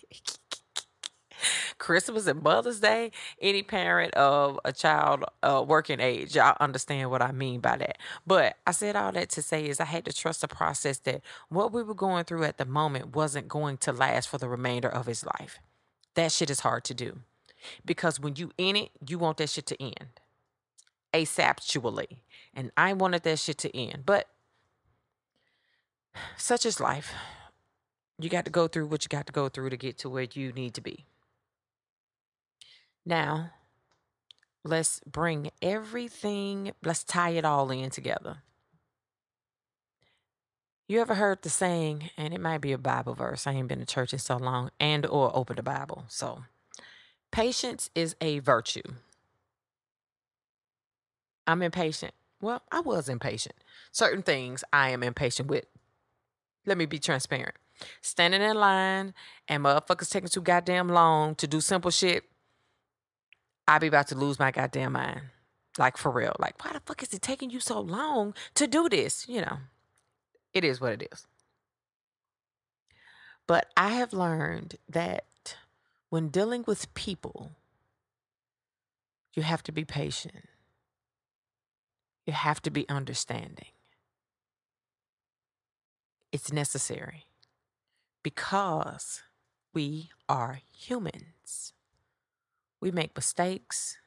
Christmas 1.78 2.28
and 2.28 2.42
Mother's 2.42 2.80
Day, 2.80 3.12
any 3.42 3.64
parent 3.64 4.14
of 4.16 4.60
a 4.66 4.74
child 4.74 5.24
uh, 5.44 5.64
working 5.68 6.00
age, 6.00 6.36
y'all 6.36 6.58
understand 6.60 7.10
what 7.12 7.22
I 7.22 7.32
mean 7.32 7.60
by 7.60 7.78
that. 7.78 7.98
But 8.26 8.58
I 8.66 8.72
said 8.72 8.96
all 8.96 9.12
that 9.12 9.30
to 9.32 9.42
say 9.42 9.66
is 9.68 9.80
I 9.80 9.86
had 9.86 10.06
to 10.06 10.14
trust 10.14 10.42
the 10.42 10.48
process 10.48 11.00
that 11.00 11.22
what 11.50 11.72
we 11.72 11.84
were 11.84 11.94
going 11.94 12.26
through 12.26 12.44
at 12.44 12.58
the 12.58 12.66
moment 12.66 13.16
wasn't 13.16 13.48
going 13.48 13.78
to 13.78 13.92
last 13.92 14.30
for 14.30 14.38
the 14.38 14.50
remainder 14.50 14.90
of 14.90 15.06
his 15.06 15.26
life. 15.26 15.60
That 16.16 16.32
shit 16.32 16.50
is 16.50 16.62
hard 16.62 16.84
to 16.86 16.94
do. 16.94 17.20
Because 17.86 18.20
when 18.20 18.36
you 18.36 18.52
in 18.58 18.76
it, 18.76 18.90
you 19.08 19.20
want 19.20 19.38
that 19.38 19.50
shit 19.50 19.66
to 19.68 19.82
end. 19.82 20.08
Asaptually. 21.14 22.18
And 22.54 22.72
I 22.78 22.94
wanted 22.94 23.24
that 23.24 23.40
shit 23.40 23.58
to 23.60 23.78
end. 23.78 24.04
But 24.06 24.28
such 26.38 26.66
is 26.66 26.80
life. 26.80 27.14
You 28.20 28.30
got 28.30 28.46
to 28.46 28.52
go 28.52 28.68
through 28.68 28.88
what 28.88 29.06
you 29.06 29.10
got 29.10 29.28
to 29.28 29.34
go 29.34 29.48
through 29.48 29.70
to 29.70 29.78
get 29.78 29.98
to 30.00 30.10
where 30.10 30.28
you 30.34 30.52
need 30.52 30.74
to 30.74 30.82
be. 30.82 31.06
Now, 33.06 33.52
let's 34.64 35.02
bring 35.06 35.52
everything, 35.62 36.72
let's 36.84 37.04
tie 37.04 37.32
it 37.32 37.46
all 37.46 37.72
in 37.72 37.90
together. 37.90 38.44
You 40.88 41.02
ever 41.02 41.16
heard 41.16 41.44
the 41.44 41.50
saying, 41.50 42.10
and 42.18 42.34
it 42.34 42.42
might 42.42 42.62
be 42.62 42.72
a 42.72 42.78
Bible 42.78 43.14
verse. 43.14 43.46
I 43.46 43.54
ain't 43.54 43.68
been 43.68 43.80
to 43.80 43.86
church 43.86 44.12
in 44.12 44.20
so 44.20 44.38
long, 44.38 44.72
and 44.80 45.06
or 45.06 45.36
open 45.36 45.56
the 45.56 45.64
Bible. 45.64 46.06
So 46.08 46.44
Patience 47.32 47.90
is 47.94 48.16
a 48.22 48.40
virtue. 48.40 48.82
I'm 51.46 51.62
impatient. 51.62 52.14
Well, 52.42 52.64
I 52.72 52.80
was 52.80 53.10
impatient. 53.10 53.56
Certain 53.92 54.24
things 54.24 54.64
I 54.72 54.90
am 54.90 55.04
impatient 55.04 55.50
with. 55.50 55.66
Let 56.66 56.78
me 56.78 56.86
be 56.86 57.00
transparent. 57.00 57.56
Standing 58.02 58.42
in 58.42 58.56
line 58.56 59.14
and 59.48 59.64
motherfuckers 59.64 60.10
taking 60.10 60.30
too 60.30 60.42
goddamn 60.42 60.90
long 60.90 61.36
to 61.36 61.48
do 61.48 61.62
simple 61.62 61.92
shit. 61.92 62.24
I 63.70 63.78
be 63.78 63.86
about 63.86 64.08
to 64.08 64.16
lose 64.16 64.40
my 64.40 64.50
goddamn 64.50 64.94
mind. 64.94 65.22
Like 65.78 65.96
for 65.96 66.12
real. 66.12 66.36
Like, 66.40 66.64
why 66.66 66.74
the 66.74 66.80
fuck 66.80 67.04
is 67.04 67.14
it 67.14 67.22
taking 67.22 67.52
you 67.52 67.60
so 67.60 67.80
long 67.80 68.34
to 68.56 68.66
do 68.66 68.90
this? 68.90 69.28
You 69.30 69.42
know, 69.42 69.58
it 70.54 70.64
is 70.64 70.82
what 70.82 70.94
it 70.94 71.08
is. 71.12 71.28
But 73.46 73.68
I 73.78 73.90
have 73.90 74.12
learned 74.12 74.78
that 74.90 75.56
when 76.10 76.30
dealing 76.30 76.64
with 76.66 76.92
people, 76.96 77.52
you 79.36 79.44
have 79.44 79.62
to 79.64 79.72
be 79.72 79.86
patient. 79.86 80.50
You 82.26 82.34
have 82.34 82.64
to 82.64 82.72
be 82.72 82.90
understanding. 82.90 83.70
It's 86.32 86.52
necessary 86.52 87.26
because 88.24 89.22
we 89.74 90.10
are 90.28 90.60
humans. 90.76 91.74
We 92.82 92.92
make 92.92 93.16
mistakes, 93.16 93.98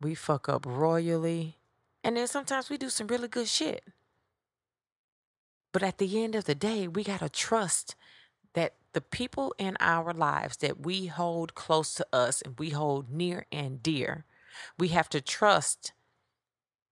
we 0.00 0.14
fuck 0.14 0.48
up 0.48 0.64
royally, 0.66 1.58
and 2.02 2.16
then 2.16 2.26
sometimes 2.26 2.70
we 2.70 2.78
do 2.78 2.88
some 2.88 3.06
really 3.06 3.28
good 3.28 3.48
shit. 3.48 3.84
But 5.72 5.82
at 5.82 5.98
the 5.98 6.24
end 6.24 6.34
of 6.34 6.44
the 6.44 6.54
day, 6.54 6.88
we 6.88 7.04
got 7.04 7.20
to 7.20 7.28
trust 7.28 7.96
that 8.54 8.74
the 8.94 9.02
people 9.02 9.54
in 9.58 9.76
our 9.78 10.14
lives 10.14 10.56
that 10.58 10.80
we 10.80 11.06
hold 11.06 11.54
close 11.54 11.94
to 11.94 12.06
us 12.12 12.40
and 12.40 12.58
we 12.58 12.70
hold 12.70 13.10
near 13.10 13.44
and 13.52 13.82
dear, 13.82 14.24
we 14.78 14.88
have 14.88 15.10
to 15.10 15.20
trust 15.20 15.92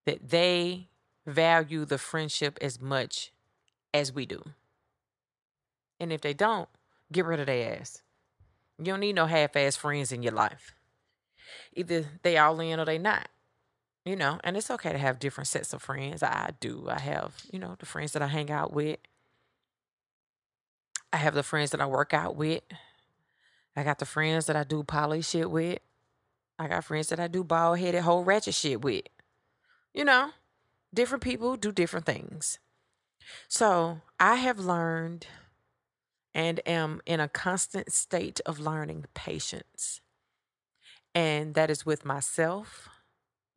that 0.04 0.28
they 0.28 0.88
value 1.26 1.86
the 1.86 1.96
friendship 1.96 2.58
as 2.60 2.78
much 2.78 3.32
as 3.94 4.12
we 4.12 4.26
do. 4.26 4.42
And 5.98 6.12
if 6.12 6.20
they 6.20 6.34
don't, 6.34 6.68
get 7.10 7.24
rid 7.24 7.40
of 7.40 7.46
their 7.46 7.80
ass. 7.80 8.02
You 8.78 8.86
don't 8.86 9.00
need 9.00 9.14
no 9.14 9.26
half 9.26 9.56
ass 9.56 9.76
friends 9.76 10.12
in 10.12 10.22
your 10.22 10.32
life. 10.32 10.74
Either 11.74 12.04
they 12.22 12.36
all 12.38 12.60
in 12.60 12.80
or 12.80 12.84
they 12.84 12.98
not. 12.98 13.28
You 14.04 14.16
know, 14.16 14.38
and 14.44 14.56
it's 14.56 14.70
okay 14.70 14.92
to 14.92 14.98
have 14.98 15.18
different 15.18 15.48
sets 15.48 15.72
of 15.72 15.80
friends. 15.80 16.22
I 16.22 16.50
do. 16.60 16.88
I 16.90 17.00
have, 17.00 17.36
you 17.50 17.58
know, 17.58 17.76
the 17.78 17.86
friends 17.86 18.12
that 18.12 18.20
I 18.20 18.26
hang 18.26 18.50
out 18.50 18.72
with 18.72 18.98
I 21.14 21.18
have 21.18 21.34
the 21.34 21.44
friends 21.44 21.70
that 21.70 21.80
I 21.80 21.86
work 21.86 22.12
out 22.12 22.34
with. 22.34 22.64
I 23.76 23.84
got 23.84 24.00
the 24.00 24.04
friends 24.04 24.46
that 24.46 24.56
I 24.56 24.64
do 24.64 24.82
poly 24.82 25.22
shit 25.22 25.48
with. 25.48 25.78
I 26.58 26.66
got 26.66 26.82
friends 26.82 27.06
that 27.10 27.20
I 27.20 27.28
do 27.28 27.44
bald 27.44 27.78
headed 27.78 28.02
whole 28.02 28.24
ratchet 28.24 28.54
shit 28.54 28.82
with. 28.82 29.04
You 29.94 30.04
know, 30.04 30.30
different 30.92 31.22
people 31.22 31.54
do 31.56 31.70
different 31.70 32.04
things. 32.04 32.58
So 33.46 34.00
I 34.18 34.34
have 34.34 34.58
learned 34.58 35.28
and 36.34 36.60
am 36.66 37.00
in 37.06 37.20
a 37.20 37.28
constant 37.28 37.92
state 37.92 38.40
of 38.46 38.60
learning 38.60 39.06
patience. 39.14 40.00
And 41.14 41.54
that 41.54 41.70
is 41.70 41.86
with 41.86 42.04
myself, 42.04 42.88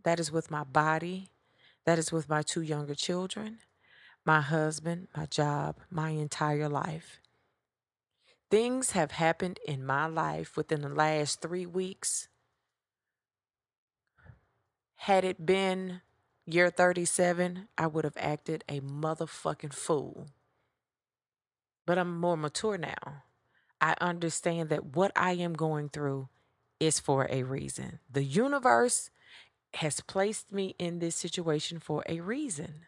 that 0.03 0.19
is 0.19 0.31
with 0.31 0.51
my 0.51 0.63
body, 0.63 1.29
That 1.85 1.99
is 1.99 2.11
with 2.11 2.29
my 2.29 2.43
two 2.43 2.61
younger 2.61 2.95
children, 2.95 3.59
my 4.25 4.41
husband, 4.41 5.07
my 5.17 5.25
job, 5.27 5.77
my 5.91 6.11
entire 6.11 6.69
life. 6.69 7.21
Things 8.51 8.91
have 8.91 9.11
happened 9.11 9.59
in 9.67 9.85
my 9.85 10.07
life 10.07 10.57
within 10.57 10.81
the 10.81 10.89
last 10.89 11.41
three 11.41 11.65
weeks. 11.65 12.29
Had 14.97 15.25
it 15.25 15.45
been 15.45 16.01
year 16.45 16.69
37, 16.69 17.67
I 17.77 17.87
would 17.87 18.05
have 18.05 18.17
acted 18.17 18.63
a 18.69 18.81
motherfucking 18.81 19.73
fool. 19.73 20.27
But 21.87 21.97
I'm 21.97 22.19
more 22.19 22.37
mature 22.37 22.77
now. 22.77 23.23
I 23.79 23.95
understand 24.01 24.69
that 24.69 24.95
what 24.95 25.11
I 25.15 25.31
am 25.31 25.53
going 25.53 25.89
through 25.89 26.27
is 26.79 26.99
for 26.99 27.27
a 27.31 27.43
reason. 27.43 27.99
The 28.11 28.23
universe 28.23 29.09
has 29.75 30.01
placed 30.01 30.51
me 30.51 30.75
in 30.77 30.99
this 30.99 31.15
situation 31.15 31.79
for 31.79 32.03
a 32.07 32.19
reason. 32.19 32.81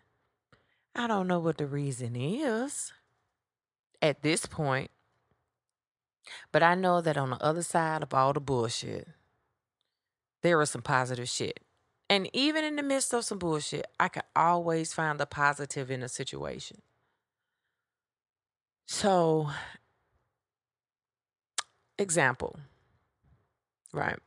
I 0.94 1.08
don't 1.08 1.28
know 1.28 1.40
what 1.40 1.58
the 1.58 1.66
reason 1.66 2.16
is 2.18 2.92
at 4.02 4.22
this 4.22 4.46
point, 4.46 4.92
but 6.52 6.62
I 6.62 6.76
know 6.76 7.00
that 7.00 7.18
on 7.18 7.30
the 7.30 7.42
other 7.42 7.64
side 7.64 8.04
of 8.04 8.14
all 8.14 8.34
the 8.34 8.42
bullshit, 8.42 9.08
there 10.42 10.62
is 10.62 10.72
some 10.72 10.82
positive 10.82 11.30
shit. 11.30 11.62
And 12.10 12.30
even 12.34 12.66
in 12.66 12.76
the 12.76 12.84
midst 12.84 13.14
of 13.14 13.24
some 13.24 13.38
bullshit, 13.38 13.88
I 13.98 14.10
can 14.10 14.24
always 14.36 14.94
find 14.94 15.20
the 15.20 15.26
positive 15.26 15.90
in 15.90 16.04
a 16.04 16.10
situation. 16.10 16.82
So, 18.90 19.52
example, 22.00 22.60
right? 23.94 24.20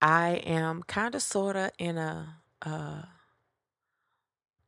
I 0.00 0.42
am 0.44 0.82
kind 0.82 1.14
of 1.14 1.22
sort 1.22 1.56
of 1.56 1.70
in 1.78 1.98
a, 1.98 2.36
uh 2.62 3.02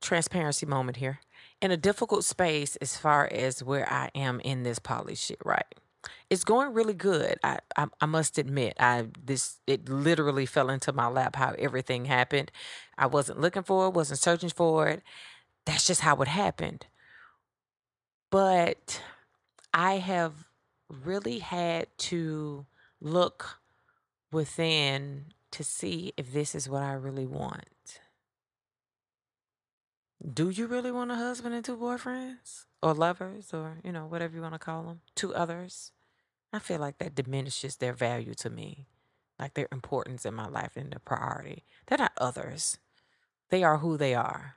transparency 0.00 0.66
moment 0.66 0.98
here 0.98 1.20
in 1.60 1.70
a 1.70 1.76
difficult 1.76 2.24
space 2.24 2.76
as 2.76 2.96
far 2.96 3.28
as 3.32 3.62
where 3.62 3.90
I 3.90 4.10
am 4.14 4.40
in 4.40 4.62
this 4.62 4.78
poly 4.78 5.14
shit, 5.14 5.38
right? 5.44 5.64
It's 6.30 6.44
going 6.44 6.74
really 6.74 6.94
good. 6.94 7.38
I, 7.42 7.58
I 7.76 7.86
I 8.00 8.06
must 8.06 8.38
admit, 8.38 8.74
I 8.78 9.06
this 9.24 9.58
it 9.66 9.88
literally 9.88 10.46
fell 10.46 10.70
into 10.70 10.92
my 10.92 11.08
lap 11.08 11.36
how 11.36 11.54
everything 11.58 12.04
happened. 12.04 12.52
I 12.98 13.06
wasn't 13.06 13.40
looking 13.40 13.64
for 13.64 13.86
it, 13.86 13.94
wasn't 13.94 14.20
searching 14.20 14.50
for 14.50 14.88
it. 14.88 15.02
That's 15.66 15.86
just 15.86 16.02
how 16.02 16.16
it 16.22 16.28
happened. 16.28 16.86
But 18.36 19.00
I 19.72 19.94
have 19.94 20.34
really 20.90 21.38
had 21.38 21.86
to 22.10 22.66
look 23.00 23.60
within 24.30 25.32
to 25.52 25.64
see 25.64 26.12
if 26.18 26.34
this 26.34 26.54
is 26.54 26.68
what 26.68 26.82
I 26.82 26.92
really 26.92 27.24
want. 27.24 28.00
Do 30.34 30.50
you 30.50 30.66
really 30.66 30.92
want 30.92 31.12
a 31.12 31.14
husband 31.14 31.54
and 31.54 31.64
two 31.64 31.78
boyfriends? 31.78 32.66
Or 32.82 32.92
lovers, 32.92 33.54
or, 33.54 33.78
you 33.82 33.90
know, 33.90 34.04
whatever 34.04 34.36
you 34.36 34.42
want 34.42 34.52
to 34.52 34.58
call 34.58 34.82
them? 34.82 35.00
Two 35.14 35.34
others? 35.34 35.92
I 36.52 36.58
feel 36.58 36.78
like 36.78 36.98
that 36.98 37.14
diminishes 37.14 37.76
their 37.76 37.94
value 37.94 38.34
to 38.34 38.50
me, 38.50 38.86
like 39.38 39.54
their 39.54 39.68
importance 39.72 40.26
in 40.26 40.34
my 40.34 40.46
life 40.46 40.72
and 40.76 40.92
their 40.92 41.00
priority. 41.02 41.64
They're 41.86 41.96
not 41.96 42.12
others, 42.18 42.76
they 43.48 43.64
are 43.64 43.78
who 43.78 43.96
they 43.96 44.14
are. 44.14 44.56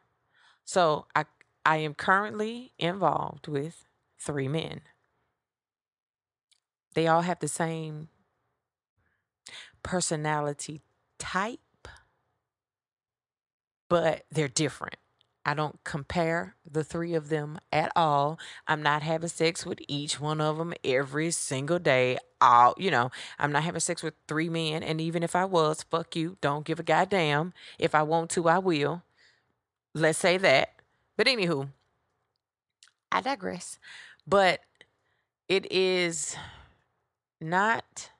So 0.66 1.06
I, 1.16 1.24
I 1.70 1.78
am 1.78 1.93
currently 1.93 2.72
involved 2.80 3.47
with 3.47 3.86
three 4.17 4.47
men. 4.47 4.82
They 6.95 7.05
all 7.05 7.22
have 7.22 7.38
the 7.38 7.47
same 7.47 8.09
personality 9.84 10.82
type, 11.20 11.59
but 13.88 14.24
they're 14.32 14.47
different. 14.47 14.95
I 15.45 15.53
don't 15.53 15.80
compare 15.84 16.55
the 16.65 16.84
three 16.84 17.13
of 17.13 17.30
them 17.30 17.59
at 17.72 17.91
all. 17.95 18.39
I'm 18.67 18.82
not 18.82 19.03
having 19.03 19.30
sex 19.30 19.63
with 19.63 19.80
each 19.88 20.20
one 20.20 20.41
of 20.41 20.57
them 20.57 20.74
every 20.84 21.30
single 21.30 21.78
day. 21.78 22.17
All, 22.41 22.74
you 22.80 22.89
know, 22.89 23.11
I'm 23.38 23.51
not 23.51 23.61
having 23.61 23.80
sex 23.80 24.01
with 24.01 24.15
three 24.28 24.49
men. 24.49 24.82
And 24.82 24.99
even 24.99 25.22
if 25.22 25.36
I 25.36 25.45
was, 25.45 25.84
fuck 25.84 26.15
you. 26.15 26.38
Don't 26.41 26.65
give 26.65 26.80
a 26.80 26.84
goddamn. 26.84 27.53
If 27.78 27.93
I 27.93 28.01
want 28.01 28.32
to, 28.32 28.49
I 28.49 28.57
will. 28.57 29.03
Let's 29.93 30.17
say 30.17 30.38
that. 30.38 30.79
But 31.20 31.28
anywho, 31.28 31.67
I 33.11 33.20
digress. 33.20 33.78
But 34.26 34.61
it 35.49 35.70
is 35.70 36.38
not 37.41 38.11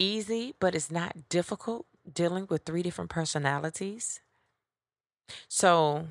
easy, 0.00 0.56
but 0.58 0.74
it's 0.74 0.90
not 0.90 1.28
difficult 1.28 1.86
dealing 2.12 2.48
with 2.50 2.64
three 2.64 2.82
different 2.82 3.08
personalities. 3.08 4.18
So 5.46 6.08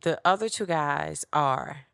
the 0.00 0.18
other 0.24 0.48
two 0.48 0.64
guys 0.64 1.26
are 1.34 1.84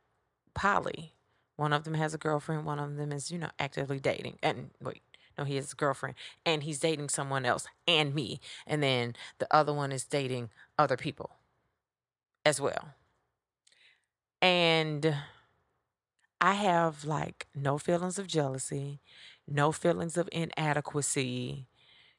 poly. 0.54 1.14
One 1.56 1.72
of 1.72 1.82
them 1.82 1.94
has 1.94 2.14
a 2.14 2.18
girlfriend, 2.18 2.64
one 2.64 2.78
of 2.78 2.94
them 2.94 3.10
is, 3.10 3.32
you 3.32 3.38
know, 3.38 3.50
actively 3.58 3.98
dating. 3.98 4.38
And 4.40 4.70
wait, 4.80 5.02
no, 5.36 5.42
he 5.42 5.56
has 5.56 5.72
a 5.72 5.74
girlfriend 5.74 6.14
and 6.44 6.62
he's 6.62 6.78
dating 6.78 7.08
someone 7.08 7.44
else 7.44 7.66
and 7.88 8.14
me. 8.14 8.38
And 8.68 8.84
then 8.84 9.16
the 9.40 9.52
other 9.52 9.72
one 9.72 9.90
is 9.90 10.04
dating 10.04 10.50
other 10.78 10.96
people 10.96 11.32
as 12.46 12.60
well. 12.60 12.94
And 14.40 15.16
I 16.40 16.54
have 16.54 17.04
like 17.04 17.48
no 17.54 17.76
feelings 17.76 18.18
of 18.18 18.28
jealousy, 18.28 19.00
no 19.48 19.72
feelings 19.72 20.16
of 20.16 20.28
inadequacy, 20.30 21.66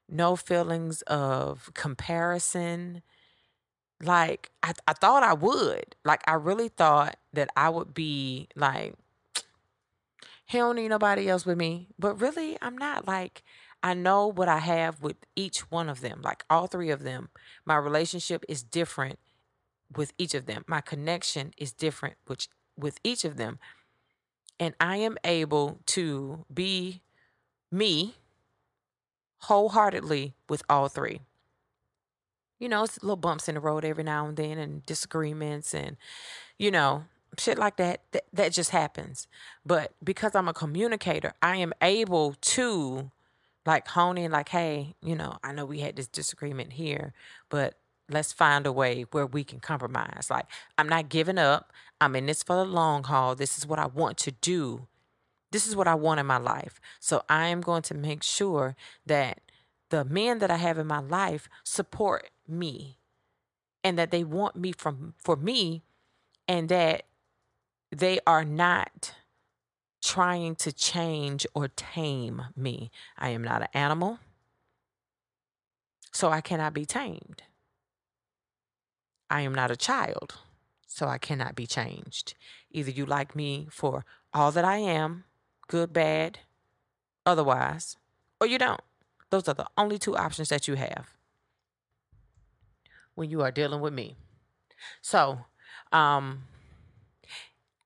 no 0.09 0.35
feelings 0.35 1.01
of 1.03 1.71
comparison. 1.73 3.03
Like 4.03 4.51
I, 4.61 4.73
I 4.85 4.93
thought 4.93 5.23
I 5.23 5.33
would. 5.33 5.95
Like 6.03 6.23
I 6.27 6.33
really 6.33 6.67
thought 6.67 7.15
that 7.31 7.49
I 7.55 7.69
would 7.69 7.93
be 7.93 8.49
like, 8.53 8.95
he 10.45 10.57
don't 10.57 10.75
need 10.75 10.89
nobody 10.89 11.29
else 11.29 11.45
with 11.45 11.57
me. 11.57 11.87
But 11.97 12.19
really, 12.19 12.57
I'm 12.61 12.77
not 12.77 13.07
like 13.07 13.43
I 13.81 13.93
know 13.93 14.27
what 14.27 14.49
I 14.49 14.57
have 14.57 15.01
with 15.01 15.15
each 15.37 15.71
one 15.71 15.87
of 15.87 16.01
them, 16.01 16.21
like 16.21 16.43
all 16.49 16.67
three 16.67 16.89
of 16.89 17.03
them. 17.03 17.29
My 17.65 17.77
relationship 17.77 18.43
is 18.49 18.61
different 18.61 19.19
with 19.95 20.13
each 20.17 20.33
of 20.33 20.45
them. 20.45 20.63
My 20.67 20.81
connection 20.81 21.53
is 21.57 21.71
different 21.71 22.15
which 22.25 22.49
with 22.77 22.99
each 23.03 23.25
of 23.25 23.37
them. 23.37 23.59
And 24.59 24.73
I 24.79 24.97
am 24.97 25.17
able 25.23 25.79
to 25.87 26.45
be 26.53 27.01
me 27.71 28.15
wholeheartedly 29.39 30.33
with 30.49 30.63
all 30.69 30.87
three. 30.87 31.21
You 32.59 32.69
know, 32.69 32.83
it's 32.83 33.01
little 33.03 33.15
bumps 33.15 33.47
in 33.47 33.55
the 33.55 33.61
road 33.61 33.85
every 33.85 34.03
now 34.03 34.25
and 34.27 34.35
then 34.35 34.57
and 34.57 34.83
disagreements 34.85 35.75
and, 35.75 35.95
you 36.57 36.71
know, 36.71 37.03
shit 37.37 37.59
like 37.59 37.77
that. 37.77 38.01
That, 38.13 38.25
that 38.33 38.51
just 38.51 38.71
happens. 38.71 39.27
But 39.63 39.93
because 40.03 40.33
I'm 40.33 40.47
a 40.47 40.53
communicator, 40.53 41.33
I 41.41 41.57
am 41.57 41.73
able 41.81 42.33
to 42.33 43.11
like 43.65 43.87
hone 43.89 44.17
in, 44.17 44.31
like, 44.31 44.49
hey, 44.49 44.95
you 45.03 45.15
know, 45.15 45.37
I 45.43 45.51
know 45.51 45.65
we 45.65 45.81
had 45.81 45.97
this 45.97 46.07
disagreement 46.07 46.73
here, 46.73 47.13
but 47.49 47.75
let's 48.09 48.33
find 48.33 48.65
a 48.65 48.71
way 48.71 49.05
where 49.11 49.25
we 49.25 49.43
can 49.43 49.59
compromise. 49.59 50.27
Like, 50.29 50.45
I'm 50.77 50.89
not 50.89 51.09
giving 51.09 51.37
up. 51.37 51.71
I'm 51.99 52.15
in 52.15 52.25
this 52.25 52.43
for 52.43 52.55
the 52.55 52.65
long 52.65 53.03
haul. 53.03 53.35
This 53.35 53.57
is 53.57 53.65
what 53.65 53.79
I 53.79 53.87
want 53.87 54.17
to 54.19 54.31
do. 54.31 54.87
This 55.51 55.67
is 55.67 55.75
what 55.75 55.87
I 55.87 55.95
want 55.95 56.19
in 56.19 56.25
my 56.25 56.37
life. 56.37 56.79
So 56.99 57.23
I 57.29 57.47
am 57.47 57.61
going 57.61 57.81
to 57.83 57.93
make 57.93 58.23
sure 58.23 58.75
that 59.05 59.41
the 59.89 60.03
men 60.03 60.39
that 60.39 60.51
I 60.51 60.57
have 60.57 60.77
in 60.77 60.87
my 60.87 60.99
life 60.99 61.49
support 61.63 62.29
me 62.47 62.97
and 63.83 63.97
that 63.97 64.11
they 64.11 64.23
want 64.23 64.55
me 64.55 64.71
from 64.71 65.13
for 65.17 65.35
me 65.35 65.83
and 66.47 66.67
that 66.69 67.03
they 67.91 68.19
are 68.27 68.43
not 68.43 69.13
trying 70.03 70.55
to 70.55 70.71
change 70.71 71.47
or 71.53 71.69
tame 71.69 72.43
me. 72.55 72.91
I 73.17 73.29
am 73.29 73.43
not 73.43 73.61
an 73.61 73.67
animal. 73.73 74.19
So 76.11 76.29
I 76.29 76.41
cannot 76.41 76.73
be 76.73 76.85
tamed. 76.85 77.43
I 79.29 79.41
am 79.41 79.53
not 79.53 79.71
a 79.71 79.75
child, 79.75 80.35
so 80.85 81.07
I 81.07 81.17
cannot 81.17 81.55
be 81.55 81.67
changed. 81.67 82.35
Either 82.71 82.91
you 82.91 83.05
like 83.05 83.35
me 83.35 83.67
for 83.69 84.05
all 84.33 84.51
that 84.51 84.65
I 84.65 84.77
am, 84.77 85.25
good, 85.67 85.91
bad, 85.93 86.39
otherwise, 87.25 87.97
or 88.39 88.47
you 88.47 88.57
don't. 88.57 88.81
Those 89.29 89.47
are 89.47 89.53
the 89.53 89.67
only 89.77 89.97
two 89.97 90.15
options 90.15 90.49
that 90.49 90.67
you 90.67 90.75
have 90.75 91.13
when 93.15 93.29
you 93.29 93.41
are 93.41 93.51
dealing 93.51 93.81
with 93.81 93.93
me. 93.93 94.15
So, 95.01 95.39
um, 95.91 96.43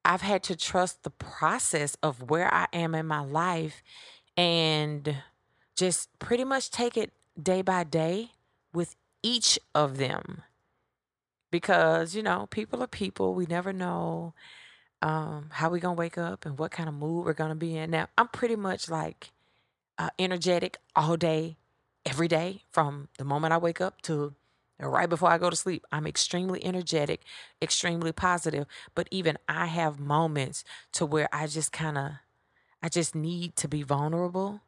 I've 0.04 0.22
had 0.22 0.44
to 0.44 0.56
trust 0.56 1.04
the 1.04 1.10
process 1.10 1.96
of 2.04 2.30
where 2.30 2.54
I 2.54 2.68
am 2.74 2.94
in 2.96 3.06
my 3.06 3.22
life 3.22 3.82
and 4.36 5.18
just 5.76 6.10
pretty 6.20 6.44
much 6.44 6.70
take 6.70 6.98
it 6.98 7.12
day 7.42 7.62
by 7.62 7.84
day 7.84 8.32
with 8.74 8.96
each 9.24 9.60
of 9.74 9.98
them 9.98 10.44
because 11.52 12.16
you 12.16 12.24
know 12.24 12.48
people 12.52 12.82
are 12.84 12.88
people 12.88 13.36
we 13.36 13.46
never 13.46 13.74
know 13.74 14.34
um, 15.02 15.50
how 15.52 15.70
we 15.70 15.80
gonna 15.80 15.96
wake 15.96 16.18
up 16.18 16.46
and 16.46 16.58
what 16.60 16.72
kind 16.72 16.90
of 16.90 16.96
mood 16.96 17.26
we're 17.26 17.34
gonna 17.34 17.56
be 17.56 17.76
in 17.78 17.92
now 17.92 18.08
i'm 18.18 18.28
pretty 18.30 18.56
much 18.56 18.90
like 18.90 19.32
uh, 19.98 20.10
energetic 20.20 20.78
all 20.96 21.18
day 21.18 21.58
every 22.06 22.28
day 22.28 22.64
from 22.72 23.08
the 23.18 23.26
moment 23.26 23.54
I 23.54 23.58
wake 23.58 23.82
up 23.82 24.02
to 24.04 24.34
right 24.80 25.10
before 25.10 25.30
I 25.30 25.38
go 25.38 25.50
to 25.50 25.56
sleep. 25.56 25.86
I'm 25.92 26.08
extremely 26.08 26.64
energetic, 26.66 27.22
extremely 27.62 28.12
positive, 28.12 28.66
but 28.96 29.08
even 29.12 29.38
I 29.48 29.68
have 29.68 30.00
moments 30.00 30.64
to 30.94 31.06
where 31.06 31.30
I 31.32 31.48
just 31.48 31.72
kind 31.72 31.98
of 31.98 32.12
I 32.82 32.90
just 32.90 33.14
need 33.14 33.56
to 33.58 33.68
be 33.68 33.84
vulnerable 33.84 34.62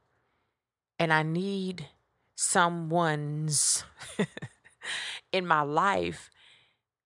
and 1.00 1.12
I 1.12 1.24
need 1.24 1.88
someone's 2.36 3.84
in 5.32 5.48
my 5.48 5.62
life 5.62 6.30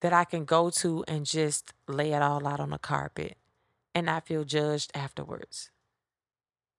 that 0.02 0.14
I 0.14 0.24
can 0.24 0.46
go 0.46 0.70
to 0.70 1.04
and 1.08 1.26
just 1.26 1.74
lay 1.88 2.14
it 2.14 2.22
all 2.22 2.46
out 2.48 2.60
on 2.60 2.70
the 2.70 2.78
carpet 2.78 3.38
and 3.96 4.06
not 4.06 4.28
feel 4.28 4.44
judged 4.44 4.92
afterwards. 4.94 5.72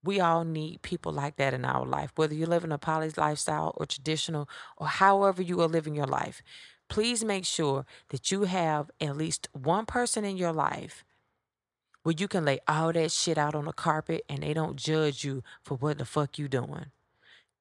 We 0.05 0.21
all 0.21 0.45
need 0.45 0.83
people 0.83 1.12
like 1.12 1.37
that 1.37 1.55
in 1.55 1.64
our 1.64 1.85
life, 1.85 2.12
whether 2.14 2.35
you're 2.35 2.47
living 2.47 2.71
a 2.71 2.79
poly 2.79 3.11
lifestyle 3.16 3.75
or 3.77 3.87
traditional 3.87 4.49
or 4.77 4.87
however 4.87 5.43
you 5.43 5.61
are 5.61 5.69
living 5.69 5.95
your 5.95 6.07
life. 6.07 6.43
Please 6.89 7.25
make 7.25 7.45
sure 7.45 7.85
that 8.11 8.31
you 8.31 8.45
have 8.45 8.91
at 9.01 9.16
least 9.16 9.49
one 9.53 9.85
person 9.85 10.25
in 10.25 10.37
your 10.37 10.53
life 10.53 11.05
where 12.03 12.14
you 12.16 12.29
can 12.29 12.45
lay 12.45 12.61
all 12.66 12.93
that 12.93 13.11
shit 13.11 13.37
out 13.37 13.55
on 13.55 13.66
the 13.66 13.73
carpet 13.73 14.25
and 14.29 14.43
they 14.43 14.55
don't 14.55 14.77
judge 14.77 15.25
you 15.25 15.43
for 15.62 15.77
what 15.77 15.99
the 15.99 16.05
fuck 16.05 16.39
you 16.39 16.49
doing. 16.49 16.87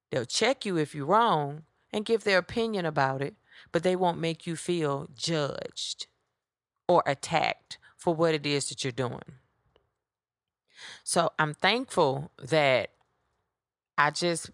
They'll 0.10 0.26
check 0.26 0.66
you 0.66 0.78
if 0.78 0.96
you're 0.96 1.06
wrong 1.06 1.64
and 1.92 2.06
give 2.06 2.24
their 2.24 2.38
opinion 2.38 2.86
about 2.86 3.22
it, 3.22 3.36
but 3.72 3.84
they 3.84 3.96
won't 3.96 4.20
make 4.20 4.48
you 4.48 4.56
feel 4.56 5.08
judged 5.16 6.08
or 6.88 7.04
attacked 7.06 7.78
for 7.96 8.14
what 8.14 8.34
it 8.34 8.46
is 8.46 8.70
that 8.70 8.84
you're 8.84 8.92
doing. 8.92 9.22
So 11.04 11.32
I'm 11.40 11.54
thankful 11.54 12.32
that 12.42 12.92
I 13.98 14.12
just 14.12 14.52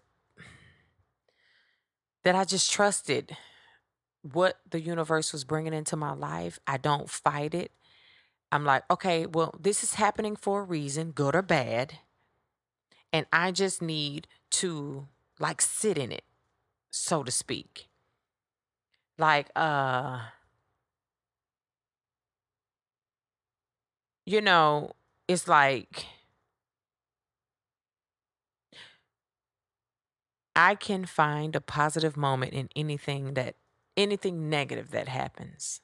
that 2.24 2.34
I 2.34 2.44
just 2.44 2.72
trusted 2.72 3.36
what 4.22 4.58
the 4.70 4.80
universe 4.80 5.32
was 5.32 5.44
bringing 5.44 5.74
into 5.74 5.96
my 5.96 6.14
life. 6.14 6.58
I 6.66 6.78
don't 6.78 7.10
fight 7.10 7.54
it. 7.54 7.70
I'm 8.50 8.64
like, 8.64 8.84
okay, 8.90 9.26
well, 9.26 9.54
this 9.60 9.82
is 9.82 9.94
happening 9.94 10.36
for 10.36 10.60
a 10.60 10.64
reason, 10.64 11.10
good 11.10 11.34
or 11.34 11.42
bad. 11.42 11.98
And 13.12 13.26
I 13.32 13.52
just 13.52 13.82
need 13.82 14.26
to 14.52 15.08
like 15.38 15.60
sit 15.60 15.98
in 15.98 16.10
it, 16.10 16.24
so 16.90 17.22
to 17.22 17.30
speak. 17.30 17.88
Like, 19.18 19.50
uh, 19.56 20.20
you 24.26 24.40
know, 24.40 24.92
it's 25.28 25.48
like 25.48 26.06
I 30.56 30.74
can 30.74 31.04
find 31.06 31.54
a 31.54 31.60
positive 31.60 32.16
moment 32.16 32.52
in 32.54 32.68
anything 32.76 33.34
that 33.34 33.56
anything 33.96 34.48
negative 34.48 34.90
that 34.90 35.08
happens. 35.08 35.80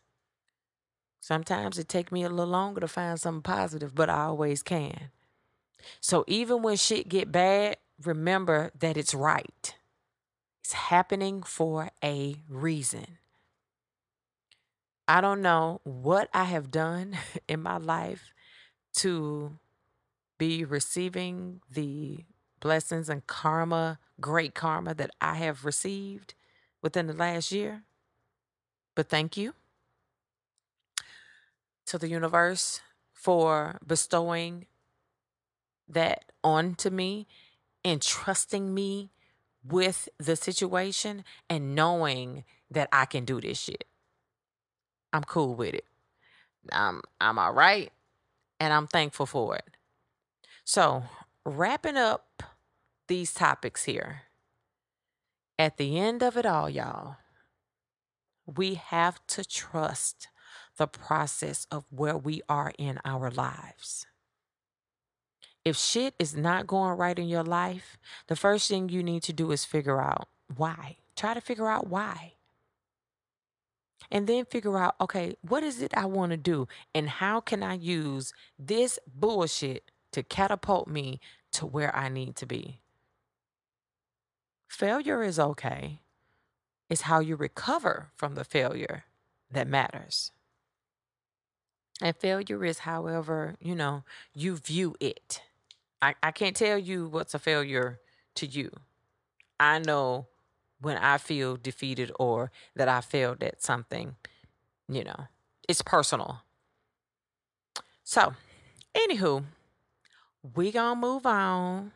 Sometimes 1.20 1.78
it 1.78 1.88
take 1.88 2.10
me 2.10 2.22
a 2.24 2.28
little 2.28 2.46
longer 2.50 2.80
to 2.80 2.88
find 2.88 3.20
something 3.20 3.42
positive, 3.42 3.94
but 3.94 4.08
I 4.10 4.22
always 4.24 4.62
can. 4.62 5.10
So 6.00 6.24
even 6.28 6.62
when 6.62 6.76
shit 6.76 7.08
get 7.08 7.32
bad, 7.32 7.78
remember 8.02 8.72
that 8.78 8.96
it's 8.96 9.14
right. 9.14 9.74
It's 10.62 10.72
happening 10.72 11.42
for 11.42 11.90
a 12.02 12.36
reason. 12.48 13.18
I 15.08 15.20
don't 15.20 15.42
know 15.42 15.80
what 15.84 16.28
I 16.32 16.44
have 16.44 16.70
done 16.70 17.16
in 17.48 17.62
my 17.62 17.78
life 17.78 18.32
to 18.98 19.58
be 20.38 20.64
receiving 20.64 21.60
the 21.70 22.24
blessings 22.60 23.08
and 23.08 23.26
karma, 23.26 23.98
great 24.20 24.54
karma 24.54 24.94
that 24.94 25.10
I 25.20 25.34
have 25.36 25.64
received 25.64 26.34
within 26.82 27.06
the 27.06 27.14
last 27.14 27.52
year. 27.52 27.82
But 28.94 29.08
thank 29.08 29.36
you 29.36 29.54
to 31.86 31.98
the 31.98 32.08
universe 32.08 32.80
for 33.12 33.78
bestowing 33.86 34.66
that 35.88 36.32
onto 36.44 36.90
me 36.90 37.26
and 37.84 38.00
trusting 38.00 38.72
me 38.72 39.10
with 39.64 40.08
the 40.18 40.36
situation 40.36 41.24
and 41.48 41.74
knowing 41.74 42.44
that 42.70 42.88
I 42.92 43.04
can 43.04 43.24
do 43.24 43.40
this 43.40 43.58
shit. 43.58 43.84
I'm 45.12 45.24
cool 45.24 45.54
with 45.54 45.74
it. 45.74 45.84
I'm 46.72 47.02
I'm 47.20 47.38
all 47.38 47.52
right 47.52 47.90
and 48.58 48.72
I'm 48.72 48.86
thankful 48.86 49.26
for 49.26 49.56
it. 49.56 49.76
So, 50.64 51.04
wrapping 51.44 51.96
up 51.96 52.42
these 53.08 53.32
topics 53.32 53.84
here. 53.84 54.22
At 55.58 55.78
the 55.78 55.98
end 55.98 56.22
of 56.22 56.36
it 56.36 56.46
all, 56.46 56.70
y'all, 56.70 57.16
we 58.46 58.74
have 58.74 59.18
to 59.28 59.44
trust 59.44 60.28
the 60.76 60.86
process 60.86 61.66
of 61.70 61.84
where 61.90 62.16
we 62.16 62.40
are 62.48 62.72
in 62.78 62.98
our 63.04 63.30
lives. 63.30 64.06
If 65.64 65.76
shit 65.76 66.14
is 66.18 66.34
not 66.34 66.66
going 66.66 66.96
right 66.96 67.18
in 67.18 67.28
your 67.28 67.42
life, 67.44 67.98
the 68.28 68.36
first 68.36 68.68
thing 68.68 68.88
you 68.88 69.02
need 69.02 69.22
to 69.24 69.32
do 69.32 69.50
is 69.52 69.64
figure 69.64 70.00
out 70.00 70.28
why. 70.56 70.96
Try 71.16 71.34
to 71.34 71.40
figure 71.40 71.68
out 71.68 71.88
why. 71.88 72.34
And 74.10 74.26
then 74.26 74.44
figure 74.46 74.78
out, 74.78 74.96
okay, 75.00 75.36
what 75.46 75.62
is 75.62 75.82
it 75.82 75.92
I 75.96 76.06
want 76.06 76.30
to 76.30 76.36
do? 76.36 76.66
And 76.94 77.08
how 77.08 77.40
can 77.40 77.62
I 77.62 77.74
use 77.74 78.32
this 78.58 78.98
bullshit 79.06 79.90
to 80.12 80.22
catapult 80.22 80.88
me 80.88 81.20
to 81.52 81.66
where 81.66 81.94
I 81.94 82.08
need 82.08 82.36
to 82.36 82.46
be? 82.46 82.80
Failure 84.66 85.22
is 85.22 85.38
okay. 85.38 86.00
It's 86.88 87.02
how 87.02 87.20
you 87.20 87.36
recover 87.36 88.10
from 88.16 88.34
the 88.34 88.44
failure 88.44 89.04
that 89.50 89.68
matters. 89.68 90.32
And 92.02 92.16
failure 92.16 92.64
is 92.64 92.80
however, 92.80 93.56
you 93.60 93.74
know, 93.74 94.04
you 94.34 94.56
view 94.56 94.96
it. 95.00 95.42
I, 96.02 96.14
I 96.22 96.30
can't 96.30 96.56
tell 96.56 96.78
you 96.78 97.06
what's 97.08 97.34
a 97.34 97.38
failure 97.38 98.00
to 98.36 98.46
you. 98.46 98.70
I 99.58 99.78
know 99.78 100.28
when 100.80 100.96
I 100.96 101.18
feel 101.18 101.56
defeated 101.56 102.10
or 102.18 102.50
that 102.74 102.88
I 102.88 103.00
failed 103.02 103.42
at 103.42 103.62
something, 103.62 104.16
you 104.88 105.04
know, 105.04 105.26
it's 105.68 105.82
personal. 105.82 106.40
So, 108.02 108.34
anywho, 108.94 109.44
we 110.56 110.72
gonna 110.72 110.98
move 110.98 111.26
on. 111.26 111.92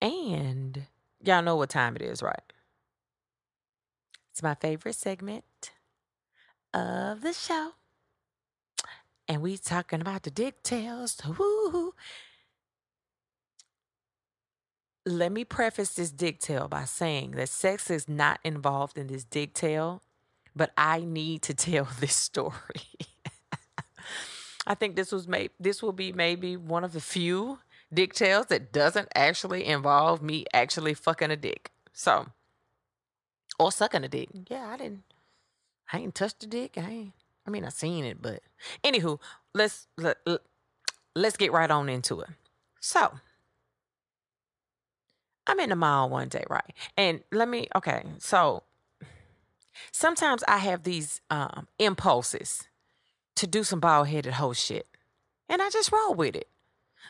And 0.00 0.86
y'all 1.24 1.42
know 1.42 1.56
what 1.56 1.70
time 1.70 1.96
it 1.96 2.02
is, 2.02 2.22
right? 2.22 2.52
It's 4.30 4.42
my 4.42 4.54
favorite 4.54 4.94
segment 4.94 5.72
of 6.72 7.22
the 7.22 7.32
show. 7.32 7.72
And 9.28 9.42
we 9.42 9.56
talking 9.56 10.00
about 10.00 10.22
the 10.22 10.30
dick 10.30 10.62
tales. 10.62 11.20
Woo! 11.38 11.94
Let 15.06 15.30
me 15.30 15.44
preface 15.44 15.94
this 15.94 16.10
dick 16.10 16.40
tale 16.40 16.66
by 16.66 16.84
saying 16.84 17.30
that 17.32 17.48
sex 17.48 17.90
is 17.90 18.08
not 18.08 18.40
involved 18.42 18.98
in 18.98 19.06
this 19.06 19.22
dick 19.22 19.54
tale, 19.54 20.02
but 20.56 20.72
I 20.76 21.00
need 21.00 21.42
to 21.42 21.54
tell 21.66 21.88
this 22.00 22.16
story. 22.16 22.52
I 24.66 24.74
think 24.74 24.96
this 24.96 25.12
was 25.12 25.28
may 25.28 25.50
this 25.60 25.80
will 25.80 25.92
be 25.92 26.12
maybe 26.12 26.56
one 26.56 26.82
of 26.82 26.92
the 26.92 27.00
few 27.00 27.60
dick 27.94 28.14
tales 28.14 28.46
that 28.46 28.72
doesn't 28.72 29.08
actually 29.14 29.64
involve 29.64 30.22
me 30.22 30.44
actually 30.52 30.92
fucking 30.92 31.30
a 31.30 31.36
dick. 31.36 31.70
So 31.92 32.26
or 33.60 33.70
sucking 33.70 34.02
a 34.02 34.08
dick. 34.08 34.28
Yeah, 34.50 34.66
I 34.66 34.76
didn't 34.76 35.04
I 35.92 35.98
ain't 35.98 36.16
touched 36.16 36.42
a 36.42 36.48
dick. 36.48 36.76
I 36.76 36.90
ain't 36.90 37.12
I 37.46 37.50
mean 37.50 37.64
I 37.64 37.68
seen 37.68 38.04
it, 38.04 38.20
but 38.20 38.40
anywho, 38.82 39.20
let's 39.54 39.86
let, 39.96 40.16
let's 41.14 41.36
get 41.36 41.52
right 41.52 41.70
on 41.70 41.88
into 41.88 42.20
it. 42.22 42.30
So 42.80 43.20
I'm 45.46 45.60
in 45.60 45.70
the 45.70 45.76
mall 45.76 46.08
one 46.08 46.28
day, 46.28 46.44
right? 46.48 46.72
And 46.96 47.20
let 47.32 47.48
me, 47.48 47.68
okay, 47.74 48.04
so 48.18 48.62
sometimes 49.92 50.42
I 50.48 50.58
have 50.58 50.82
these 50.82 51.20
um, 51.30 51.68
impulses 51.78 52.68
to 53.36 53.46
do 53.46 53.62
some 53.62 53.80
bald 53.80 54.08
headed 54.08 54.34
whole 54.34 54.54
shit. 54.54 54.86
And 55.48 55.62
I 55.62 55.70
just 55.70 55.92
roll 55.92 56.14
with 56.14 56.34
it. 56.34 56.48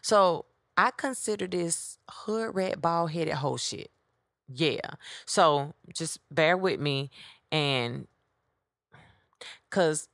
So 0.02 0.44
I 0.76 0.90
consider 0.90 1.46
this 1.46 1.98
hood 2.10 2.54
rat 2.54 2.82
bald 2.82 3.12
headed 3.12 3.34
whole 3.34 3.56
shit. 3.56 3.90
Yeah. 4.48 4.90
So 5.24 5.74
just 5.94 6.18
bear 6.30 6.56
with 6.56 6.78
me 6.78 7.10
and 7.50 8.06
cause 9.70 10.08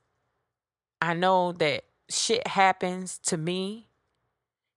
I 1.01 1.13
know 1.13 1.51
that 1.53 1.83
shit 2.09 2.47
happens 2.47 3.17
to 3.25 3.37
me 3.37 3.89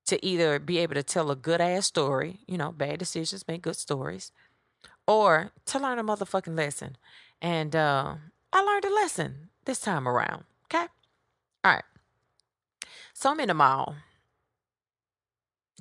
to 0.07 0.25
either 0.25 0.59
be 0.59 0.79
able 0.79 0.95
to 0.95 1.03
tell 1.03 1.31
a 1.31 1.37
good 1.37 1.61
ass 1.61 1.87
story, 1.87 2.41
you 2.47 2.57
know, 2.57 2.73
bad 2.73 2.99
decisions 2.99 3.47
make 3.49 3.63
good 3.63 3.77
stories, 3.77 4.33
or 5.07 5.53
to 5.67 5.79
learn 5.79 5.99
a 5.99 6.05
motherfucking 6.05 6.57
lesson. 6.57 6.97
And 7.41 7.77
uh, 7.77 8.15
I 8.53 8.63
learned 8.63 8.85
a 8.85 8.95
lesson 8.95 9.51
this 9.65 9.81
time 9.81 10.09
around. 10.09 10.45
Okay. 10.65 10.87
All 11.65 11.73
right. 11.73 11.85
So 13.13 13.31
I'm 13.31 13.41
in 13.41 13.49
the 13.49 13.55
mall 13.55 13.97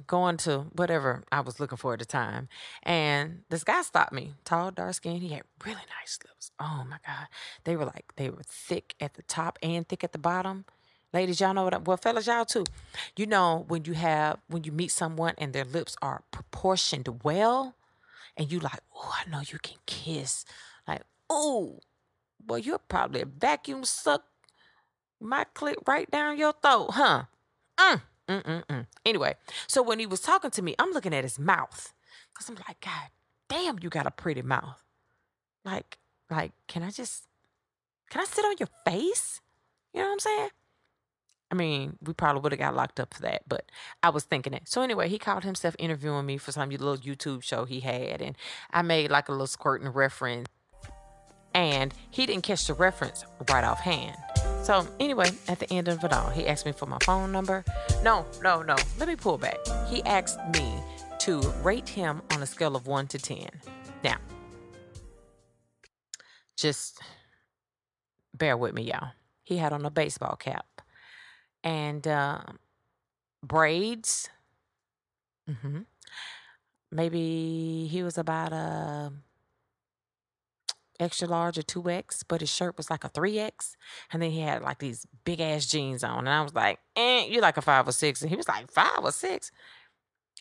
going 0.07 0.37
to 0.37 0.65
whatever 0.73 1.23
I 1.31 1.39
was 1.39 1.59
looking 1.59 1.77
for 1.77 1.93
at 1.93 1.99
the 1.99 2.05
time. 2.05 2.49
And 2.83 3.41
this 3.49 3.63
guy 3.63 3.81
stopped 3.81 4.11
me, 4.11 4.33
tall, 4.43 4.71
dark 4.71 4.93
skin. 4.93 5.21
He 5.21 5.29
had 5.29 5.43
really 5.65 5.81
nice 6.01 6.19
lips. 6.25 6.51
Oh 6.59 6.85
my 6.89 6.97
God. 7.05 7.27
They 7.63 7.75
were 7.75 7.85
like, 7.85 8.13
they 8.15 8.29
were 8.29 8.43
thick 8.45 8.95
at 8.99 9.13
the 9.13 9.23
top 9.23 9.57
and 9.63 9.87
thick 9.87 10.03
at 10.03 10.11
the 10.11 10.17
bottom. 10.17 10.65
Ladies, 11.15 11.39
y'all 11.39 11.53
know 11.53 11.63
what, 11.63 11.73
I, 11.73 11.77
well, 11.77 11.95
fellas, 11.95 12.27
y'all 12.27 12.43
too. 12.43 12.65
You 13.15 13.25
know, 13.25 13.63
when 13.69 13.85
you 13.85 13.93
have, 13.93 14.37
when 14.49 14.65
you 14.65 14.73
meet 14.73 14.91
someone 14.91 15.33
and 15.37 15.53
their 15.53 15.63
lips 15.63 15.95
are 16.01 16.23
proportioned 16.29 17.07
well, 17.23 17.73
and 18.35 18.51
you 18.51 18.59
like, 18.59 18.81
oh, 18.93 19.15
I 19.25 19.29
know 19.29 19.39
you 19.39 19.57
can 19.59 19.77
kiss. 19.85 20.43
Like, 20.85 21.03
oh, 21.29 21.79
well, 22.45 22.59
you're 22.59 22.79
probably 22.79 23.21
a 23.21 23.25
vacuum 23.25 23.85
suck 23.85 24.25
my 25.21 25.45
clip 25.53 25.87
right 25.87 26.11
down 26.11 26.37
your 26.37 26.51
throat, 26.61 26.89
huh? 26.91 27.23
Mm. 27.77 28.01
Mm-mm-mm. 28.27 28.85
Anyway, 29.05 29.35
so 29.67 29.81
when 29.81 29.99
he 29.99 30.05
was 30.05 30.19
talking 30.19 30.51
to 30.51 30.61
me, 30.61 30.75
I'm 30.77 30.91
looking 30.91 31.15
at 31.15 31.23
his 31.23 31.39
mouth 31.39 31.93
because 32.33 32.49
I'm 32.49 32.55
like, 32.55 32.81
God 32.81 33.09
damn, 33.47 33.79
you 33.81 33.87
got 33.87 34.05
a 34.05 34.11
pretty 34.11 34.41
mouth. 34.41 34.83
Like, 35.63 35.97
like, 36.29 36.51
can 36.67 36.83
I 36.83 36.89
just, 36.89 37.29
can 38.09 38.19
I 38.19 38.25
sit 38.25 38.43
on 38.43 38.55
your 38.59 38.69
face? 38.83 39.39
You 39.93 40.01
know 40.01 40.07
what 40.07 40.13
I'm 40.13 40.19
saying? 40.19 40.49
I 41.51 41.55
mean, 41.55 41.97
we 42.01 42.13
probably 42.13 42.41
would 42.41 42.51
have 42.51 42.59
got 42.59 42.75
locked 42.75 42.99
up 42.99 43.13
for 43.13 43.21
that, 43.21 43.43
but 43.47 43.71
I 44.01 44.09
was 44.09 44.23
thinking 44.23 44.53
it. 44.53 44.67
So 44.67 44.81
anyway, 44.81 45.09
he 45.09 45.19
called 45.19 45.43
himself 45.43 45.75
interviewing 45.77 46.25
me 46.25 46.37
for 46.37 46.51
some 46.51 46.69
little 46.69 46.97
YouTube 46.97 47.43
show 47.43 47.65
he 47.65 47.81
had, 47.81 48.21
and 48.21 48.35
I 48.71 48.81
made 48.81 49.11
like 49.11 49.29
a 49.29 49.31
little 49.31 49.47
squirting 49.47 49.89
reference, 49.89 50.47
and 51.53 51.93
he 52.09 52.25
didn't 52.25 52.43
catch 52.43 52.65
the 52.65 52.73
reference 52.73 53.23
right 53.49 53.63
off 53.63 53.79
hand. 53.79 54.17
So 54.63 54.87
anyway, 54.99 55.29
at 55.47 55.59
the 55.59 55.71
end 55.71 55.87
of 55.87 56.03
it 56.03 56.11
all, 56.11 56.31
he 56.31 56.47
asked 56.47 56.65
me 56.65 56.71
for 56.71 56.87
my 56.87 56.97
phone 57.03 57.31
number. 57.31 57.63
No, 58.03 58.25
no, 58.41 58.63
no. 58.63 58.75
Let 58.97 59.07
me 59.07 59.15
pull 59.15 59.37
back. 59.37 59.59
He 59.87 60.01
asked 60.03 60.39
me 60.53 60.79
to 61.19 61.39
rate 61.63 61.87
him 61.87 62.23
on 62.31 62.41
a 62.41 62.45
scale 62.47 62.75
of 62.75 62.87
one 62.87 63.05
to 63.07 63.19
ten. 63.19 63.49
Now, 64.03 64.17
just 66.57 66.99
bear 68.33 68.57
with 68.57 68.73
me, 68.73 68.83
y'all. 68.83 69.11
He 69.43 69.57
had 69.57 69.71
on 69.71 69.85
a 69.85 69.91
baseball 69.91 70.35
cap 70.35 70.74
and 71.65 72.07
uh, 72.07 72.41
braids. 73.43 74.29
Mm-hmm. 75.49 75.79
Maybe 76.91 77.87
he 77.91 78.03
was 78.03 78.17
about 78.17 78.53
a 78.53 79.11
extra 80.97 81.27
large 81.27 81.57
or 81.57 81.63
2X, 81.63 82.23
but 82.27 82.39
his 82.39 82.49
shirt 82.49 82.77
was 82.77 82.89
like 82.89 83.03
a 83.03 83.09
3X. 83.09 83.75
And 84.13 84.21
then 84.21 84.31
he 84.31 84.39
had 84.39 84.61
like 84.61 84.79
these 84.79 85.05
big 85.25 85.41
ass 85.41 85.65
jeans 85.65 86.05
on. 86.05 86.19
And 86.19 86.29
I 86.29 86.41
was 86.41 86.53
like, 86.53 86.79
eh, 86.95 87.25
you're 87.25 87.41
like 87.41 87.57
a 87.57 87.61
five 87.61 87.87
or 87.87 87.91
six. 87.91 88.21
And 88.21 88.29
he 88.29 88.37
was 88.37 88.47
like, 88.47 88.71
five 88.71 88.99
or 89.03 89.11
six? 89.11 89.51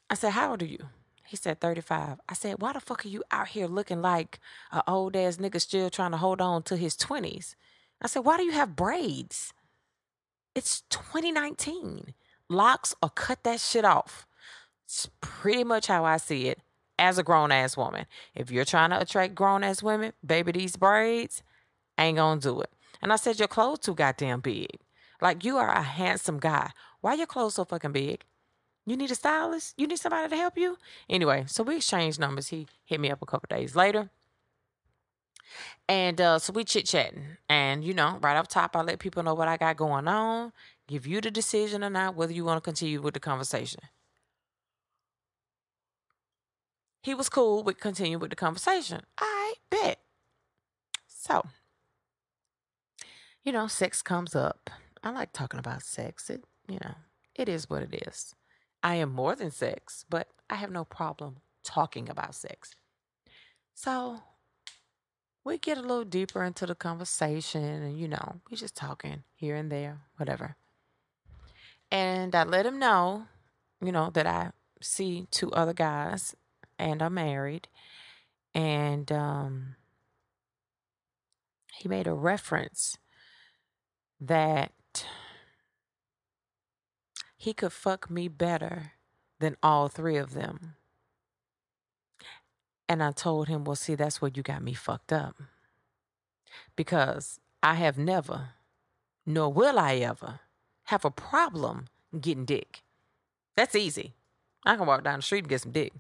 I 0.08 0.14
said, 0.14 0.30
how 0.30 0.50
old 0.50 0.62
are 0.62 0.66
you? 0.66 0.78
He 1.26 1.36
said 1.36 1.60
35. 1.60 2.20
I 2.28 2.34
said, 2.34 2.60
why 2.60 2.74
the 2.74 2.80
fuck 2.80 3.04
are 3.04 3.08
you 3.08 3.24
out 3.32 3.48
here 3.48 3.66
looking 3.66 4.02
like 4.02 4.38
an 4.70 4.82
old 4.86 5.16
ass 5.16 5.38
nigga 5.38 5.60
still 5.60 5.90
trying 5.90 6.12
to 6.12 6.18
hold 6.18 6.40
on 6.40 6.62
to 6.64 6.76
his 6.76 6.96
20s? 6.96 7.56
I 8.00 8.06
said, 8.06 8.20
why 8.20 8.36
do 8.36 8.44
you 8.44 8.52
have 8.52 8.76
braids? 8.76 9.52
It's 10.54 10.82
2019. 10.90 12.14
Locks 12.48 12.94
or 13.02 13.10
cut 13.10 13.42
that 13.42 13.60
shit 13.60 13.84
off. 13.84 14.26
It's 14.84 15.08
pretty 15.20 15.64
much 15.64 15.88
how 15.88 16.04
I 16.04 16.18
see 16.18 16.46
it 16.46 16.60
as 16.98 17.18
a 17.18 17.24
grown 17.24 17.50
ass 17.50 17.76
woman. 17.76 18.06
If 18.34 18.50
you're 18.50 18.64
trying 18.64 18.90
to 18.90 19.00
attract 19.00 19.34
grown 19.34 19.64
ass 19.64 19.82
women, 19.82 20.12
baby, 20.24 20.52
these 20.52 20.76
braids 20.76 21.42
ain't 21.98 22.18
gonna 22.18 22.40
do 22.40 22.60
it. 22.60 22.70
And 23.02 23.12
I 23.12 23.16
said, 23.16 23.38
Your 23.38 23.48
clothes 23.48 23.80
too 23.80 23.94
goddamn 23.94 24.40
big. 24.40 24.78
Like 25.20 25.44
you 25.44 25.56
are 25.56 25.70
a 25.70 25.82
handsome 25.82 26.38
guy. 26.38 26.70
Why 27.00 27.14
your 27.14 27.26
clothes 27.26 27.54
so 27.54 27.64
fucking 27.64 27.92
big? 27.92 28.24
You 28.86 28.96
need 28.96 29.10
a 29.10 29.14
stylist? 29.14 29.74
You 29.76 29.86
need 29.86 29.98
somebody 29.98 30.28
to 30.28 30.36
help 30.36 30.58
you? 30.58 30.76
Anyway, 31.08 31.44
so 31.48 31.62
we 31.62 31.76
exchanged 31.76 32.20
numbers. 32.20 32.48
He 32.48 32.66
hit 32.84 33.00
me 33.00 33.10
up 33.10 33.22
a 33.22 33.26
couple 33.26 33.48
days 33.56 33.74
later. 33.74 34.10
And 35.88 36.20
uh, 36.20 36.38
so 36.38 36.52
we 36.52 36.64
chit 36.64 36.86
chatting. 36.86 37.36
And, 37.48 37.84
you 37.84 37.94
know, 37.94 38.18
right 38.22 38.36
up 38.36 38.48
top, 38.48 38.74
I 38.76 38.82
let 38.82 38.98
people 38.98 39.22
know 39.22 39.34
what 39.34 39.48
I 39.48 39.56
got 39.56 39.76
going 39.76 40.08
on, 40.08 40.52
give 40.88 41.06
you 41.06 41.20
the 41.20 41.30
decision 41.30 41.84
or 41.84 41.90
not, 41.90 42.14
whether 42.14 42.32
you 42.32 42.44
want 42.44 42.56
to 42.56 42.66
continue 42.66 43.00
with 43.00 43.14
the 43.14 43.20
conversation. 43.20 43.80
He 47.02 47.14
was 47.14 47.28
cool 47.28 47.62
with 47.62 47.78
continuing 47.80 48.20
with 48.20 48.30
the 48.30 48.36
conversation. 48.36 49.02
I 49.18 49.54
bet. 49.70 49.98
So, 51.06 51.44
you 53.42 53.52
know, 53.52 53.66
sex 53.66 54.00
comes 54.00 54.34
up. 54.34 54.70
I 55.02 55.10
like 55.10 55.32
talking 55.32 55.60
about 55.60 55.82
sex. 55.82 56.30
It, 56.30 56.44
you 56.66 56.78
know, 56.82 56.94
it 57.34 57.48
is 57.48 57.68
what 57.68 57.82
it 57.82 58.06
is. 58.08 58.34
I 58.82 58.96
am 58.96 59.12
more 59.12 59.34
than 59.34 59.50
sex, 59.50 60.06
but 60.08 60.28
I 60.48 60.56
have 60.56 60.70
no 60.70 60.84
problem 60.84 61.36
talking 61.62 62.08
about 62.08 62.34
sex. 62.34 62.74
So 63.74 64.20
we 65.44 65.58
get 65.58 65.78
a 65.78 65.82
little 65.82 66.04
deeper 66.04 66.42
into 66.42 66.66
the 66.66 66.74
conversation 66.74 67.62
and, 67.62 67.98
you 67.98 68.08
know, 68.08 68.40
we 68.50 68.56
just 68.56 68.74
talking 68.74 69.24
here 69.34 69.54
and 69.54 69.70
there, 69.70 70.00
whatever. 70.16 70.56
And 71.90 72.34
I 72.34 72.44
let 72.44 72.66
him 72.66 72.78
know, 72.78 73.26
you 73.82 73.92
know, 73.92 74.10
that 74.10 74.26
I 74.26 74.52
see 74.80 75.26
two 75.30 75.52
other 75.52 75.74
guys 75.74 76.34
and 76.78 77.02
I'm 77.02 77.14
married. 77.14 77.68
And 78.54 79.12
um, 79.12 79.76
he 81.76 81.88
made 81.88 82.06
a 82.06 82.14
reference 82.14 82.96
that 84.20 84.72
he 87.36 87.52
could 87.52 87.72
fuck 87.72 88.10
me 88.10 88.28
better 88.28 88.92
than 89.40 89.56
all 89.62 89.88
three 89.88 90.16
of 90.16 90.32
them. 90.32 90.76
And 92.88 93.02
I 93.02 93.12
told 93.12 93.48
him, 93.48 93.64
well, 93.64 93.76
see, 93.76 93.94
that's 93.94 94.20
where 94.20 94.30
you 94.34 94.42
got 94.42 94.62
me 94.62 94.74
fucked 94.74 95.12
up. 95.12 95.36
Because 96.76 97.40
I 97.62 97.74
have 97.74 97.98
never, 97.98 98.50
nor 99.24 99.52
will 99.52 99.78
I 99.78 99.96
ever, 99.96 100.40
have 100.84 101.04
a 101.04 101.10
problem 101.10 101.86
getting 102.20 102.44
dick. 102.44 102.82
That's 103.56 103.74
easy. 103.74 104.14
I 104.66 104.76
can 104.76 104.86
walk 104.86 105.04
down 105.04 105.18
the 105.18 105.22
street 105.22 105.40
and 105.40 105.48
get 105.48 105.62
some 105.62 105.72
dick. 105.72 105.92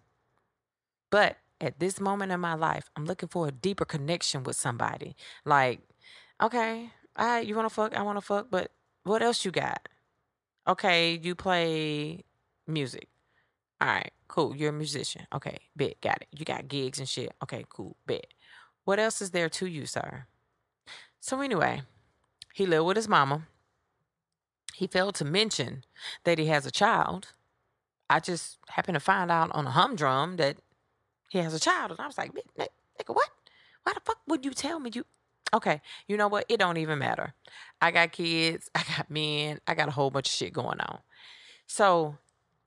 But 1.10 1.38
at 1.60 1.78
this 1.78 2.00
moment 2.00 2.32
in 2.32 2.40
my 2.40 2.54
life, 2.54 2.90
I'm 2.96 3.06
looking 3.06 3.28
for 3.28 3.48
a 3.48 3.52
deeper 3.52 3.84
connection 3.84 4.42
with 4.42 4.56
somebody. 4.56 5.16
Like, 5.44 5.80
okay, 6.42 6.90
all 7.16 7.26
right, 7.26 7.46
you 7.46 7.54
want 7.54 7.68
to 7.68 7.74
fuck? 7.74 7.96
I 7.96 8.02
want 8.02 8.18
to 8.18 8.22
fuck, 8.22 8.48
but 8.50 8.72
what 9.04 9.22
else 9.22 9.44
you 9.44 9.50
got? 9.50 9.88
Okay, 10.66 11.20
you 11.22 11.34
play 11.34 12.24
music. 12.66 13.08
All 13.80 13.88
right, 13.88 14.12
cool. 14.34 14.56
You're 14.56 14.70
a 14.70 14.72
musician. 14.72 15.28
Okay, 15.32 15.58
bet, 15.76 16.00
got 16.00 16.20
it. 16.20 16.26
You 16.32 16.44
got 16.44 16.66
gigs 16.66 16.98
and 16.98 17.08
shit. 17.08 17.32
Okay, 17.40 17.64
cool, 17.68 17.96
bet. 18.04 18.26
What 18.84 18.98
else 18.98 19.22
is 19.22 19.30
there 19.30 19.48
to 19.48 19.66
you, 19.66 19.86
sir? 19.86 20.26
So, 21.20 21.40
anyway, 21.40 21.82
he 22.52 22.66
lived 22.66 22.84
with 22.84 22.96
his 22.96 23.08
mama. 23.08 23.46
He 24.74 24.88
failed 24.88 25.14
to 25.16 25.24
mention 25.24 25.84
that 26.24 26.40
he 26.40 26.46
has 26.46 26.66
a 26.66 26.72
child. 26.72 27.28
I 28.10 28.18
just 28.18 28.58
happened 28.68 28.96
to 28.96 29.00
find 29.00 29.30
out 29.30 29.52
on 29.52 29.68
a 29.68 29.70
humdrum 29.70 30.36
that 30.38 30.56
he 31.30 31.38
has 31.38 31.54
a 31.54 31.60
child. 31.60 31.92
And 31.92 32.00
I 32.00 32.06
was 32.08 32.18
like, 32.18 32.32
nigga, 32.34 32.66
what? 33.06 33.30
Why 33.84 33.92
the 33.92 34.00
fuck 34.04 34.18
would 34.26 34.44
you 34.44 34.50
tell 34.50 34.80
me 34.80 34.90
you? 34.92 35.04
Okay, 35.54 35.80
you 36.08 36.16
know 36.16 36.26
what? 36.26 36.46
It 36.48 36.58
don't 36.58 36.78
even 36.78 36.98
matter. 36.98 37.34
I 37.80 37.92
got 37.92 38.10
kids, 38.10 38.68
I 38.74 38.82
got 38.96 39.08
men, 39.08 39.60
I 39.68 39.74
got 39.74 39.86
a 39.86 39.92
whole 39.92 40.10
bunch 40.10 40.26
of 40.26 40.32
shit 40.32 40.52
going 40.52 40.80
on. 40.80 40.98
So 41.68 42.18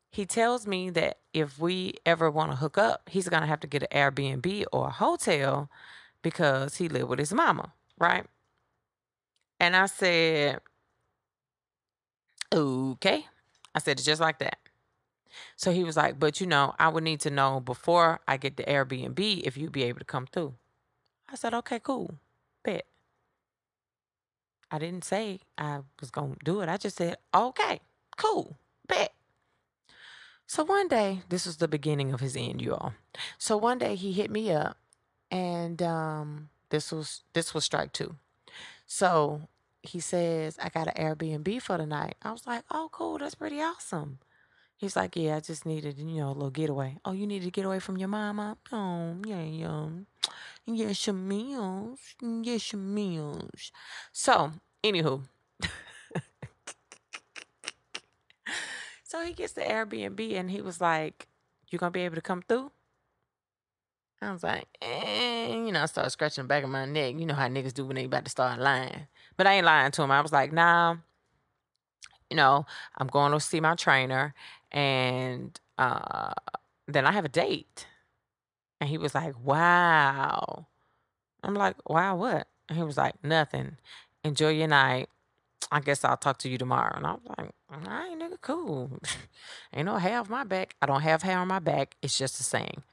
he 0.10 0.26
tells 0.26 0.66
me 0.66 0.90
that 0.92 1.20
if 1.34 1.60
we 1.60 1.96
ever 2.06 2.32
want 2.32 2.52
to 2.52 2.58
hook 2.58 2.78
up, 2.78 3.10
he's 3.10 3.30
gonna 3.30 3.48
have 3.48 3.60
to 3.62 3.68
get 3.68 3.84
an 3.84 3.90
Airbnb 3.92 4.66
or 4.72 4.88
a 4.88 4.92
hotel 4.92 5.70
because 6.22 6.78
he 6.78 6.90
lived 6.90 7.10
with 7.10 7.20
his 7.20 7.34
mama, 7.34 7.74
right? 7.98 8.26
And 9.60 9.76
I 9.76 9.86
said, 9.88 10.60
okay. 12.54 13.26
I 13.74 13.80
said 13.80 14.00
it 14.00 14.04
just 14.04 14.22
like 14.22 14.40
that. 14.40 14.58
So 15.56 15.72
he 15.72 15.84
was 15.84 15.98
like, 15.98 16.20
but 16.20 16.42
you 16.42 16.48
know, 16.48 16.74
I 16.80 16.88
would 16.88 17.04
need 17.04 17.20
to 17.22 17.30
know 17.30 17.60
before 17.60 18.20
I 18.28 18.38
get 18.38 18.58
the 18.58 18.64
Airbnb 18.64 19.42
if 19.44 19.58
you'd 19.58 19.72
be 19.72 19.84
able 19.84 20.00
to 20.00 20.06
come 20.06 20.28
through. 20.28 20.56
I 21.30 21.36
said, 21.36 21.54
okay, 21.54 21.80
cool. 21.80 22.16
Bet. 22.64 22.86
I 24.72 24.80
didn't 24.80 25.04
say 25.04 25.42
I 25.58 25.80
was 26.00 26.12
going 26.12 26.34
to 26.34 26.40
do 26.44 26.62
it. 26.62 26.70
I 26.70 26.78
just 26.78 26.98
said, 26.98 27.18
okay, 27.34 27.82
cool. 28.18 28.58
Bet. 28.88 29.14
So 30.48 30.64
one 30.64 30.88
day, 30.88 31.22
this 31.28 31.46
was 31.46 31.58
the 31.58 31.68
beginning 31.68 32.14
of 32.14 32.22
his 32.22 32.36
end, 32.38 32.62
you 32.62 32.74
all. 32.74 32.94
So 33.38 33.58
one 33.58 33.78
day 33.78 33.96
he 33.96 34.14
hit 34.14 34.32
me 34.32 34.52
up 34.52 34.78
and 35.30 35.82
um 35.82 36.50
this 36.70 36.92
was 36.92 37.24
this 37.34 37.54
was 37.54 37.66
strike 37.66 37.92
two. 37.92 38.16
So 38.86 39.42
he 39.84 40.00
says, 40.00 40.58
I 40.62 40.70
got 40.70 40.88
an 40.88 40.94
Airbnb 40.96 41.62
for 41.62 41.78
the 41.78 41.86
night. 41.86 42.16
I 42.22 42.32
was 42.32 42.48
like, 42.48 42.64
oh, 42.72 42.90
cool. 42.92 43.18
That's 43.18 43.36
pretty 43.36 43.62
awesome. 43.62 44.20
He's 44.78 44.96
like, 44.96 45.16
yeah, 45.16 45.38
I 45.38 45.40
just 45.40 45.66
needed, 45.66 45.98
you 45.98 46.06
know, 46.06 46.30
a 46.30 46.34
little 46.34 46.50
getaway. 46.50 46.98
Oh, 47.04 47.12
you 47.12 47.26
needed 47.26 47.46
to 47.46 47.52
get 47.52 47.66
away 47.66 47.80
from 47.80 47.98
your 47.98 48.10
mama? 48.10 48.58
Oh, 48.72 49.16
yeah, 49.26 49.42
yeah. 49.42 49.88
Yes, 50.66 51.08
your 51.08 51.16
meals. 51.16 52.00
Yes, 52.22 52.72
your 52.72 52.82
meals. 52.82 53.72
So, 54.12 54.52
anywho. 54.84 55.24
So 59.08 59.24
he 59.24 59.32
gets 59.32 59.54
the 59.54 59.62
Airbnb 59.62 60.34
and 60.34 60.52
he 60.52 60.62
was 60.62 60.82
like, 60.82 61.30
You 61.70 61.80
gonna 61.80 61.92
be 61.92 62.02
able 62.02 62.16
to 62.16 62.22
come 62.22 62.42
through? 62.42 62.72
I 64.22 64.34
was 64.34 64.44
like, 64.44 64.68
eh, 64.82 65.48
you 65.56 65.72
know, 65.72 65.84
I 65.84 65.86
started 65.86 66.10
scratching 66.10 66.44
the 66.44 66.48
back 66.50 66.66
of 66.66 66.70
my 66.70 66.84
neck. 66.84 67.16
You 67.18 67.26
know 67.26 67.34
how 67.34 67.48
niggas 67.48 67.74
do 67.74 67.86
when 67.86 67.96
they 67.96 68.04
about 68.04 68.26
to 68.26 68.32
start 68.32 68.60
lying. 68.60 69.08
But 69.38 69.48
I 69.48 69.54
ain't 69.54 69.66
lying 69.66 69.92
to 69.92 70.02
him. 70.02 70.12
I 70.12 70.20
was 70.20 70.34
like, 70.34 70.52
nah, 70.52 70.98
you 72.30 72.36
know, 72.36 72.66
I'm 72.98 73.08
going 73.08 73.32
to 73.32 73.40
see 73.40 73.62
my 73.62 73.76
trainer 73.76 74.34
and 74.74 75.58
uh, 75.78 76.34
then 76.88 77.06
I 77.06 77.14
have 77.14 77.24
a 77.24 77.30
date. 77.30 77.88
And 78.82 78.90
he 78.90 78.98
was 78.98 79.16
like, 79.16 79.36
wow. 79.42 80.68
I'm 81.44 81.54
like, 81.54 81.78
wow, 81.90 82.18
what? 82.18 82.48
And 82.68 82.78
he 82.78 82.84
was 82.84 82.98
like, 82.98 83.24
nothing. 83.24 83.78
Enjoy 84.26 84.50
your 84.50 84.68
night. 84.68 85.08
I 85.72 85.80
guess 85.80 86.04
I'll 86.04 86.18
talk 86.18 86.38
to 86.40 86.50
you 86.50 86.58
tomorrow. 86.58 86.96
And 86.96 87.06
I 87.06 87.12
was 87.12 87.22
like, 87.38 87.52
all 87.72 87.80
right, 87.86 88.18
nigga, 88.18 88.40
cool. 88.42 89.00
Ain't 89.74 89.86
no 89.86 89.98
hair 89.98 90.20
on 90.20 90.28
my 90.30 90.44
back. 90.44 90.76
I 90.82 90.86
don't 90.86 91.02
have 91.02 91.24
hair 91.24 91.38
on 91.40 91.48
my 91.48 91.60
back. 91.60 91.96
It's 92.02 92.18
just 92.18 92.40
a 92.40 92.44
saying. 92.44 92.84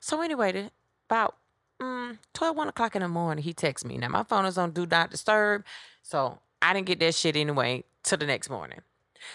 So 0.00 0.20
anyway, 0.20 0.70
about 1.08 1.36
mm, 1.80 2.18
12, 2.34 2.56
1 2.56 2.68
o'clock 2.68 2.94
in 2.94 3.02
the 3.02 3.08
morning, 3.08 3.42
he 3.42 3.52
texts 3.52 3.86
me. 3.86 3.98
Now, 3.98 4.08
my 4.08 4.22
phone 4.22 4.46
is 4.46 4.58
on 4.58 4.70
Do 4.70 4.86
Not 4.86 5.10
Disturb. 5.10 5.64
So 6.02 6.38
I 6.62 6.72
didn't 6.72 6.86
get 6.86 7.00
that 7.00 7.14
shit 7.14 7.36
anyway 7.36 7.84
till 8.02 8.18
the 8.18 8.26
next 8.26 8.50
morning. 8.50 8.80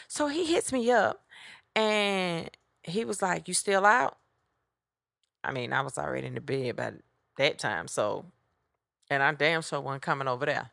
So 0.08 0.28
he 0.28 0.46
hits 0.46 0.72
me 0.72 0.90
up 0.92 1.24
and 1.76 2.50
he 2.84 3.04
was 3.06 3.22
like, 3.22 3.48
You 3.48 3.54
still 3.54 3.86
out? 3.86 4.18
I 5.44 5.52
mean, 5.52 5.74
I 5.74 5.82
was 5.82 5.98
already 5.98 6.28
in 6.28 6.36
the 6.36 6.42
bed 6.42 6.76
by 6.76 6.94
that 7.38 7.60
time. 7.60 7.88
So, 7.88 8.26
and 9.10 9.22
I 9.22 9.32
damn 9.34 9.62
sure 9.62 9.80
wasn't 9.80 10.02
coming 10.02 10.28
over 10.28 10.46
there. 10.46 10.72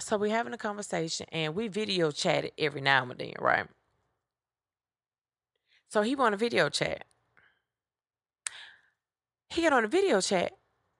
So 0.00 0.16
we're 0.16 0.34
having 0.34 0.52
a 0.52 0.58
conversation 0.58 1.26
and 1.32 1.54
we 1.54 1.68
video 1.68 2.10
chatted 2.10 2.52
every 2.58 2.80
now 2.80 3.02
and 3.02 3.18
then, 3.18 3.32
right? 3.38 3.66
So 5.88 6.02
he 6.02 6.14
want 6.14 6.34
a 6.34 6.38
video 6.38 6.68
chat. 6.68 7.04
He 9.50 9.62
get 9.62 9.72
on 9.72 9.84
a 9.84 9.88
video 9.88 10.20
chat 10.20 10.52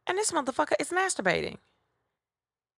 and 0.07 0.16
this 0.16 0.32
motherfucker 0.32 0.74
is 0.80 0.91
masturbating. 0.91 1.59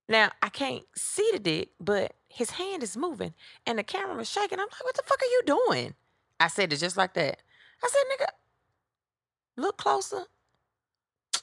Now 0.09 0.31
I 0.43 0.49
can't 0.49 0.83
see 0.97 1.29
the 1.33 1.39
dick, 1.39 1.71
but 1.81 2.15
his 2.29 2.51
hand 2.51 2.83
is 2.83 2.97
moving 2.97 3.35
and 3.67 3.79
the 3.79 3.85
camera 3.85 4.19
is 4.21 4.31
shaking. 4.31 4.59
I'm 4.59 4.67
like, 4.67 4.85
what 4.85 4.97
the 4.97 5.03
fuck 5.05 5.21
are 5.23 5.25
you 5.27 5.43
doing? 5.47 5.95
I 6.41 6.49
said 6.49 6.73
it 6.73 6.79
just 6.79 6.97
like 6.97 7.15
that. 7.15 7.39
I 7.83 7.89
said, 7.89 8.03
nigga, 8.27 8.29
look 9.63 9.77
closer. 9.77 10.25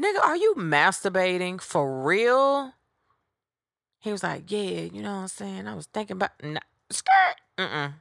Nigga, 0.00 0.20
are 0.22 0.36
you 0.36 0.54
masturbating 0.56 1.60
for 1.60 2.02
real? 2.02 2.74
He 4.04 4.12
was 4.12 4.22
like, 4.22 4.50
yeah, 4.50 4.82
you 4.82 5.00
know 5.00 5.14
what 5.14 5.22
I'm 5.22 5.28
saying? 5.28 5.66
I 5.66 5.74
was 5.74 5.86
thinking 5.86 6.18
about, 6.18 6.32
nah, 6.42 6.60
skirt. 6.90 7.36
Mm-mm. 7.56 7.94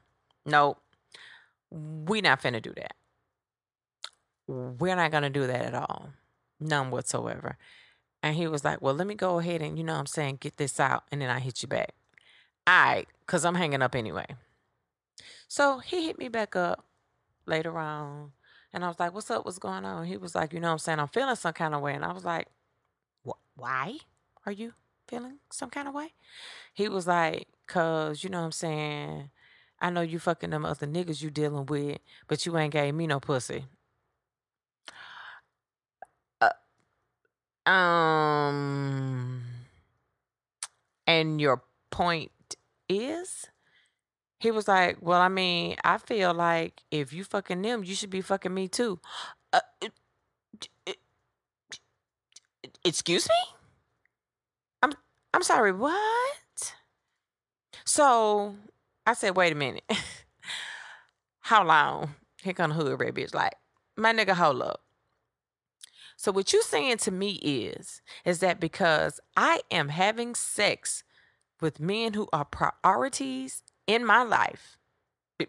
Nope. 0.46 0.78
We 1.72 2.20
not 2.20 2.42
finna 2.42 2.62
do 2.62 2.74
that. 2.76 2.96
We're 4.46 4.98
not 4.98 5.12
gonna 5.12 5.30
do 5.30 5.48
that 5.48 5.62
at 5.62 5.74
all. 5.74 6.10
None 6.60 6.92
whatsoever. 6.92 7.58
And 8.22 8.36
he 8.36 8.48
was 8.48 8.66
like, 8.66 8.82
Well, 8.82 8.94
let 8.94 9.08
me 9.08 9.16
go 9.16 9.40
ahead 9.40 9.62
and, 9.62 9.78
you 9.78 9.86
know 9.86 9.94
what 9.94 10.00
I'm 10.00 10.06
saying, 10.06 10.40
get 10.42 10.58
this 10.58 10.78
out 10.78 11.06
and 11.10 11.22
then 11.22 11.30
I 11.30 11.40
hit 11.40 11.62
you 11.62 11.70
back. 11.70 11.94
All 12.68 12.74
right, 12.74 13.08
because 13.22 13.46
I'm 13.46 13.56
hanging 13.56 13.82
up 13.82 13.96
anyway. 13.96 14.26
So 15.48 15.80
he 15.80 16.08
hit 16.08 16.20
me 16.20 16.28
back 16.28 16.58
up 16.58 16.84
later 17.46 17.78
on. 17.78 18.34
And 18.74 18.84
I 18.84 18.90
was 18.90 19.00
like, 19.00 19.14
What's 19.14 19.32
up? 19.32 19.46
What's 19.46 19.58
going 19.58 19.86
on? 19.86 20.06
He 20.06 20.18
was 20.18 20.36
like, 20.36 20.52
You 20.52 20.60
know 20.60 20.68
what 20.68 20.74
I'm 20.74 20.80
saying? 20.80 21.00
I'm 21.00 21.08
feeling 21.08 21.38
some 21.38 21.54
kind 21.54 21.74
of 21.74 21.80
way. 21.80 21.94
And 21.94 22.04
I 22.04 22.12
was 22.12 22.26
like, 22.26 22.50
Why 23.56 24.00
are 24.46 24.52
you 24.52 24.74
feeling 25.08 25.40
some 25.52 25.70
kind 25.70 25.88
of 25.88 25.94
way? 25.94 26.14
He 26.74 26.90
was 26.90 27.08
like, 27.08 27.48
Cause, 27.68 28.24
you 28.24 28.30
know 28.30 28.40
what 28.40 28.46
I'm 28.46 28.52
saying? 28.52 29.30
I 29.80 29.90
know 29.90 30.02
you 30.02 30.20
fucking 30.20 30.50
them 30.50 30.66
other 30.66 30.88
niggas 30.88 31.22
you 31.22 31.30
dealing 31.30 31.66
with, 31.66 32.00
but 32.28 32.46
you 32.46 32.58
ain't 32.58 32.74
gave 32.74 32.94
me 32.94 33.08
no 33.08 33.20
pussy. 33.20 33.66
Um, 37.66 39.42
and 41.08 41.40
your 41.40 41.64
point 41.90 42.32
is? 42.90 43.48
He 44.40 44.52
was 44.52 44.68
like, 44.68 44.98
Well, 45.02 45.22
I 45.22 45.30
mean, 45.30 45.78
I 45.84 45.98
feel 45.98 46.34
like 46.34 46.84
if 46.92 47.14
you 47.14 47.24
fucking 47.24 47.62
them, 47.62 47.84
you 47.84 47.96
should 47.96 48.10
be 48.10 48.22
fucking 48.22 48.54
me 48.54 48.68
too. 48.68 49.00
Uh, 49.54 49.62
excuse 52.84 53.30
me? 53.30 53.63
I'm 55.34 55.44
sorry, 55.44 55.72
what? 55.72 56.74
So 57.86 58.56
I 59.06 59.14
said, 59.14 59.36
wait 59.36 59.52
a 59.54 59.56
minute. 59.56 59.84
How 61.42 61.66
long? 61.66 62.16
Here 62.42 62.54
come 62.54 62.70
the 62.70 62.76
hood 62.76 63.00
red 63.00 63.16
bitch. 63.16 63.34
Like, 63.34 63.56
my 63.98 64.14
nigga, 64.14 64.32
hold 64.32 64.62
up. 64.62 64.82
So 66.16 66.32
what 66.32 66.54
you 66.54 66.62
saying 66.62 66.98
to 66.98 67.12
me 67.12 67.34
is 67.42 68.02
is 68.24 68.40
that 68.40 68.60
because 68.60 69.20
I 69.36 69.62
am 69.72 69.90
having 69.90 70.36
sex 70.36 71.04
with 71.60 71.80
men 71.80 72.14
who 72.14 72.28
are 72.32 72.46
priorities 72.46 73.64
in 73.88 74.06
my 74.06 74.24
life, 74.24 74.78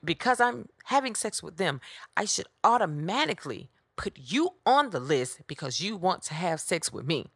because 0.03 0.41
I'm 0.41 0.69
having 0.85 1.15
sex 1.15 1.43
with 1.43 1.59
them, 1.59 1.81
I 2.17 2.25
should 2.25 2.47
automatically 2.65 3.71
put 3.97 4.19
you 4.19 4.51
on 4.67 4.91
the 4.91 5.01
list 5.01 5.43
because 5.47 5.81
you 5.81 5.97
want 5.97 6.23
to 6.25 6.35
have 6.35 6.61
sex 6.61 6.93
with 6.93 7.07
me. 7.07 7.27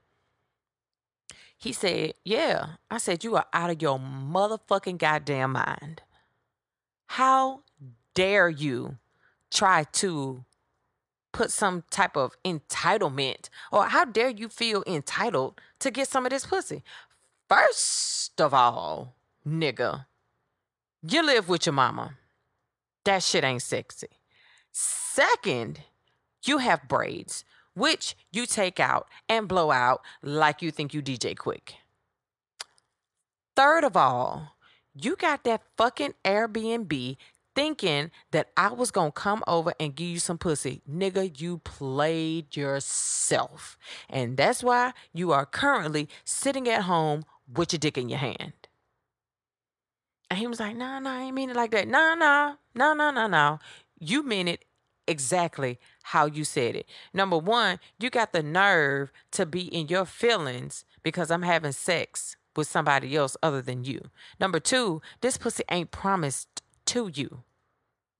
He 1.58 1.72
said, 1.72 2.14
Yeah. 2.24 2.66
I 2.90 2.98
said, 2.98 3.24
You 3.24 3.36
are 3.36 3.46
out 3.52 3.70
of 3.70 3.82
your 3.82 3.98
motherfucking 3.98 4.98
goddamn 4.98 5.52
mind. 5.52 6.02
How 7.06 7.62
dare 8.14 8.48
you 8.48 8.96
try 9.50 9.84
to 9.84 10.44
put 11.32 11.50
some 11.50 11.84
type 11.90 12.16
of 12.16 12.36
entitlement 12.44 13.48
or 13.70 13.86
how 13.86 14.04
dare 14.04 14.30
you 14.30 14.48
feel 14.48 14.82
entitled 14.86 15.60
to 15.80 15.90
get 15.90 16.08
some 16.08 16.24
of 16.24 16.30
this 16.30 16.46
pussy? 16.46 16.82
First 17.48 18.40
of 18.40 18.52
all, 18.54 19.14
nigga, 19.46 20.06
you 21.02 21.24
live 21.24 21.48
with 21.48 21.66
your 21.66 21.72
mama. 21.72 22.16
That 23.04 23.22
shit 23.22 23.44
ain't 23.44 23.62
sexy. 23.62 24.08
Second, 24.70 25.80
you 26.44 26.58
have 26.58 26.88
braids, 26.88 27.44
which 27.78 28.16
you 28.32 28.46
take 28.46 28.80
out 28.80 29.08
and 29.28 29.48
blow 29.48 29.70
out 29.70 30.02
like 30.22 30.62
you 30.62 30.70
think 30.70 30.92
you 30.92 31.02
DJ 31.02 31.34
Quik. 31.34 31.74
Third 33.56 33.84
of 33.84 33.96
all, 33.96 34.56
you 34.94 35.16
got 35.16 35.44
that 35.44 35.62
fucking 35.76 36.14
Airbnb 36.24 37.16
thinking 37.54 38.10
that 38.30 38.48
I 38.56 38.72
was 38.72 38.92
gonna 38.92 39.10
come 39.10 39.42
over 39.48 39.72
and 39.80 39.94
give 39.94 40.06
you 40.06 40.20
some 40.20 40.38
pussy. 40.38 40.80
Nigga, 40.88 41.40
you 41.40 41.58
played 41.58 42.56
yourself. 42.56 43.76
And 44.08 44.36
that's 44.36 44.62
why 44.62 44.92
you 45.12 45.32
are 45.32 45.44
currently 45.44 46.08
sitting 46.24 46.68
at 46.68 46.82
home 46.82 47.24
with 47.52 47.72
your 47.72 47.78
dick 47.78 47.98
in 47.98 48.08
your 48.08 48.20
hand. 48.20 48.52
And 50.30 50.38
he 50.38 50.46
was 50.46 50.60
like, 50.60 50.76
nah, 50.76 50.98
nah, 51.00 51.18
I 51.18 51.22
ain't 51.22 51.34
mean 51.34 51.50
it 51.50 51.56
like 51.56 51.70
that. 51.72 51.88
Nah, 51.88 52.14
nah, 52.14 52.54
nah, 52.74 52.94
nah, 52.94 53.10
nah, 53.10 53.26
nah. 53.26 53.58
You 53.98 54.22
mean 54.22 54.46
it 54.46 54.64
exactly 55.08 55.80
how 56.08 56.24
you 56.24 56.42
said 56.42 56.74
it. 56.74 56.86
Number 57.12 57.36
one, 57.36 57.78
you 57.98 58.08
got 58.08 58.32
the 58.32 58.42
nerve 58.42 59.12
to 59.32 59.44
be 59.44 59.62
in 59.62 59.88
your 59.88 60.06
feelings 60.06 60.86
because 61.02 61.30
I'm 61.30 61.42
having 61.42 61.72
sex 61.72 62.36
with 62.56 62.66
somebody 62.66 63.14
else 63.14 63.36
other 63.42 63.60
than 63.60 63.84
you. 63.84 64.08
Number 64.40 64.58
two, 64.58 65.02
this 65.20 65.36
pussy 65.36 65.64
ain't 65.70 65.90
promised 65.90 66.62
to 66.86 67.10
you. 67.12 67.42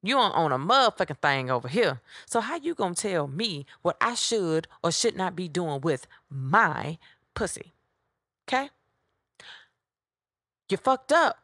You 0.03 0.16
don't 0.16 0.36
own 0.36 0.53
a 0.53 0.59
motherfucking 0.59 1.22
thing 1.22 1.51
over 1.51 1.66
here. 1.66 2.03
So 2.26 2.41
how 2.41 2.57
you 2.57 2.74
gonna 2.74 2.95
tell 2.95 3.26
me 3.26 3.64
what 3.80 3.97
I 4.03 4.14
should 4.14 4.68
or 4.84 4.93
should 4.93 5.16
not 5.16 5.34
be 5.34 5.49
doing 5.49 5.80
with 5.80 6.07
my 6.28 6.99
pussy? 7.32 7.72
Okay? 8.47 8.68
You 10.68 10.76
fucked 10.76 11.11
up 11.11 11.39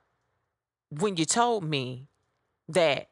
when 0.90 1.16
you 1.16 1.24
told 1.24 1.64
me 1.64 2.08
that 2.68 3.08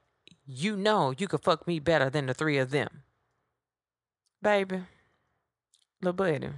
you 0.47 0.77
know 0.77 1.15
you 1.17 1.27
could 1.29 1.43
fuck 1.43 1.67
me 1.67 1.79
better 1.79 2.11
than 2.11 2.27
the 2.27 2.35
three 2.35 2.59
of 2.59 2.71
them. 2.71 3.05
Baby, 4.43 4.81
little 6.01 6.15
buddy, 6.15 6.49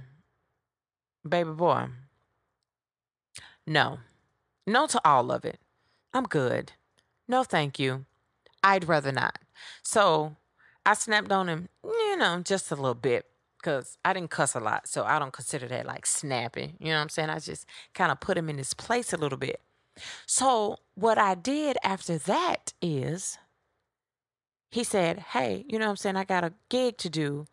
baby 1.27 1.51
boy. 1.51 1.85
No. 3.67 3.99
No 4.65 4.87
to 4.87 4.99
all 5.05 5.31
of 5.31 5.45
it. 5.45 5.59
I'm 6.13 6.23
good. 6.23 6.71
No, 7.27 7.43
thank 7.43 7.77
you. 7.77 8.05
I'd 8.63 8.87
rather 8.87 9.11
not. 9.11 9.37
So 9.83 10.35
I 10.85 10.95
snapped 10.95 11.31
on 11.31 11.47
him, 11.47 11.69
you 11.83 12.17
know, 12.17 12.41
just 12.43 12.71
a 12.71 12.75
little 12.75 12.95
bit 12.95 13.25
because 13.59 13.97
I 14.03 14.13
didn't 14.13 14.31
cuss 14.31 14.55
a 14.55 14.59
lot. 14.59 14.87
So 14.87 15.03
I 15.03 15.19
don't 15.19 15.33
consider 15.33 15.67
that 15.67 15.85
like 15.85 16.05
snapping. 16.05 16.77
You 16.79 16.87
know 16.87 16.95
what 16.95 17.03
I'm 17.03 17.09
saying? 17.09 17.29
I 17.29 17.39
just 17.39 17.67
kind 17.93 18.11
of 18.11 18.19
put 18.19 18.37
him 18.37 18.49
in 18.49 18.57
his 18.57 18.73
place 18.73 19.13
a 19.13 19.17
little 19.17 19.37
bit. 19.37 19.61
So 20.25 20.77
what 20.95 21.17
I 21.17 21.35
did 21.35 21.77
after 21.83 22.17
that 22.17 22.73
is 22.81 23.37
he 24.71 24.83
said, 24.83 25.19
Hey, 25.19 25.65
you 25.67 25.79
know 25.79 25.85
what 25.85 25.91
I'm 25.91 25.97
saying? 25.97 26.15
I 26.15 26.23
got 26.23 26.43
a 26.43 26.53
gig 26.69 26.97
to 26.99 27.09
do. 27.09 27.47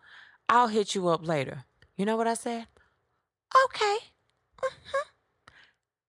I'll 0.49 0.69
hit 0.69 0.95
you 0.95 1.09
up 1.09 1.27
later. 1.27 1.65
You 1.97 2.05
know 2.07 2.17
what 2.17 2.27
I 2.27 2.35
said? 2.35 2.67
Okay. 3.67 3.97
Mm-hmm. 4.63 5.09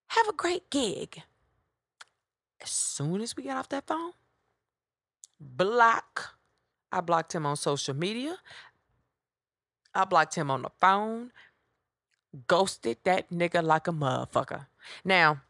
Have 0.07 0.27
a 0.29 0.33
great 0.33 0.69
gig. 0.69 1.23
as 2.61 2.69
soon 2.69 3.21
as 3.21 3.35
we 3.35 3.43
got 3.43 3.57
off 3.57 3.69
that 3.69 3.85
phone, 3.87 4.13
block. 5.39 6.35
I 6.91 7.01
blocked 7.01 7.33
him 7.33 7.45
on 7.45 7.57
social 7.57 7.93
media. 7.95 8.37
I 9.93 10.05
blocked 10.05 10.35
him 10.35 10.49
on 10.49 10.61
the 10.61 10.69
phone. 10.79 11.31
Ghosted 12.47 12.97
that 13.03 13.29
nigga 13.29 13.61
like 13.63 13.87
a 13.87 13.91
motherfucker. 13.91 14.67
Now, 15.03 15.41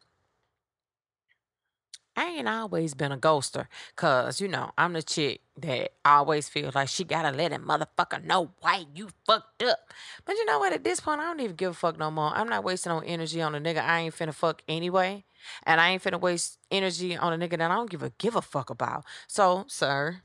I 2.15 2.25
ain't 2.25 2.47
always 2.47 2.93
been 2.93 3.11
a 3.11 3.17
ghoster, 3.17 3.67
cause 3.95 4.39
you 4.39 4.47
know 4.47 4.71
I'm 4.77 4.93
the 4.93 5.01
chick 5.01 5.41
that 5.57 5.93
always 6.05 6.47
feels 6.47 6.75
like 6.75 6.89
she 6.89 7.03
gotta 7.03 7.35
let 7.35 7.51
a 7.51 7.57
motherfucker 7.57 8.23
know 8.23 8.51
why 8.61 8.85
you 8.93 9.09
fucked 9.25 9.63
up. 9.63 9.79
But 10.25 10.35
you 10.35 10.45
know 10.45 10.59
what? 10.59 10.73
At 10.73 10.83
this 10.83 10.99
point, 10.99 11.21
I 11.21 11.23
don't 11.25 11.39
even 11.39 11.55
give 11.55 11.71
a 11.71 11.73
fuck 11.73 11.97
no 11.97 12.11
more. 12.11 12.31
I'm 12.35 12.49
not 12.49 12.63
wasting 12.63 12.91
no 12.91 12.99
energy 12.99 13.41
on 13.41 13.55
a 13.55 13.59
nigga 13.59 13.83
I 13.83 14.01
ain't 14.01 14.15
finna 14.15 14.33
fuck 14.33 14.61
anyway, 14.67 15.25
and 15.63 15.81
I 15.81 15.89
ain't 15.89 16.03
finna 16.03 16.21
waste 16.21 16.59
energy 16.69 17.17
on 17.17 17.33
a 17.33 17.37
nigga 17.37 17.57
that 17.57 17.71
I 17.71 17.75
don't 17.75 17.89
give 17.89 18.03
a 18.03 18.11
give 18.11 18.35
a 18.35 18.41
fuck 18.41 18.69
about. 18.69 19.05
So, 19.27 19.65
sir, 19.67 20.21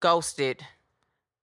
ghosted. 0.00 0.66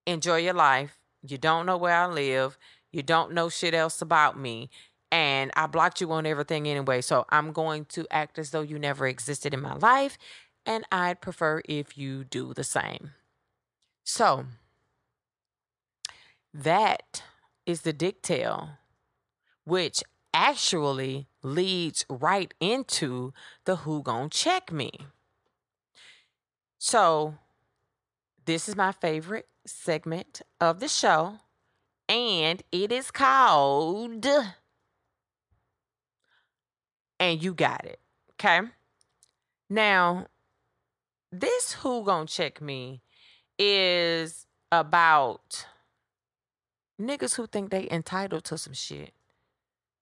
Enjoy 0.06 0.38
your 0.38 0.54
life. 0.54 1.00
You 1.22 1.38
don't 1.38 1.66
know 1.66 1.78
where 1.78 1.96
I 1.96 2.08
live. 2.08 2.58
You 2.92 3.04
don't 3.04 3.34
know 3.34 3.50
shit 3.50 3.74
else 3.74 4.02
about 4.02 4.40
me 4.40 4.70
and 5.12 5.52
I 5.56 5.68
blocked 5.68 6.02
you 6.02 6.12
on 6.12 6.26
everything 6.26 6.68
anyway. 6.68 7.02
So 7.02 7.26
I'm 7.30 7.52
going 7.52 7.86
to 7.86 8.06
act 8.12 8.38
as 8.40 8.52
though 8.52 8.62
you 8.62 8.78
never 8.80 9.08
existed 9.08 9.54
in 9.54 9.62
my 9.62 9.76
life, 9.76 10.18
and 10.66 10.86
I'd 10.92 11.22
prefer 11.22 11.62
if 11.66 11.98
you 11.98 12.24
do 12.24 12.54
the 12.54 12.64
same. 12.64 13.12
So 14.04 14.46
that 16.54 17.24
is 17.66 17.82
the 17.82 17.94
dick 17.94 18.22
tale, 18.22 18.70
which 19.66 20.04
actually 20.34 21.28
leads 21.42 22.06
right 22.10 22.54
into 22.60 23.34
the 23.66 23.78
who 23.78 24.02
gon' 24.02 24.30
check 24.30 24.72
me. 24.72 24.92
So 26.78 27.36
this 28.46 28.70
is 28.70 28.76
my 28.76 28.92
favorite 28.92 29.48
segment 29.66 30.42
of 30.62 30.80
the 30.80 30.88
show, 30.88 31.40
and 32.08 32.62
it 32.72 32.92
is 32.92 33.12
called 33.12 34.28
and 37.20 37.42
you 37.42 37.54
got 37.54 37.86
it. 37.86 38.00
Okay. 38.34 38.62
Now, 39.70 40.28
this 41.32 41.74
who 41.74 42.04
gonna 42.04 42.26
check 42.26 42.62
me 42.62 43.02
is 43.60 44.46
about 44.72 45.66
niggas 47.02 47.36
who 47.36 47.48
think 47.48 47.70
they 47.70 47.88
entitled 47.90 48.44
to 48.46 48.58
some 48.58 48.74
shit 48.74 49.14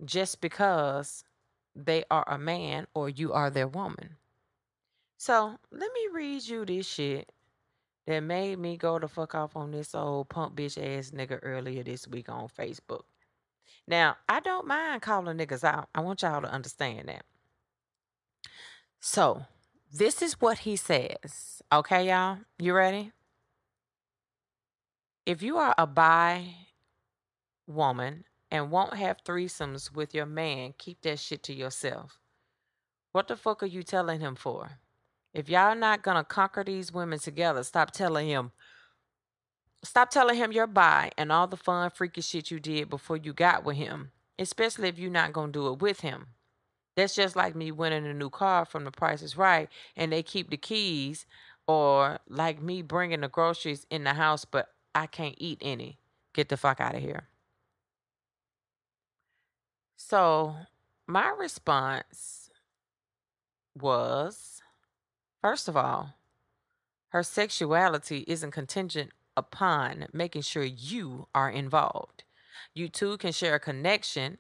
just 0.03 0.41
because 0.41 1.23
they 1.75 2.03
are 2.09 2.25
a 2.27 2.37
man 2.37 2.87
or 2.93 3.09
you 3.09 3.33
are 3.33 3.49
their 3.49 3.67
woman. 3.67 4.17
So 5.17 5.57
let 5.71 5.91
me 5.93 6.07
read 6.13 6.47
you 6.47 6.65
this 6.65 6.87
shit 6.87 7.31
that 8.05 8.19
made 8.21 8.59
me 8.59 8.77
go 8.77 8.99
the 8.99 9.07
fuck 9.07 9.33
off 9.33 9.55
on 9.55 9.71
this 9.71 9.95
old 9.95 10.29
punk 10.29 10.55
bitch 10.55 10.77
ass 10.77 11.11
nigga 11.11 11.39
earlier 11.41 11.83
this 11.83 12.07
week 12.07 12.29
on 12.29 12.47
Facebook. 12.47 13.03
Now, 13.87 14.17
I 14.27 14.39
don't 14.39 14.67
mind 14.67 15.01
calling 15.01 15.37
niggas 15.37 15.63
out. 15.63 15.89
I 15.93 16.01
want 16.01 16.21
y'all 16.21 16.41
to 16.41 16.51
understand 16.51 17.07
that. 17.07 17.23
So, 18.99 19.45
this 19.91 20.21
is 20.21 20.41
what 20.41 20.59
he 20.59 20.75
says. 20.75 21.61
Okay, 21.71 22.09
y'all? 22.09 22.39
You 22.57 22.73
ready? 22.73 23.11
If 25.25 25.41
you 25.41 25.57
are 25.57 25.73
a 25.77 25.87
bi 25.87 26.55
woman 27.67 28.25
and 28.51 28.71
won't 28.71 28.95
have 28.95 29.23
threesomes 29.23 29.93
with 29.93 30.13
your 30.13 30.25
man, 30.25 30.73
keep 30.77 31.01
that 31.01 31.19
shit 31.19 31.43
to 31.43 31.53
yourself. 31.53 32.19
What 33.11 33.27
the 33.27 33.35
fuck 33.35 33.63
are 33.63 33.67
you 33.67 33.83
telling 33.83 34.19
him 34.19 34.35
for? 34.35 34.79
If 35.33 35.49
y'all 35.49 35.75
not 35.75 36.03
gonna 36.03 36.23
conquer 36.23 36.63
these 36.63 36.93
women 36.93 37.19
together, 37.19 37.63
stop 37.63 37.91
telling 37.91 38.27
him, 38.27 38.51
Stop 39.85 40.09
telling 40.09 40.35
him 40.35 40.51
you're 40.51 40.67
bi 40.67 41.11
and 41.17 41.31
all 41.31 41.47
the 41.47 41.57
fun, 41.57 41.91
freaky 41.91 42.21
shit 42.21 42.49
you 42.49 42.59
did 42.59 42.89
before 42.89 43.17
you 43.17 43.33
got 43.33 43.63
with 43.63 43.77
him, 43.77 44.11
especially 44.39 44.89
if 44.89 44.97
you're 44.97 45.11
not 45.11 45.31
going 45.31 45.51
to 45.51 45.59
do 45.59 45.71
it 45.71 45.79
with 45.79 46.01
him. 46.01 46.27
That's 46.95 47.15
just 47.15 47.35
like 47.35 47.55
me 47.55 47.71
winning 47.71 48.05
a 48.07 48.13
new 48.13 48.29
car 48.29 48.65
from 48.65 48.83
the 48.83 48.91
Price 48.91 49.21
is 49.21 49.37
Right 49.37 49.69
and 49.95 50.11
they 50.11 50.23
keep 50.23 50.49
the 50.49 50.57
keys, 50.57 51.25
or 51.67 52.19
like 52.27 52.61
me 52.61 52.81
bringing 52.81 53.21
the 53.21 53.27
groceries 53.27 53.85
in 53.89 54.03
the 54.03 54.13
house, 54.13 54.45
but 54.45 54.69
I 54.93 55.07
can't 55.07 55.35
eat 55.37 55.59
any. 55.61 55.99
Get 56.33 56.49
the 56.49 56.57
fuck 56.57 56.79
out 56.79 56.95
of 56.95 57.01
here. 57.01 57.27
So, 59.97 60.55
my 61.07 61.29
response 61.29 62.49
was 63.79 64.61
first 65.41 65.67
of 65.67 65.77
all, 65.77 66.15
her 67.09 67.23
sexuality 67.23 68.25
isn't 68.27 68.51
contingent 68.51 69.11
upon 69.37 70.07
making 70.13 70.41
sure 70.43 70.63
you 70.63 71.27
are 71.33 71.49
involved. 71.49 72.23
You 72.73 72.89
two 72.89 73.17
can 73.17 73.31
share 73.31 73.55
a 73.55 73.59
connection, 73.59 74.37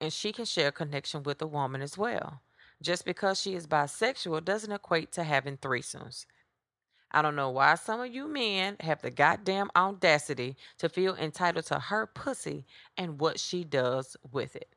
and 0.00 0.12
she 0.12 0.32
can 0.32 0.44
share 0.44 0.68
a 0.68 0.72
connection 0.72 1.22
with 1.22 1.40
a 1.42 1.46
woman 1.46 1.82
as 1.82 1.98
well. 1.98 2.40
Just 2.80 3.04
because 3.04 3.40
she 3.40 3.54
is 3.54 3.66
bisexual 3.66 4.44
doesn't 4.44 4.72
equate 4.72 5.12
to 5.12 5.24
having 5.24 5.56
threesomes. 5.56 6.26
I 7.10 7.22
don't 7.22 7.36
know 7.36 7.50
why 7.50 7.74
some 7.76 8.00
of 8.00 8.14
you 8.14 8.28
men 8.28 8.76
have 8.80 9.00
the 9.00 9.10
goddamn 9.10 9.70
audacity 9.74 10.56
to 10.78 10.88
feel 10.88 11.16
entitled 11.16 11.64
to 11.66 11.78
her 11.78 12.06
pussy 12.06 12.66
and 12.96 13.20
what 13.20 13.40
she 13.40 13.64
does 13.64 14.16
with 14.30 14.54
it. 14.54 14.74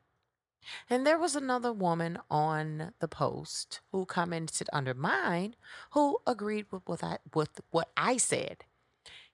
And 0.88 1.06
there 1.06 1.18
was 1.18 1.36
another 1.36 1.72
woman 1.72 2.18
on 2.30 2.92
the 3.00 3.08
post 3.08 3.80
who 3.90 4.06
commented 4.06 4.68
under 4.72 4.94
mine 4.94 5.56
who 5.90 6.18
agreed 6.26 6.66
with 6.70 6.82
what 6.86 7.04
I, 7.04 7.18
with 7.34 7.60
what 7.70 7.90
I 7.96 8.16
said. 8.16 8.64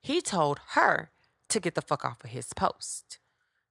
He 0.01 0.21
told 0.21 0.61
her 0.71 1.11
to 1.49 1.61
get 1.61 1.75
the 1.75 1.83
fuck 1.83 2.05
off 2.05 2.25
of 2.25 2.31
his 2.31 2.53
post. 2.53 3.19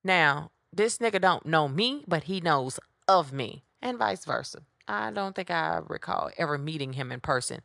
Now, 0.03 0.51
this 0.71 0.97
nigga 0.97 1.21
don't 1.21 1.45
know 1.45 1.67
me, 1.67 2.03
but 2.07 2.23
he 2.23 2.41
knows 2.41 2.79
of 3.07 3.31
me, 3.31 3.63
and 3.81 3.97
vice 3.97 4.25
versa. 4.25 4.59
I 4.87 5.11
don't 5.11 5.35
think 5.35 5.51
I 5.51 5.81
recall 5.85 6.29
ever 6.37 6.57
meeting 6.57 6.93
him 6.93 7.11
in 7.11 7.19
person, 7.19 7.61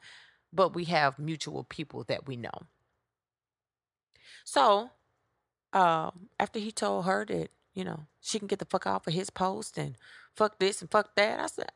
but 0.52 0.74
we 0.74 0.84
have 0.86 1.18
mutual 1.18 1.64
people 1.64 2.04
that 2.04 2.26
we 2.26 2.36
know. 2.36 2.66
So, 4.44 4.90
uh, 5.72 6.10
after 6.38 6.58
he 6.58 6.72
told 6.72 7.04
her 7.04 7.24
that, 7.26 7.50
you 7.74 7.84
know, 7.84 8.06
she 8.20 8.38
can 8.38 8.48
get 8.48 8.58
the 8.58 8.64
fuck 8.64 8.86
off 8.86 9.06
of 9.06 9.14
his 9.14 9.30
post 9.30 9.78
and 9.78 9.96
fuck 10.34 10.58
this 10.58 10.80
and 10.80 10.90
fuck 10.90 11.14
that, 11.16 11.40
I 11.40 11.46
said, 11.46 11.70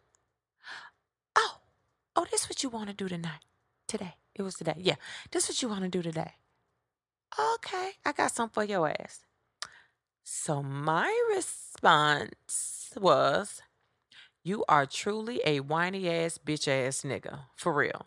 Oh, 1.37 1.59
oh, 2.17 2.27
this 2.31 2.49
what 2.49 2.63
you 2.63 2.69
want 2.69 2.89
to 2.89 2.95
do 2.95 3.09
tonight. 3.09 3.45
Today. 3.87 4.15
It 4.35 4.43
was 4.43 4.57
today. 4.57 4.75
Yeah. 4.77 4.97
This 5.31 5.49
what 5.49 5.63
you 5.63 5.69
want 5.69 5.83
to 5.83 5.89
do 5.89 6.03
today. 6.03 6.35
Okay, 7.39 7.93
I 8.05 8.13
got 8.13 8.33
something 8.33 8.55
for 8.63 8.65
your 8.65 8.89
ass. 8.89 9.21
So 10.25 10.63
my 10.63 11.15
response 11.35 12.93
was, 12.97 13.61
You 14.43 14.65
are 14.69 14.87
truly 14.87 15.41
a 15.45 15.61
whiny 15.61 16.09
ass 16.09 16.39
bitch 16.39 16.67
ass 16.67 17.03
nigga. 17.03 17.41
For 17.55 17.73
real. 17.73 18.07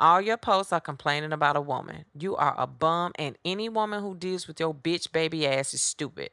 All 0.00 0.20
your 0.20 0.36
posts 0.36 0.72
are 0.72 0.80
complaining 0.80 1.32
about 1.32 1.56
a 1.56 1.60
woman. 1.60 2.06
You 2.18 2.36
are 2.36 2.54
a 2.58 2.66
bum, 2.66 3.12
and 3.16 3.38
any 3.44 3.68
woman 3.68 4.02
who 4.02 4.14
deals 4.14 4.48
with 4.48 4.58
your 4.58 4.74
bitch 4.74 5.12
baby 5.12 5.46
ass 5.46 5.74
is 5.74 5.82
stupid. 5.82 6.30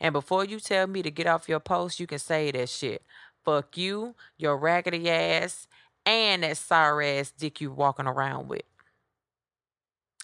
And 0.00 0.12
before 0.12 0.44
you 0.44 0.60
tell 0.60 0.86
me 0.86 1.02
to 1.02 1.10
get 1.10 1.26
off 1.26 1.48
your 1.48 1.60
post, 1.60 2.00
you 2.00 2.06
can 2.06 2.18
say 2.18 2.50
that 2.52 2.68
shit. 2.68 3.02
Fuck 3.44 3.76
you, 3.76 4.14
your 4.38 4.56
raggedy 4.56 5.10
ass, 5.10 5.66
and 6.06 6.42
that 6.42 6.56
sorry 6.56 7.18
ass 7.18 7.30
dick 7.32 7.60
you 7.60 7.70
walking 7.72 8.06
around 8.06 8.48
with. 8.48 8.62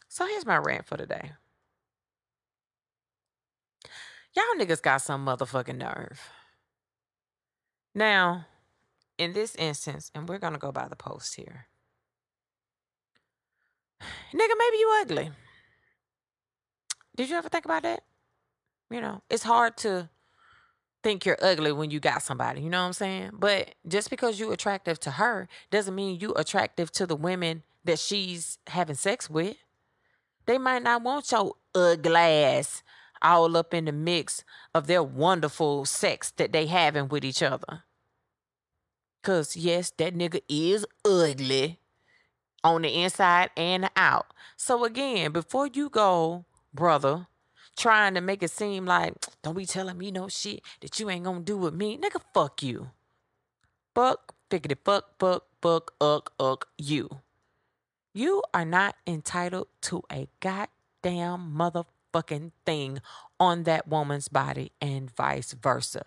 So 0.08 0.26
here's 0.26 0.46
my 0.46 0.56
rant 0.56 0.86
for 0.86 0.96
today. 0.96 1.32
Y'all 4.34 4.44
niggas 4.58 4.82
got 4.82 5.02
some 5.02 5.26
motherfucking 5.26 5.76
nerve. 5.76 6.20
Now, 7.94 8.46
in 9.18 9.32
this 9.32 9.54
instance, 9.56 10.10
and 10.14 10.28
we're 10.28 10.38
gonna 10.38 10.58
go 10.58 10.72
by 10.72 10.88
the 10.88 10.96
post 10.96 11.34
here. 11.34 11.66
Nigga, 14.32 14.54
maybe 14.58 14.76
you 14.76 14.98
ugly. 15.02 15.30
Did 17.16 17.28
you 17.28 17.36
ever 17.36 17.48
think 17.48 17.64
about 17.64 17.82
that? 17.82 18.04
You 18.90 19.00
know, 19.00 19.22
it's 19.28 19.42
hard 19.42 19.76
to 19.78 20.08
think 21.02 21.24
you're 21.24 21.38
ugly 21.42 21.72
when 21.72 21.90
you 21.90 22.00
got 22.00 22.22
somebody, 22.22 22.60
you 22.60 22.70
know 22.70 22.80
what 22.80 22.86
I'm 22.86 22.92
saying? 22.92 23.30
But 23.32 23.74
just 23.86 24.10
because 24.10 24.38
you 24.38 24.52
attractive 24.52 25.00
to 25.00 25.12
her 25.12 25.48
doesn't 25.70 25.94
mean 25.94 26.20
you 26.20 26.34
attractive 26.34 26.90
to 26.92 27.06
the 27.06 27.16
women 27.16 27.62
that 27.84 27.98
she's 27.98 28.58
having 28.66 28.96
sex 28.96 29.30
with. 29.30 29.56
They 30.46 30.58
might 30.58 30.82
not 30.82 31.02
want 31.02 31.30
your 31.30 31.54
ugly 31.74 32.14
ass 32.14 32.82
all 33.22 33.56
up 33.56 33.74
in 33.74 33.86
the 33.86 33.92
mix 33.92 34.44
of 34.74 34.86
their 34.86 35.02
wonderful 35.02 35.84
sex 35.84 36.32
that 36.36 36.52
they 36.52 36.66
having 36.66 37.08
with 37.08 37.24
each 37.24 37.42
other. 37.42 37.84
Cause 39.22 39.56
yes, 39.56 39.90
that 39.98 40.14
nigga 40.14 40.40
is 40.48 40.86
ugly 41.04 41.80
on 42.64 42.82
the 42.82 43.02
inside 43.02 43.50
and 43.56 43.90
out. 43.96 44.32
So 44.56 44.84
again, 44.84 45.32
before 45.32 45.66
you 45.66 45.88
go, 45.88 46.44
brother, 46.72 47.26
trying 47.76 48.14
to 48.14 48.20
make 48.20 48.42
it 48.42 48.50
seem 48.50 48.86
like 48.86 49.14
don't 49.42 49.56
be 49.56 49.66
telling 49.66 49.98
me 49.98 50.10
no 50.10 50.28
shit 50.28 50.62
that 50.80 50.98
you 50.98 51.10
ain't 51.10 51.24
gonna 51.24 51.40
do 51.40 51.56
with 51.56 51.74
me, 51.74 51.98
nigga, 51.98 52.20
fuck 52.32 52.62
you. 52.62 52.90
Fuck, 53.94 54.34
figgity 54.50 54.76
fuck, 54.84 55.18
fuck, 55.18 55.44
fuck 55.60 55.92
up, 56.00 56.32
up 56.38 56.64
you. 56.78 57.08
You 58.12 58.42
are 58.52 58.64
not 58.64 58.96
entitled 59.06 59.68
to 59.82 60.02
a 60.10 60.28
goddamn 60.40 61.52
motherfucking 62.12 62.52
thing 62.64 63.00
on 63.38 63.64
that 63.64 63.88
woman's 63.88 64.28
body 64.28 64.72
and 64.80 65.10
vice 65.14 65.52
versa. 65.52 66.04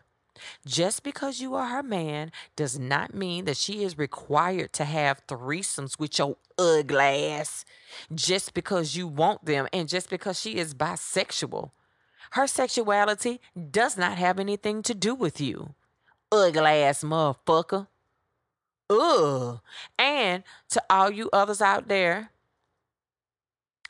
Just 0.66 1.04
because 1.04 1.40
you 1.40 1.54
are 1.54 1.68
her 1.68 1.84
man 1.84 2.32
does 2.56 2.80
not 2.80 3.14
mean 3.14 3.46
that 3.46 3.58
she 3.58 3.84
is 3.84 3.98
required 3.98 4.74
to 4.74 4.84
have 4.84 5.26
threesomes 5.28 6.00
with 6.00 6.18
your 6.18 6.38
ugly 6.58 7.28
ass. 7.28 7.66
Just 8.14 8.54
because 8.54 8.96
you 8.96 9.08
want 9.08 9.46
them 9.46 9.68
and 9.72 9.88
just 9.88 10.10
because 10.10 10.40
she 10.40 10.56
is 10.56 10.74
bisexual. 10.74 11.72
Her 12.32 12.48
sexuality 12.48 13.42
does 13.70 13.96
not 13.96 14.18
have 14.18 14.40
anything 14.40 14.82
to 14.84 14.96
do 14.96 15.14
with 15.14 15.40
you. 15.40 15.76
Ugly 16.32 16.82
ass 16.82 17.04
motherfucker. 17.04 17.88
Ugh. 18.90 19.60
And 20.00 20.44
to 20.70 20.84
all 20.90 21.12
you 21.12 21.30
others 21.32 21.62
out 21.62 21.88
there, 21.88 22.32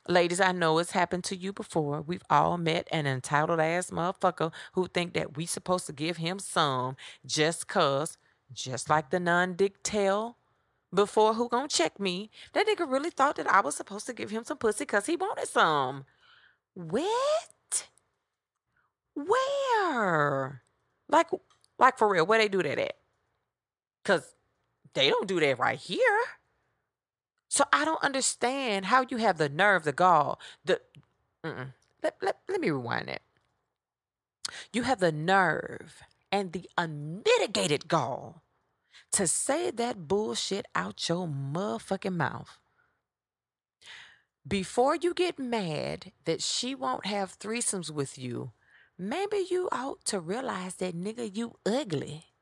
ladies, 0.08 0.41
I 0.41 0.51
know 0.51 0.78
it's 0.80 0.91
happened 0.91 1.24
to 1.26 1.36
you 1.36 1.54
before. 1.54 2.01
We've 2.01 2.24
all 2.30 2.58
met 2.58 2.88
an 2.91 3.08
entitled 3.08 3.60
ass 3.60 3.89
motherfucker 3.91 4.51
who 4.74 4.88
think 4.88 5.14
that 5.14 5.38
we 5.38 5.45
supposed 5.45 5.86
to 5.88 5.93
give 5.93 6.18
him 6.18 6.39
some 6.39 6.95
just 7.26 7.68
cause, 7.68 8.18
just 8.51 8.89
like 8.89 9.10
the 9.10 9.20
non-dick 9.20 9.84
tale 9.84 10.38
before 10.93 11.34
who 11.34 11.49
gonna 11.49 11.68
check 11.68 11.99
me. 11.99 12.30
That 12.54 12.68
nigga 12.68 12.89
really 12.89 13.10
thought 13.10 13.38
that 13.38 13.47
I 13.47 13.62
was 13.62 13.76
supposed 13.76 14.06
to 14.08 14.14
give 14.14 14.30
him 14.30 14.43
some 14.43 14.58
pussy 14.58 14.86
cause 14.86 15.06
he 15.06 15.16
wanted 15.16 15.47
some. 15.47 16.06
What? 16.74 17.88
Where? 19.16 20.64
Like, 21.10 21.28
like 21.80 21.97
for 21.97 22.10
real, 22.10 22.26
where 22.26 22.39
they 22.39 22.47
do 22.47 22.64
that 22.64 22.80
at? 22.80 22.93
Cause 24.04 24.36
they 24.93 25.10
don't 25.10 25.28
do 25.28 25.39
that 25.39 25.60
right 25.60 25.80
here. 25.80 26.20
So 27.54 27.66
I 27.72 27.86
don't 27.86 28.04
understand 28.04 28.86
how 28.86 29.06
you 29.08 29.18
have 29.18 29.38
the 29.38 29.47
nerve, 29.47 29.84
the 29.84 29.91
gall, 29.91 30.39
the. 30.66 30.82
Let, 31.43 32.16
let, 32.20 32.38
let 32.49 32.60
me 32.60 32.72
rewind 32.72 33.10
that. 33.10 33.22
You 34.74 34.82
have 34.82 34.99
the 34.99 35.12
nerve 35.12 36.01
and 36.32 36.51
the 36.51 36.68
unmitigated 36.80 37.88
gall 37.88 38.41
to 39.12 39.28
say 39.28 39.70
that 39.70 40.08
bullshit 40.08 40.66
out 40.74 41.08
your 41.08 41.28
motherfucking 41.28 42.16
mouth. 42.16 42.58
Before 44.47 44.95
you 44.95 45.14
get 45.14 45.38
mad 45.38 46.12
that 46.26 46.41
she 46.41 46.74
won't 46.74 47.06
have 47.06 47.38
threesomes 47.38 47.91
with 47.91 48.18
you, 48.18 48.54
maybe 48.97 49.45
you 49.51 49.70
ought 49.72 50.04
to 50.06 50.20
realize 50.20 50.74
that 50.78 50.95
nigga, 50.95 51.30
you 51.38 51.54
ugly. 51.68 52.32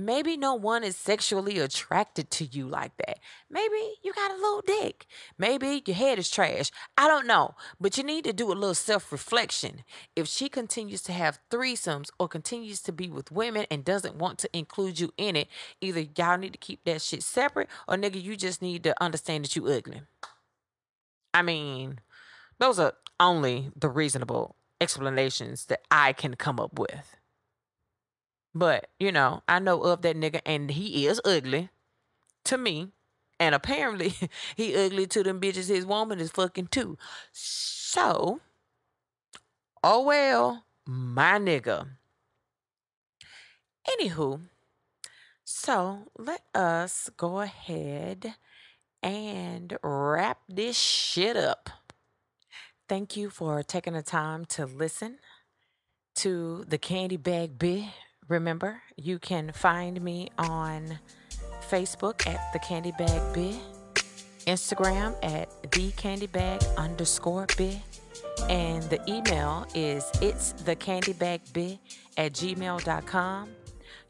Maybe 0.00 0.38
no 0.38 0.54
one 0.54 0.82
is 0.82 0.96
sexually 0.96 1.58
attracted 1.58 2.30
to 2.30 2.46
you 2.46 2.66
like 2.66 2.96
that. 3.04 3.18
Maybe 3.50 3.96
you 4.02 4.14
got 4.14 4.30
a 4.30 4.34
little 4.34 4.62
dick. 4.66 5.06
Maybe 5.36 5.82
your 5.84 5.94
head 5.94 6.18
is 6.18 6.30
trash. 6.30 6.70
I 6.96 7.06
don't 7.06 7.26
know. 7.26 7.54
But 7.78 7.98
you 7.98 8.04
need 8.04 8.24
to 8.24 8.32
do 8.32 8.50
a 8.50 8.54
little 8.54 8.74
self 8.74 9.12
reflection. 9.12 9.84
If 10.16 10.26
she 10.26 10.48
continues 10.48 11.02
to 11.02 11.12
have 11.12 11.38
threesomes 11.50 12.08
or 12.18 12.28
continues 12.28 12.80
to 12.82 12.92
be 12.92 13.10
with 13.10 13.30
women 13.30 13.66
and 13.70 13.84
doesn't 13.84 14.16
want 14.16 14.38
to 14.38 14.56
include 14.56 15.00
you 15.00 15.12
in 15.18 15.36
it, 15.36 15.48
either 15.82 16.06
y'all 16.16 16.38
need 16.38 16.54
to 16.54 16.58
keep 16.58 16.82
that 16.84 17.02
shit 17.02 17.22
separate 17.22 17.68
or 17.86 17.96
nigga, 17.96 18.22
you 18.22 18.36
just 18.36 18.62
need 18.62 18.82
to 18.84 19.02
understand 19.02 19.44
that 19.44 19.54
you 19.54 19.68
ugly. 19.68 20.00
I 21.34 21.42
mean, 21.42 22.00
those 22.58 22.78
are 22.78 22.94
only 23.20 23.70
the 23.76 23.90
reasonable 23.90 24.56
explanations 24.80 25.66
that 25.66 25.82
I 25.90 26.14
can 26.14 26.36
come 26.36 26.58
up 26.58 26.78
with. 26.78 27.19
But, 28.54 28.88
you 28.98 29.12
know, 29.12 29.42
I 29.48 29.58
know 29.58 29.82
of 29.82 30.02
that 30.02 30.16
nigga 30.16 30.40
and 30.44 30.70
he 30.70 31.06
is 31.06 31.20
ugly 31.24 31.70
to 32.44 32.58
me. 32.58 32.88
And 33.38 33.54
apparently 33.54 34.14
he 34.56 34.76
ugly 34.76 35.06
to 35.08 35.22
them 35.22 35.40
bitches 35.40 35.68
his 35.68 35.86
woman 35.86 36.20
is 36.20 36.30
fucking 36.30 36.68
too. 36.68 36.98
So, 37.32 38.40
oh 39.82 40.02
well, 40.02 40.64
my 40.86 41.38
nigga. 41.38 41.88
Anywho, 43.88 44.40
so 45.44 46.08
let 46.18 46.42
us 46.54 47.10
go 47.16 47.40
ahead 47.40 48.34
and 49.02 49.78
wrap 49.82 50.38
this 50.48 50.78
shit 50.78 51.36
up. 51.36 51.70
Thank 52.88 53.16
you 53.16 53.30
for 53.30 53.62
taking 53.62 53.94
the 53.94 54.02
time 54.02 54.44
to 54.46 54.66
listen 54.66 55.18
to 56.16 56.64
the 56.68 56.76
Candy 56.76 57.16
Bag 57.16 57.58
Bih 57.58 57.90
Remember, 58.30 58.80
you 58.96 59.18
can 59.18 59.50
find 59.50 60.00
me 60.00 60.28
on 60.38 61.00
Facebook 61.68 62.24
at 62.28 62.52
the 62.52 62.60
Candy 62.60 62.92
Bag 62.92 63.20
Bih, 63.34 63.58
Instagram 64.46 65.16
at 65.20 65.50
the 65.72 65.90
Candy 65.96 66.28
Bag 66.28 66.62
underscore 66.78 67.48
Bih, 67.48 67.80
and 68.48 68.84
the 68.84 69.00
email 69.10 69.66
is 69.74 70.08
it's 70.22 70.52
the 70.52 70.76
Candy 70.76 71.12
Bag 71.12 71.40
Bih 71.52 71.80
at 72.16 72.32
gmail.com. 72.32 73.48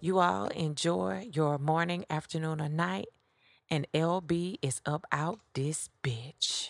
You 0.00 0.18
all 0.18 0.48
enjoy 0.48 1.30
your 1.32 1.56
morning, 1.56 2.04
afternoon, 2.10 2.60
or 2.60 2.68
night, 2.68 3.08
and 3.70 3.86
LB 3.94 4.58
is 4.60 4.82
up 4.84 5.06
out 5.12 5.40
this 5.54 5.88
bitch. 6.04 6.68